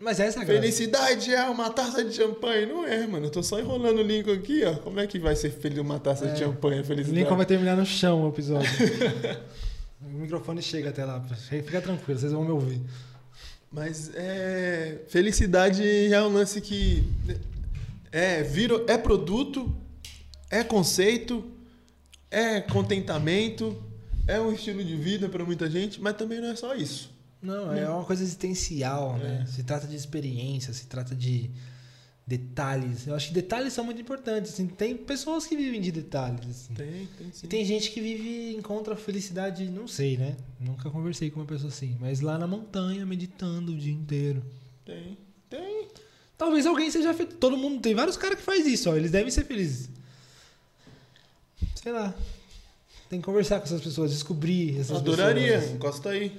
Mas 0.00 0.18
essa 0.20 0.40
é 0.40 0.42
a. 0.42 0.46
Felicidade 0.46 1.32
é 1.32 1.48
uma 1.48 1.70
taça 1.70 2.04
de 2.04 2.14
champanhe. 2.14 2.66
Não 2.66 2.86
é, 2.86 3.06
mano. 3.06 3.26
Eu 3.26 3.30
tô 3.30 3.42
só 3.42 3.60
enrolando 3.60 3.98
o 3.98 4.02
Lincoln 4.02 4.32
aqui, 4.32 4.64
ó. 4.64 4.74
Como 4.76 4.98
é 5.00 5.06
que 5.06 5.18
vai 5.18 5.36
ser 5.36 5.50
feliz 5.50 5.78
uma 5.78 5.98
taça 6.00 6.26
É. 6.26 6.32
de 6.32 6.38
champanhe? 6.40 6.82
Felicidade. 6.82 7.20
Lincoln 7.22 7.36
vai 7.36 7.46
terminar 7.46 7.76
no 7.76 7.86
chão 7.86 8.24
o 8.24 8.28
episódio. 8.28 8.68
o 10.02 10.08
microfone 10.08 10.60
chega 10.60 10.90
até 10.90 11.04
lá. 11.04 11.22
Fica 11.48 11.80
tranquilo, 11.80 12.18
vocês 12.18 12.32
vão 12.32 12.44
me 12.44 12.50
ouvir. 12.50 12.80
Mas 13.70 14.10
é. 14.14 15.02
Felicidade 15.08 15.82
é 16.12 16.22
um 16.22 16.32
lance 16.32 16.60
que. 16.60 17.04
É, 18.10 18.42
vira, 18.42 18.84
é 18.86 18.96
produto, 18.98 19.74
é 20.50 20.62
conceito, 20.62 21.44
é 22.30 22.60
contentamento, 22.60 23.80
é 24.26 24.40
um 24.40 24.52
estilo 24.52 24.84
de 24.84 24.94
vida 24.96 25.28
para 25.28 25.44
muita 25.44 25.68
gente, 25.70 26.00
mas 26.00 26.16
também 26.16 26.40
não 26.40 26.48
é 26.48 26.56
só 26.56 26.74
isso. 26.74 27.13
Não, 27.44 27.72
é 27.74 27.88
uma 27.88 28.04
coisa 28.04 28.22
existencial, 28.22 29.18
né? 29.18 29.42
É. 29.42 29.46
Se 29.46 29.62
trata 29.62 29.86
de 29.86 29.94
experiência, 29.94 30.72
se 30.72 30.86
trata 30.86 31.14
de 31.14 31.50
detalhes. 32.26 33.06
Eu 33.06 33.14
acho 33.14 33.28
que 33.28 33.34
detalhes 33.34 33.72
são 33.74 33.84
muito 33.84 34.00
importantes. 34.00 34.54
Assim. 34.54 34.66
Tem 34.66 34.96
pessoas 34.96 35.46
que 35.46 35.54
vivem 35.54 35.80
de 35.80 35.92
detalhes. 35.92 36.48
assim. 36.48 36.74
Tem, 36.74 37.08
tem 37.18 37.32
sim. 37.32 37.44
E 37.46 37.48
tem 37.48 37.64
gente 37.64 37.90
que 37.90 38.00
vive, 38.00 38.54
encontra 38.56 38.96
felicidade, 38.96 39.68
não 39.68 39.86
sei, 39.86 40.16
né? 40.16 40.36
Nunca 40.58 40.90
conversei 40.90 41.30
com 41.30 41.40
uma 41.40 41.46
pessoa 41.46 41.68
assim, 41.68 41.96
mas 42.00 42.20
lá 42.20 42.38
na 42.38 42.46
montanha, 42.46 43.04
meditando 43.04 43.72
o 43.72 43.76
dia 43.76 43.92
inteiro. 43.92 44.42
Tem, 44.84 45.18
tem. 45.50 45.88
Talvez 46.38 46.66
alguém 46.66 46.90
seja 46.90 47.12
feliz. 47.12 47.34
Todo 47.38 47.56
mundo 47.56 47.80
tem 47.80 47.94
vários 47.94 48.16
caras 48.16 48.38
que 48.38 48.44
faz 48.44 48.66
isso, 48.66 48.90
ó. 48.90 48.96
Eles 48.96 49.10
devem 49.10 49.30
ser 49.30 49.44
felizes. 49.44 49.90
Sei 51.74 51.92
lá. 51.92 52.14
Tem 53.10 53.20
que 53.20 53.24
conversar 53.26 53.58
com 53.60 53.66
essas 53.66 53.82
pessoas, 53.82 54.10
descobrir 54.10 54.80
essas 54.80 54.96
Adoraria. 54.96 55.58
pessoas. 55.58 55.74
Encosta 55.74 56.08
aí. 56.08 56.32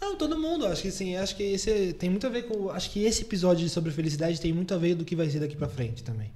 Não, 0.00 0.16
todo 0.16 0.38
mundo. 0.38 0.66
Acho 0.66 0.82
que 0.82 0.90
sim. 0.90 1.16
Acho 1.16 1.36
que 1.36 1.42
esse 1.42 1.92
tem 1.92 2.08
muito 2.08 2.26
a 2.26 2.30
ver 2.30 2.44
com. 2.44 2.70
Acho 2.70 2.90
que 2.90 3.04
esse 3.04 3.22
episódio 3.22 3.68
sobre 3.68 3.90
felicidade 3.92 4.40
tem 4.40 4.52
muito 4.52 4.72
a 4.74 4.78
ver 4.78 4.94
do 4.94 5.04
que 5.04 5.14
vai 5.14 5.28
ser 5.28 5.40
daqui 5.40 5.56
pra 5.56 5.68
frente 5.68 6.02
também. 6.02 6.32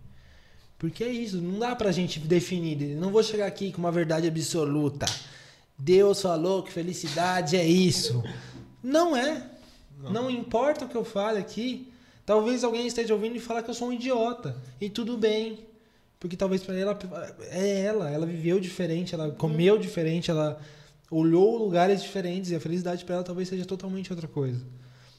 Porque 0.78 1.02
é 1.02 1.08
isso, 1.08 1.38
não 1.38 1.58
dá 1.58 1.74
pra 1.74 1.92
gente 1.92 2.18
definir. 2.18 2.96
Não 2.96 3.10
vou 3.10 3.22
chegar 3.22 3.46
aqui 3.46 3.72
com 3.72 3.78
uma 3.78 3.92
verdade 3.92 4.26
absoluta. 4.26 5.06
Deus 5.78 6.20
falou 6.20 6.62
que 6.62 6.72
felicidade 6.72 7.56
é 7.56 7.66
isso. 7.66 8.22
Não 8.82 9.16
é. 9.16 9.50
Não, 9.98 10.12
não 10.12 10.30
importa 10.30 10.84
o 10.84 10.88
que 10.88 10.96
eu 10.96 11.04
fale 11.04 11.38
aqui. 11.38 11.90
Talvez 12.26 12.64
alguém 12.64 12.86
esteja 12.86 13.14
ouvindo 13.14 13.36
e 13.36 13.40
falar 13.40 13.62
que 13.62 13.70
eu 13.70 13.74
sou 13.74 13.88
um 13.88 13.92
idiota. 13.92 14.56
E 14.80 14.90
tudo 14.90 15.16
bem. 15.16 15.60
Porque 16.20 16.36
talvez 16.36 16.62
para 16.62 16.74
ela 16.74 16.98
é 17.50 17.80
ela, 17.80 18.10
ela 18.10 18.26
viveu 18.26 18.58
diferente, 18.58 19.14
ela 19.14 19.30
comeu 19.30 19.76
diferente, 19.76 20.30
ela 20.30 20.60
olhou 21.10 21.56
lugares 21.56 22.02
diferentes 22.02 22.50
e 22.50 22.54
a 22.54 22.60
felicidade 22.60 23.04
para 23.04 23.16
ela 23.16 23.24
talvez 23.24 23.48
seja 23.48 23.64
totalmente 23.64 24.12
outra 24.12 24.28
coisa. 24.28 24.64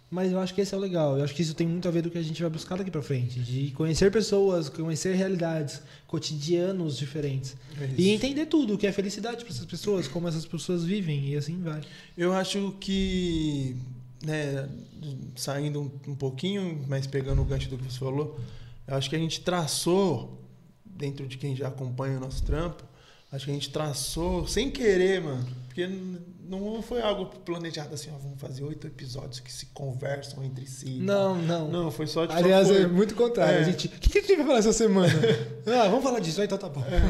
Mas 0.09 0.31
eu 0.31 0.39
acho 0.39 0.53
que 0.53 0.61
esse 0.61 0.73
é 0.73 0.77
o 0.77 0.79
legal. 0.79 1.17
Eu 1.17 1.23
acho 1.23 1.33
que 1.33 1.41
isso 1.41 1.55
tem 1.55 1.67
muito 1.67 1.87
a 1.87 1.91
ver 1.91 2.03
com 2.03 2.09
o 2.09 2.11
que 2.11 2.17
a 2.17 2.23
gente 2.23 2.39
vai 2.41 2.49
buscar 2.49 2.77
daqui 2.77 2.91
para 2.91 3.01
frente, 3.01 3.39
de 3.39 3.71
conhecer 3.71 4.11
pessoas, 4.11 4.69
conhecer 4.69 5.15
realidades, 5.15 5.81
cotidianos 6.05 6.97
diferentes 6.97 7.55
é 7.79 7.89
e 7.97 8.09
entender 8.11 8.45
tudo 8.45 8.75
o 8.75 8.77
que 8.77 8.85
é 8.85 8.91
felicidade 8.91 9.43
para 9.43 9.53
essas 9.53 9.65
pessoas, 9.65 10.07
como 10.07 10.27
essas 10.27 10.45
pessoas 10.45 10.83
vivem 10.83 11.29
e 11.29 11.35
assim 11.35 11.59
vai. 11.61 11.81
Eu 12.15 12.33
acho 12.33 12.75
que, 12.79 13.75
né, 14.23 14.69
saindo 15.35 15.81
um, 15.81 16.11
um 16.11 16.15
pouquinho, 16.15 16.85
mas 16.87 17.07
pegando 17.07 17.41
o 17.41 17.45
gancho 17.45 17.69
do 17.69 17.77
que 17.77 17.91
você 17.91 17.99
falou, 17.99 18.39
eu 18.87 18.95
acho 18.95 19.09
que 19.09 19.15
a 19.15 19.19
gente 19.19 19.41
traçou 19.41 20.39
dentro 20.85 21.27
de 21.27 21.37
quem 21.37 21.55
já 21.55 21.67
acompanha 21.67 22.17
o 22.17 22.21
nosso 22.21 22.43
trampo, 22.43 22.83
acho 23.35 23.45
que 23.45 23.51
a 23.51 23.53
gente 23.53 23.69
traçou 23.69 24.47
sem 24.47 24.71
querer, 24.71 25.21
mano, 25.21 25.45
porque 25.67 25.87
não 26.47 26.81
foi 26.81 27.01
algo 27.01 27.25
planejado 27.25 27.93
assim, 27.93 28.09
ó, 28.13 28.17
vamos 28.17 28.39
fazer 28.39 28.63
oito 28.63 28.87
episódios 28.87 29.39
que 29.39 29.51
se 29.51 29.67
conversam 29.67 30.43
entre 30.43 30.65
si. 30.67 30.99
Não, 30.99 31.35
não. 31.35 31.67
Não, 31.69 31.91
foi 31.91 32.07
só... 32.07 32.25
Tipo, 32.25 32.37
Aliás, 32.37 32.67
foi... 32.67 32.83
é 32.83 32.87
muito 32.87 33.15
contrário. 33.15 33.57
É. 33.57 33.61
A 33.61 33.63
gente, 33.63 33.87
o 33.87 33.89
que, 33.89 34.09
que 34.09 34.19
a 34.19 34.21
gente 34.21 34.37
vai 34.37 34.45
falar 34.45 34.59
essa 34.59 34.73
semana? 34.73 35.13
ah, 35.67 35.87
vamos 35.87 36.03
falar 36.03 36.19
disso, 36.19 36.41
então 36.41 36.57
tá 36.57 36.69
bom. 36.69 36.83
É, 36.83 37.01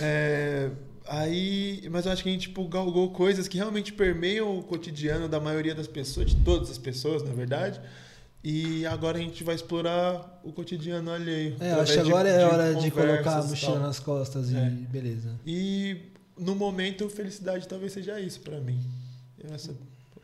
é, 0.00 0.70
aí, 1.06 1.88
mas 1.90 2.06
eu 2.06 2.12
acho 2.12 2.22
que 2.22 2.28
a 2.28 2.32
gente 2.32 2.48
tipo, 2.48 2.66
galgou 2.68 3.10
coisas 3.10 3.46
que 3.48 3.56
realmente 3.56 3.92
permeiam 3.92 4.58
o 4.58 4.62
cotidiano 4.62 5.28
da 5.28 5.40
maioria 5.40 5.74
das 5.74 5.86
pessoas, 5.86 6.26
de 6.26 6.36
todas 6.36 6.70
as 6.70 6.78
pessoas, 6.78 7.22
na 7.22 7.32
verdade. 7.32 7.80
E 8.44 8.84
agora 8.86 9.18
a 9.18 9.20
gente 9.20 9.44
vai 9.44 9.54
explorar 9.54 10.40
o 10.42 10.52
cotidiano 10.52 11.12
alheio. 11.12 11.56
É, 11.60 11.72
acho 11.72 11.92
que 11.92 11.98
agora 12.00 12.28
de, 12.28 12.38
é 12.38 12.44
hora 12.44 12.74
de, 12.74 12.82
de 12.82 12.90
colocar 12.90 13.38
a 13.38 13.44
mochila 13.44 13.78
nas 13.78 14.00
costas 14.00 14.50
e 14.50 14.56
é. 14.56 14.68
beleza. 14.68 15.30
E 15.46 15.96
no 16.36 16.56
momento, 16.56 17.08
felicidade 17.08 17.68
talvez 17.68 17.92
seja 17.92 18.18
isso 18.18 18.40
para 18.40 18.58
mim. 18.58 18.80
Essa, 19.52 19.72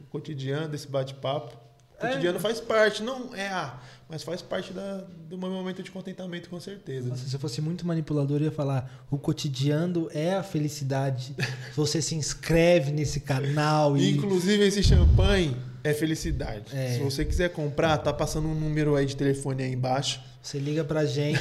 o 0.01 0.05
cotidiano, 0.11 0.69
desse 0.69 0.89
bate-papo. 0.89 1.57
O 2.01 2.07
é. 2.07 2.09
cotidiano 2.09 2.39
é. 2.39 2.41
faz 2.41 2.61
parte, 2.61 3.05
não 3.05 3.33
é 3.37 3.49
a, 3.49 3.79
mas 4.09 4.25
faz 4.25 4.43
parte 4.43 4.73
da, 4.73 5.05
do 5.29 5.39
meu 5.39 5.51
momento 5.51 5.81
de 5.81 5.91
contentamento, 5.91 6.49
com 6.51 6.59
certeza. 6.59 7.11
Nossa, 7.11 7.29
se 7.29 7.35
eu 7.35 7.39
fosse 7.39 7.61
muito 7.61 7.87
manipulador, 7.87 8.41
eu 8.41 8.47
ia 8.47 8.51
falar: 8.51 9.07
o 9.11 9.19
cotidiano 9.19 10.09
é 10.13 10.35
a 10.35 10.43
felicidade. 10.43 11.37
Você 11.77 12.03
se 12.03 12.17
inscreve 12.17 12.91
nesse 12.91 13.21
canal. 13.21 13.97
E... 13.97 14.17
Inclusive, 14.17 14.65
esse 14.65 14.83
champanhe 14.83 15.57
é 15.91 15.95
felicidade. 15.95 16.77
É. 16.77 16.95
Se 16.95 17.01
você 17.01 17.25
quiser 17.25 17.51
comprar, 17.51 17.99
tá 17.99 18.13
passando 18.13 18.49
um 18.49 18.55
número 18.55 18.97
aí 18.97 19.07
de 19.07 19.17
telefone 19.17 19.63
aí 19.63 19.73
embaixo. 19.73 20.21
Você 20.43 20.59
liga 20.59 20.85
pra 20.85 21.05
gente, 21.05 21.39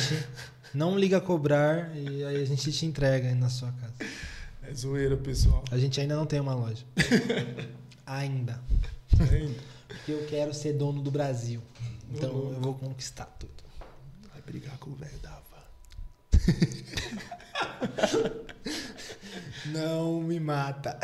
não 0.73 0.97
liga 0.97 1.17
a 1.17 1.21
cobrar 1.21 1.95
e 1.95 2.23
aí 2.23 2.41
a 2.41 2.45
gente 2.45 2.71
te 2.71 2.85
entrega 2.85 3.33
na 3.35 3.49
sua 3.49 3.71
casa. 3.71 4.11
É 4.63 4.73
zoeira, 4.73 5.15
pessoal. 5.15 5.63
A 5.71 5.77
gente 5.77 5.99
ainda 5.99 6.15
não 6.15 6.25
tem 6.25 6.39
uma 6.39 6.53
loja. 6.53 6.83
ainda. 8.05 8.59
Ainda. 9.31 9.59
Porque 9.87 10.11
eu 10.11 10.25
quero 10.25 10.53
ser 10.53 10.73
dono 10.73 11.01
do 11.01 11.11
Brasil. 11.11 11.61
Então 12.11 12.31
uhum. 12.31 12.53
eu 12.53 12.61
vou 12.61 12.73
conquistar 12.73 13.25
tudo. 13.39 13.53
Vai 14.31 14.41
brigar 14.41 14.77
com 14.77 14.91
o 14.91 14.95
velho 14.95 15.17
da 15.19 15.37
Não 19.67 20.21
me 20.21 20.39
mata. 20.39 20.97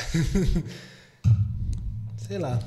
Sei 2.18 2.38
lá. 2.38 2.60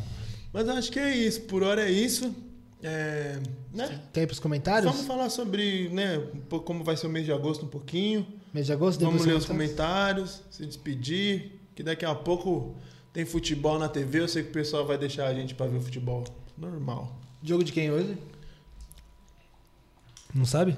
Mas 0.56 0.66
acho 0.70 0.90
que 0.90 0.98
é 0.98 1.14
isso. 1.14 1.42
Por 1.42 1.62
hora 1.62 1.86
é 1.86 1.90
isso. 1.90 2.34
É, 2.82 3.38
né? 3.74 4.00
Quer 4.10 4.26
para 4.26 4.32
os 4.32 4.40
comentários? 4.40 4.90
Vamos 4.90 5.06
falar 5.06 5.28
sobre 5.28 5.90
né, 5.90 6.18
como 6.64 6.82
vai 6.82 6.96
ser 6.96 7.08
o 7.08 7.10
mês 7.10 7.26
de 7.26 7.32
agosto 7.32 7.66
um 7.66 7.68
pouquinho. 7.68 8.26
Mês 8.54 8.64
de 8.64 8.72
agosto, 8.72 9.04
Vamos 9.04 9.26
ler 9.26 9.34
os 9.34 9.44
comentários, 9.44 10.40
se 10.50 10.64
despedir. 10.64 11.60
Que 11.74 11.82
daqui 11.82 12.06
a 12.06 12.14
pouco 12.14 12.74
tem 13.12 13.26
futebol 13.26 13.78
na 13.78 13.86
TV. 13.86 14.20
Eu 14.20 14.28
sei 14.28 14.44
que 14.44 14.48
o 14.48 14.52
pessoal 14.52 14.86
vai 14.86 14.96
deixar 14.96 15.26
a 15.26 15.34
gente 15.34 15.54
para 15.54 15.66
ver 15.66 15.76
o 15.76 15.82
futebol 15.82 16.24
normal. 16.56 17.14
Jogo 17.42 17.62
de 17.62 17.70
quem 17.70 17.90
hoje? 17.90 18.16
Não 20.34 20.46
sabe? 20.46 20.74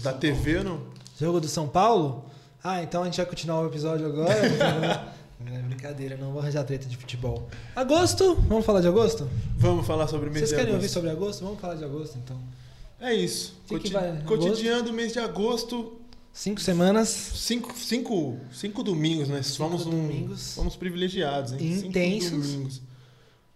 Da 0.00 0.12
TV 0.12 0.58
ou 0.58 0.64
não? 0.64 0.86
Jogo 1.18 1.40
do 1.40 1.48
São 1.48 1.66
Paulo? 1.66 2.24
Ah, 2.62 2.84
então 2.84 3.02
a 3.02 3.06
gente 3.06 3.16
vai 3.16 3.26
continuar 3.26 3.62
o 3.62 3.66
episódio 3.66 4.06
agora. 4.06 5.12
É 5.46 5.58
brincadeira, 5.62 6.16
não 6.16 6.32
vou 6.32 6.40
arranjar 6.40 6.64
treta 6.64 6.86
de 6.86 6.96
futebol. 6.96 7.48
Agosto? 7.76 8.34
Vamos 8.48 8.66
falar 8.66 8.80
de 8.80 8.88
agosto? 8.88 9.28
Vamos 9.56 9.86
falar 9.86 10.08
sobre 10.08 10.28
o 10.28 10.32
mês 10.32 10.48
Vocês 10.48 10.50
de 10.50 10.56
querem 10.56 10.74
agosto. 10.74 10.82
ouvir 10.82 10.88
sobre 10.92 11.10
agosto? 11.10 11.44
Vamos 11.44 11.60
falar 11.60 11.74
de 11.76 11.84
agosto 11.84 12.18
então. 12.18 12.40
É 13.00 13.14
isso. 13.14 13.54
Coti 13.68 13.92
vai? 13.92 14.20
Cotidiano 14.24 14.82
do 14.82 14.92
mês 14.92 15.12
de 15.12 15.20
agosto. 15.20 15.92
Cinco 16.32 16.60
semanas. 16.60 17.08
Cinco, 17.08 17.72
cinco, 17.78 18.36
cinco 18.52 18.82
domingos, 18.82 19.28
né? 19.28 19.42
Cinco 19.42 19.56
somos 19.56 19.84
domingos. 19.84 20.40
Um, 20.40 20.60
somos 20.62 20.76
privilegiados, 20.76 21.52
hein? 21.52 21.58
Intensos. 21.86 22.28
Cinco 22.30 22.42
domingos. 22.42 22.82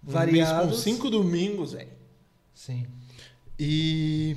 Um 0.06 0.10
variados. 0.12 0.76
com 0.76 0.82
cinco 0.82 1.10
domingos, 1.10 1.72
velho. 1.72 1.90
Sim. 2.54 2.86
E 3.58 4.36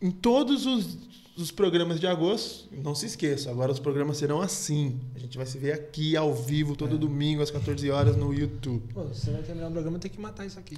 em 0.00 0.10
todos 0.10 0.66
os 0.66 0.98
dos 1.36 1.50
programas 1.50 1.98
de 1.98 2.06
agosto, 2.06 2.68
não 2.72 2.94
se 2.94 3.06
esqueça, 3.06 3.50
agora 3.50 3.72
os 3.72 3.78
programas 3.78 4.18
serão 4.18 4.40
assim. 4.40 5.00
A 5.14 5.18
gente 5.18 5.36
vai 5.36 5.46
se 5.46 5.58
ver 5.58 5.72
aqui 5.72 6.16
ao 6.16 6.34
vivo 6.34 6.76
todo 6.76 6.96
é. 6.96 6.98
domingo 6.98 7.42
às 7.42 7.50
14 7.50 7.90
horas 7.90 8.16
no 8.16 8.34
YouTube. 8.34 8.92
Pô, 8.92 9.04
você 9.04 9.30
vai 9.30 9.42
terminar 9.42 9.68
o 9.68 9.72
programa, 9.72 9.98
tem 9.98 10.10
que 10.10 10.20
matar 10.20 10.44
isso 10.44 10.58
aqui. 10.58 10.76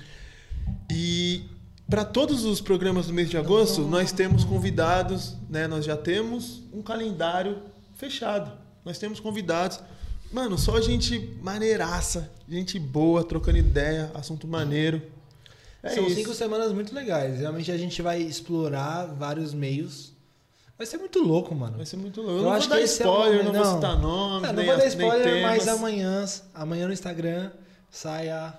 E 0.90 1.42
para 1.88 2.05
todos 2.05 2.44
os 2.44 2.61
programas 2.61 3.09
do 3.09 3.12
mês 3.12 3.28
de 3.28 3.36
agosto, 3.36 3.80
não, 3.80 3.90
não, 3.90 3.98
nós 3.98 4.12
temos 4.12 4.44
convidados, 4.44 5.34
né? 5.50 5.66
Nós 5.66 5.84
já 5.84 5.96
temos 5.96 6.62
um 6.72 6.82
calendário 6.82 7.59
fechado. 7.94 8.52
Nós 8.84 8.96
temos 8.96 9.18
convidados. 9.18 9.80
Mano, 10.32 10.57
só 10.57 10.80
gente 10.80 11.36
maneiraça, 11.42 12.30
gente 12.48 12.78
boa, 12.78 13.24
trocando 13.24 13.59
ideia, 13.59 14.11
assunto 14.14 14.46
maneiro. 14.46 15.02
É 15.82 15.90
São 15.90 16.07
isso. 16.07 16.14
cinco 16.14 16.32
semanas 16.32 16.72
muito 16.72 16.94
legais. 16.94 17.40
Realmente 17.40 17.70
a 17.70 17.76
gente 17.76 18.00
vai 18.00 18.22
explorar 18.22 19.07
vários 19.07 19.52
meios 19.52 20.13
Vai 20.76 20.86
ser 20.86 20.98
muito 20.98 21.20
louco, 21.20 21.54
mano. 21.54 21.76
Vai 21.76 21.86
ser 21.86 21.96
muito 21.96 22.20
louco. 22.20 22.36
Eu, 22.36 22.38
eu 22.38 22.42
não 22.44 22.52
acho 22.52 22.68
vou 22.68 22.76
dar 22.76 22.82
que 22.82 22.88
spoiler, 22.90 23.40
é 23.40 23.42
não, 23.44 23.52
não 23.52 23.64
vou 23.64 23.74
citar 23.74 23.98
nomes. 23.98 24.48
Não, 24.48 24.52
não 24.54 24.64
vou 24.64 24.76
dar 24.76 24.86
spoiler, 24.86 25.42
mas 25.42 25.68
amanhã, 25.68 26.24
amanhã 26.52 26.86
no 26.86 26.92
Instagram 26.92 27.50
sai 27.90 28.28
a 28.28 28.58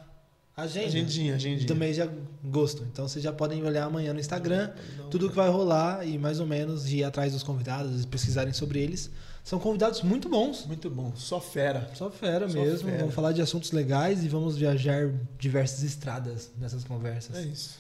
agenda. 0.56 0.88
Agendinha, 0.88 1.36
agendinha. 1.36 1.68
Do 1.68 1.76
mês 1.76 1.96
de 1.96 2.02
agosto. 2.02 2.84
Então 2.84 3.08
vocês 3.08 3.22
já 3.22 3.34
podem 3.34 3.62
olhar 3.64 3.84
amanhã 3.84 4.14
no 4.14 4.20
Instagram 4.20 4.72
tudo 5.12 5.30
que 5.30 5.36
vai 5.36 5.50
rolar 5.50 6.08
e 6.08 6.18
mais 6.18 6.40
ou 6.40 6.48
menos 6.48 6.90
ir 6.90 7.04
atrás 7.04 7.34
dos 7.34 7.44
convidados 7.44 8.04
e 8.04 8.08
pesquisarem 8.08 8.54
sobre 8.54 8.80
eles. 8.80 9.12
São 9.44 9.60
convidados 9.60 10.02
muito 10.02 10.28
bons. 10.28 10.66
Muito 10.66 10.90
bom. 10.90 11.14
Só 11.16 11.40
fera. 11.40 11.92
Só 11.94 12.10
fera 12.10 12.50
Só 12.50 12.60
mesmo. 12.60 12.90
Fera. 12.90 13.00
Vamos 13.00 13.14
falar 13.14 13.32
de 13.34 13.42
assuntos 13.42 13.72
legais 13.72 14.24
e 14.24 14.30
vamos 14.30 14.58
viajar 14.58 15.12
diversas 15.38 15.84
estradas 15.84 16.50
nessas 16.58 16.84
conversas. 16.84 17.36
É 17.36 17.42
isso. 17.42 17.78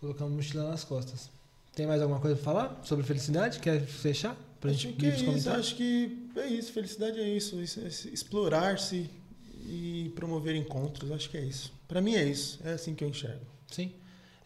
Colocamos 0.00 0.34
mochila 0.34 0.68
nas 0.68 0.84
costas. 0.84 1.30
Tem 1.74 1.86
mais 1.86 2.02
alguma 2.02 2.20
coisa 2.20 2.36
para 2.36 2.44
falar 2.44 2.80
sobre 2.84 3.04
felicidade? 3.04 3.58
Quer 3.60 3.80
fechar? 3.80 4.36
Pra 4.60 4.70
acho 4.70 4.80
gente 4.80 4.96
que 4.96 5.06
é 5.06 5.16
isso, 5.16 5.50
acho 5.50 5.76
que 5.76 6.28
é 6.36 6.46
isso. 6.46 6.72
Felicidade 6.72 7.18
é 7.18 7.28
isso. 7.28 7.60
isso 7.60 7.80
é 7.80 7.86
explorar-se 8.12 9.08
e 9.64 10.12
promover 10.14 10.54
encontros. 10.54 11.10
Acho 11.10 11.30
que 11.30 11.38
é 11.38 11.42
isso. 11.42 11.72
Para 11.88 12.00
mim 12.00 12.14
é 12.14 12.24
isso. 12.24 12.60
É 12.64 12.72
assim 12.72 12.94
que 12.94 13.02
eu 13.02 13.08
enxergo. 13.08 13.46
Sim. 13.70 13.92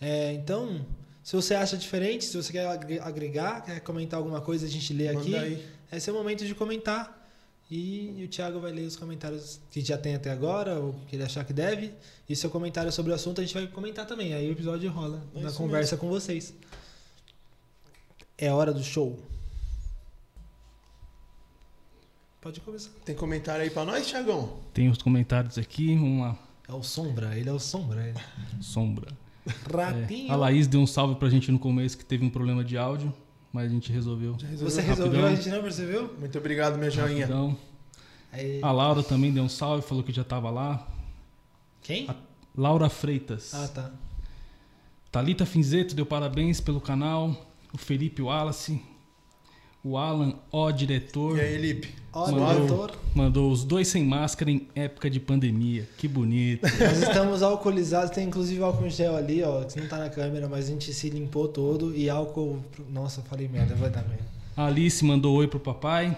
É, 0.01 0.33
então, 0.35 0.85
se 1.23 1.35
você 1.35 1.55
acha 1.55 1.77
diferente, 1.77 2.25
se 2.25 2.37
você 2.37 2.53
quer 2.53 2.67
agregar, 3.01 3.63
quer 3.63 3.81
comentar 3.81 4.19
alguma 4.19 4.41
coisa, 4.41 4.67
a 4.67 4.69
gente 4.69 4.93
lê 4.93 5.09
aqui. 5.09 5.35
Aí. 5.35 5.65
Esse 5.91 6.11
é 6.11 6.13
o 6.13 6.17
momento 6.17 6.45
de 6.45 6.55
comentar. 6.55 7.23
E, 7.71 8.21
e, 8.21 8.25
o 8.25 8.29
Thiago 8.29 8.61
vai 8.61 8.71
ler 8.71 8.83
os 8.83 8.95
comentários 8.95 9.59
que 9.71 9.81
já 9.81 9.97
tem 9.97 10.15
até 10.15 10.31
agora, 10.31 10.79
ou 10.79 10.93
que 11.09 11.17
ele 11.17 11.23
achar 11.23 11.45
que 11.45 11.53
deve. 11.53 11.93
E 12.29 12.37
seu 12.37 12.51
comentário 12.51 12.93
sobre 12.93 13.11
o 13.11 13.15
assunto 13.15 13.41
a 13.41 13.45
gente 13.45 13.55
vai 13.55 13.67
comentar 13.67 14.07
também. 14.07 14.35
Aí 14.35 14.49
o 14.49 14.53
episódio 14.53 14.91
rola 14.91 15.25
é 15.35 15.41
na 15.41 15.51
conversa 15.51 15.97
mesmo. 15.97 16.09
com 16.09 16.09
vocês. 16.09 16.55
É 18.37 18.51
hora 18.53 18.73
do 18.73 18.83
show. 18.83 19.19
Pode 22.41 22.61
começar. 22.61 22.91
Tem 23.05 23.15
comentário 23.15 23.63
aí 23.63 23.71
pra 23.71 23.85
nós, 23.85 24.07
Thiagão? 24.07 24.59
Tem 24.73 24.89
os 24.89 24.99
comentários 25.01 25.57
aqui, 25.57 25.95
uma. 25.95 26.39
É 26.69 26.73
o 26.73 26.83
Sombra, 26.83 27.39
ele 27.39 27.49
é 27.49 27.53
o 27.53 27.59
Sombra. 27.59 28.07
Ele. 28.07 28.19
Sombra. 28.61 29.09
Ratinho. 29.73 30.29
É, 30.29 30.33
a 30.33 30.37
Laís 30.37 30.67
deu 30.67 30.81
um 30.81 30.87
salve 30.87 31.15
pra 31.17 31.29
gente 31.29 31.51
no 31.51 31.59
começo 31.59 31.97
que 31.97 32.05
teve 32.05 32.25
um 32.25 32.31
problema 32.31 32.65
de 32.65 32.77
áudio, 32.77 33.15
mas 33.53 33.71
a 33.71 33.75
gente 33.75 33.93
resolveu. 33.93 34.33
resolveu 34.33 34.71
Você 34.71 34.81
resolveu, 34.81 35.23
rapidão. 35.23 35.33
a 35.33 35.35
gente 35.43 35.49
não 35.55 35.63
percebeu? 35.63 36.15
Muito 36.19 36.37
obrigado, 36.39 36.77
minha 36.77 36.91
joinha. 36.91 37.29
A 38.63 38.73
Laura 38.73 39.03
também 39.03 39.33
deu 39.33 39.45
um 39.45 39.49
salve, 39.49 39.87
falou 39.87 40.03
que 40.03 40.13
já 40.13 40.25
tava 40.25 40.51
lá. 40.51 40.87
Quem? 41.83 42.09
A 42.09 42.15
Laura 42.57 42.89
Freitas. 42.89 43.55
Ah, 43.55 43.69
tá. 43.69 43.91
Talita 45.13 45.47
Finzeto 45.47 45.95
deu 45.95 46.05
parabéns 46.05 46.61
pelo 46.61 46.81
canal 46.81 47.54
o 47.75 47.79
Felipe 47.79 48.23
Wallace, 48.23 48.81
O 49.83 49.99
Alan, 49.99 50.35
ó 50.51 50.71
diretor, 50.71 51.37
E 51.37 51.41
aí, 51.43 51.59
Lipe? 51.59 51.95
Ó, 52.13 52.31
Mandou. 52.31 52.55
diretor. 52.55 52.99
mandou 53.15 53.51
os 53.53 53.65
dois 53.65 53.89
sem 53.89 54.03
máscara 54.05 54.51
em 54.51 54.67
época 54.75 55.11
de 55.11 55.19
pandemia. 55.21 55.87
Que 55.99 56.07
bonito. 56.09 56.63
Nós 56.79 57.03
estamos 57.03 57.43
alcoolizados, 57.43 58.11
tem 58.11 58.29
inclusive 58.29 58.63
álcool 58.63 58.87
em 58.87 58.91
gel 58.91 59.15
ali, 59.17 59.43
ó, 59.43 59.65
que 59.65 59.79
não 59.81 59.89
tá 59.89 59.99
na 59.99 60.09
câmera, 60.09 60.49
mas 60.49 60.67
a 60.67 60.69
gente 60.71 60.95
se 60.95 61.11
limpou 61.11 61.49
todo 61.49 61.95
e 61.95 62.09
álcool. 62.09 62.65
Nossa, 62.89 63.21
falei 63.23 63.49
merda, 63.49 63.75
vai 63.75 63.91
dar 63.91 64.07
merda. 64.09 64.25
A 64.57 64.67
Alice 64.67 65.05
mandou 65.05 65.35
oi 65.37 65.49
pro 65.49 65.59
papai. 65.61 66.17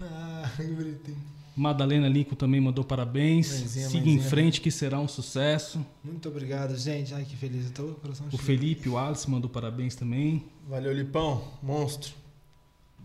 Ah, 0.00 0.50
que 0.56 0.64
bonitinho. 0.64 1.16
Madalena 1.54 2.08
Lincoln 2.08 2.34
também 2.34 2.60
mandou 2.60 2.82
parabéns. 2.84 3.50
Mãezinha, 3.50 3.88
Siga 3.88 4.08
em 4.08 4.18
frente 4.20 4.60
que 4.60 4.70
será 4.70 4.98
um 4.98 5.08
sucesso. 5.08 5.84
Muito 6.02 6.28
obrigado, 6.28 6.76
gente. 6.76 7.12
Ai, 7.14 7.24
que 7.24 7.36
feliz. 7.36 7.66
Eu 7.66 7.72
tô 7.72 7.82
com 7.84 7.90
o 7.90 7.94
coração 7.96 8.26
O 8.26 8.30
cheio. 8.30 8.42
Felipe, 8.42 8.88
o 8.88 8.96
Alice 8.96 9.28
mandou 9.30 9.50
parabéns 9.50 9.94
também. 9.94 10.44
Valeu, 10.68 10.92
Lipão. 10.92 11.44
Monstro. 11.62 12.14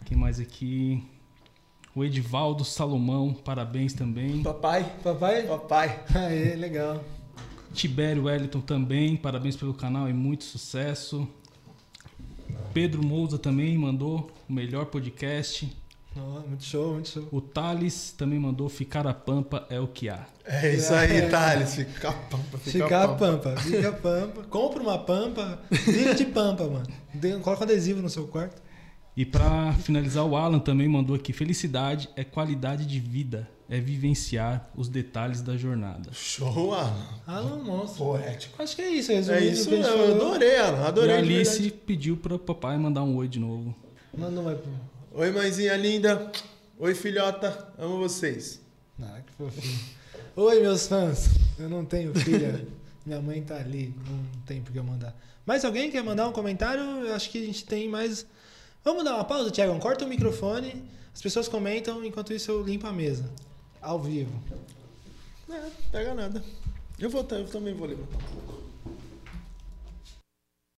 Quem 0.06 0.18
mais 0.18 0.40
aqui? 0.40 1.04
O 1.94 2.04
Edivaldo 2.04 2.64
Salomão, 2.64 3.34
parabéns 3.34 3.92
também. 3.94 4.42
Papai. 4.44 4.84
Papai? 5.04 5.48
Papai. 5.48 6.04
Aê, 6.16 6.56
legal. 6.56 7.04
Tibério 7.74 8.26
Wellington 8.26 8.62
também, 8.62 9.18
parabéns 9.18 9.56
pelo 9.58 9.74
canal 9.74 10.08
e 10.10 10.14
muito 10.14 10.44
sucesso. 10.46 11.28
Pedro 12.74 13.06
Mouza 13.06 13.38
também 13.38 13.78
mandou 13.78 14.32
o 14.48 14.54
melhor 14.54 14.86
podcast. 14.86 15.76
Ó, 16.20 16.40
muito 16.48 16.64
show, 16.64 16.94
muito 16.94 17.10
show. 17.10 17.28
O 17.32 17.40
Thales 17.42 18.12
também 18.18 18.40
mandou 18.40 18.68
Ficar 18.70 19.06
a 19.08 19.14
Pampa 19.14 19.66
é 19.70 19.80
o 19.80 19.88
que 19.88 20.10
há. 20.10 20.26
É 20.46 20.74
isso 20.74 20.94
aí, 20.94 21.18
É. 21.18 21.30
Thales. 21.30 21.76
Fica 21.76 22.10
a 22.10 22.14
pampa, 22.14 22.58
fica, 22.58 22.72
Fica 22.72 22.98
a 22.98 23.04
a 23.04 23.08
pampa. 23.10 23.50
pampa, 23.52 23.62
fica 23.62 23.90
a 23.90 23.92
pampa. 23.94 24.44
Compra 24.44 24.82
uma 24.82 24.98
pampa, 25.00 25.60
vive 25.72 26.16
de 26.16 26.26
pampa, 26.26 26.66
mano. 26.68 26.88
Coloca 27.44 27.62
um 27.62 27.64
adesivo 27.64 28.02
no 28.02 28.10
seu 28.10 28.28
quarto. 28.28 28.62
E 29.16 29.26
pra 29.26 29.74
finalizar, 29.74 30.24
o 30.26 30.36
Alan 30.36 30.60
também 30.60 30.88
mandou 30.88 31.16
aqui: 31.16 31.34
felicidade 31.34 32.08
é 32.16 32.24
qualidade 32.24 32.86
de 32.86 33.00
vida, 33.00 33.50
é 33.68 33.80
vivenciar 33.80 34.70
os 34.76 34.88
detalhes 34.88 35.42
da 35.42 35.58
jornada. 35.58 36.12
Show, 36.14 36.74
Alan. 36.74 36.94
Ah, 37.26 37.42
não, 37.42 37.64
monstro. 37.64 38.06
Poético. 38.06 38.62
Acho 38.62 38.76
que 38.76 38.82
é 38.84 38.90
isso, 38.90 39.12
É 39.12 39.20
isso 39.44 39.70
a. 39.72 39.74
Eu 39.74 40.16
adorei, 40.16 40.58
Alan. 40.60 40.82
E 40.84 40.88
Adorei. 40.88 41.16
a 41.18 41.22
de 41.22 41.36
Alice 41.36 41.72
pediu 41.72 42.16
pro 42.16 42.38
papai 42.38 42.78
mandar 42.78 43.04
um 43.04 43.16
oi 43.16 43.28
de 43.28 43.40
novo. 43.40 43.76
Não, 44.16 44.30
não 44.32 44.44
vai 44.44 44.56
pro. 44.56 44.72
Oi, 45.20 45.32
mãezinha 45.32 45.76
linda. 45.76 46.32
Oi, 46.78 46.94
filhota. 46.94 47.74
Amo 47.76 47.98
vocês. 47.98 48.62
Ah, 49.02 49.20
que 49.26 49.34
fofinho. 49.34 49.80
Oi, 50.36 50.60
meus 50.60 50.86
fãs. 50.86 51.30
Eu 51.58 51.68
não 51.68 51.84
tenho 51.84 52.14
filha. 52.14 52.64
Minha 53.04 53.20
mãe 53.20 53.42
tá 53.42 53.56
ali. 53.56 53.96
Não 54.08 54.24
tem 54.46 54.62
por 54.62 54.72
que 54.72 54.78
eu 54.78 54.84
mandar. 54.84 55.16
Mais 55.44 55.66
alguém 55.66 55.90
quer 55.90 56.04
mandar 56.04 56.28
um 56.28 56.32
comentário? 56.32 56.84
Eu 56.84 57.16
acho 57.16 57.32
que 57.32 57.42
a 57.42 57.46
gente 57.48 57.66
tem 57.66 57.90
mais. 57.90 58.28
Vamos 58.84 59.04
dar 59.04 59.16
uma 59.16 59.24
pausa, 59.24 59.50
Thiago? 59.50 59.76
Corta 59.80 60.06
o 60.06 60.08
microfone. 60.08 60.84
As 61.12 61.20
pessoas 61.20 61.48
comentam, 61.48 62.06
enquanto 62.06 62.32
isso 62.32 62.52
eu 62.52 62.62
limpo 62.62 62.86
a 62.86 62.94
mesa. 62.94 63.28
Ao 63.82 64.00
vivo. 64.00 64.40
É, 65.50 65.62
pega 65.92 66.14
nada. 66.14 66.44
Eu 67.00 67.10
vou, 67.10 67.26
eu 67.32 67.48
também 67.48 67.74
vou 67.74 67.88
levantar 67.88 68.18
um 68.18 68.22
pouco. 68.22 68.67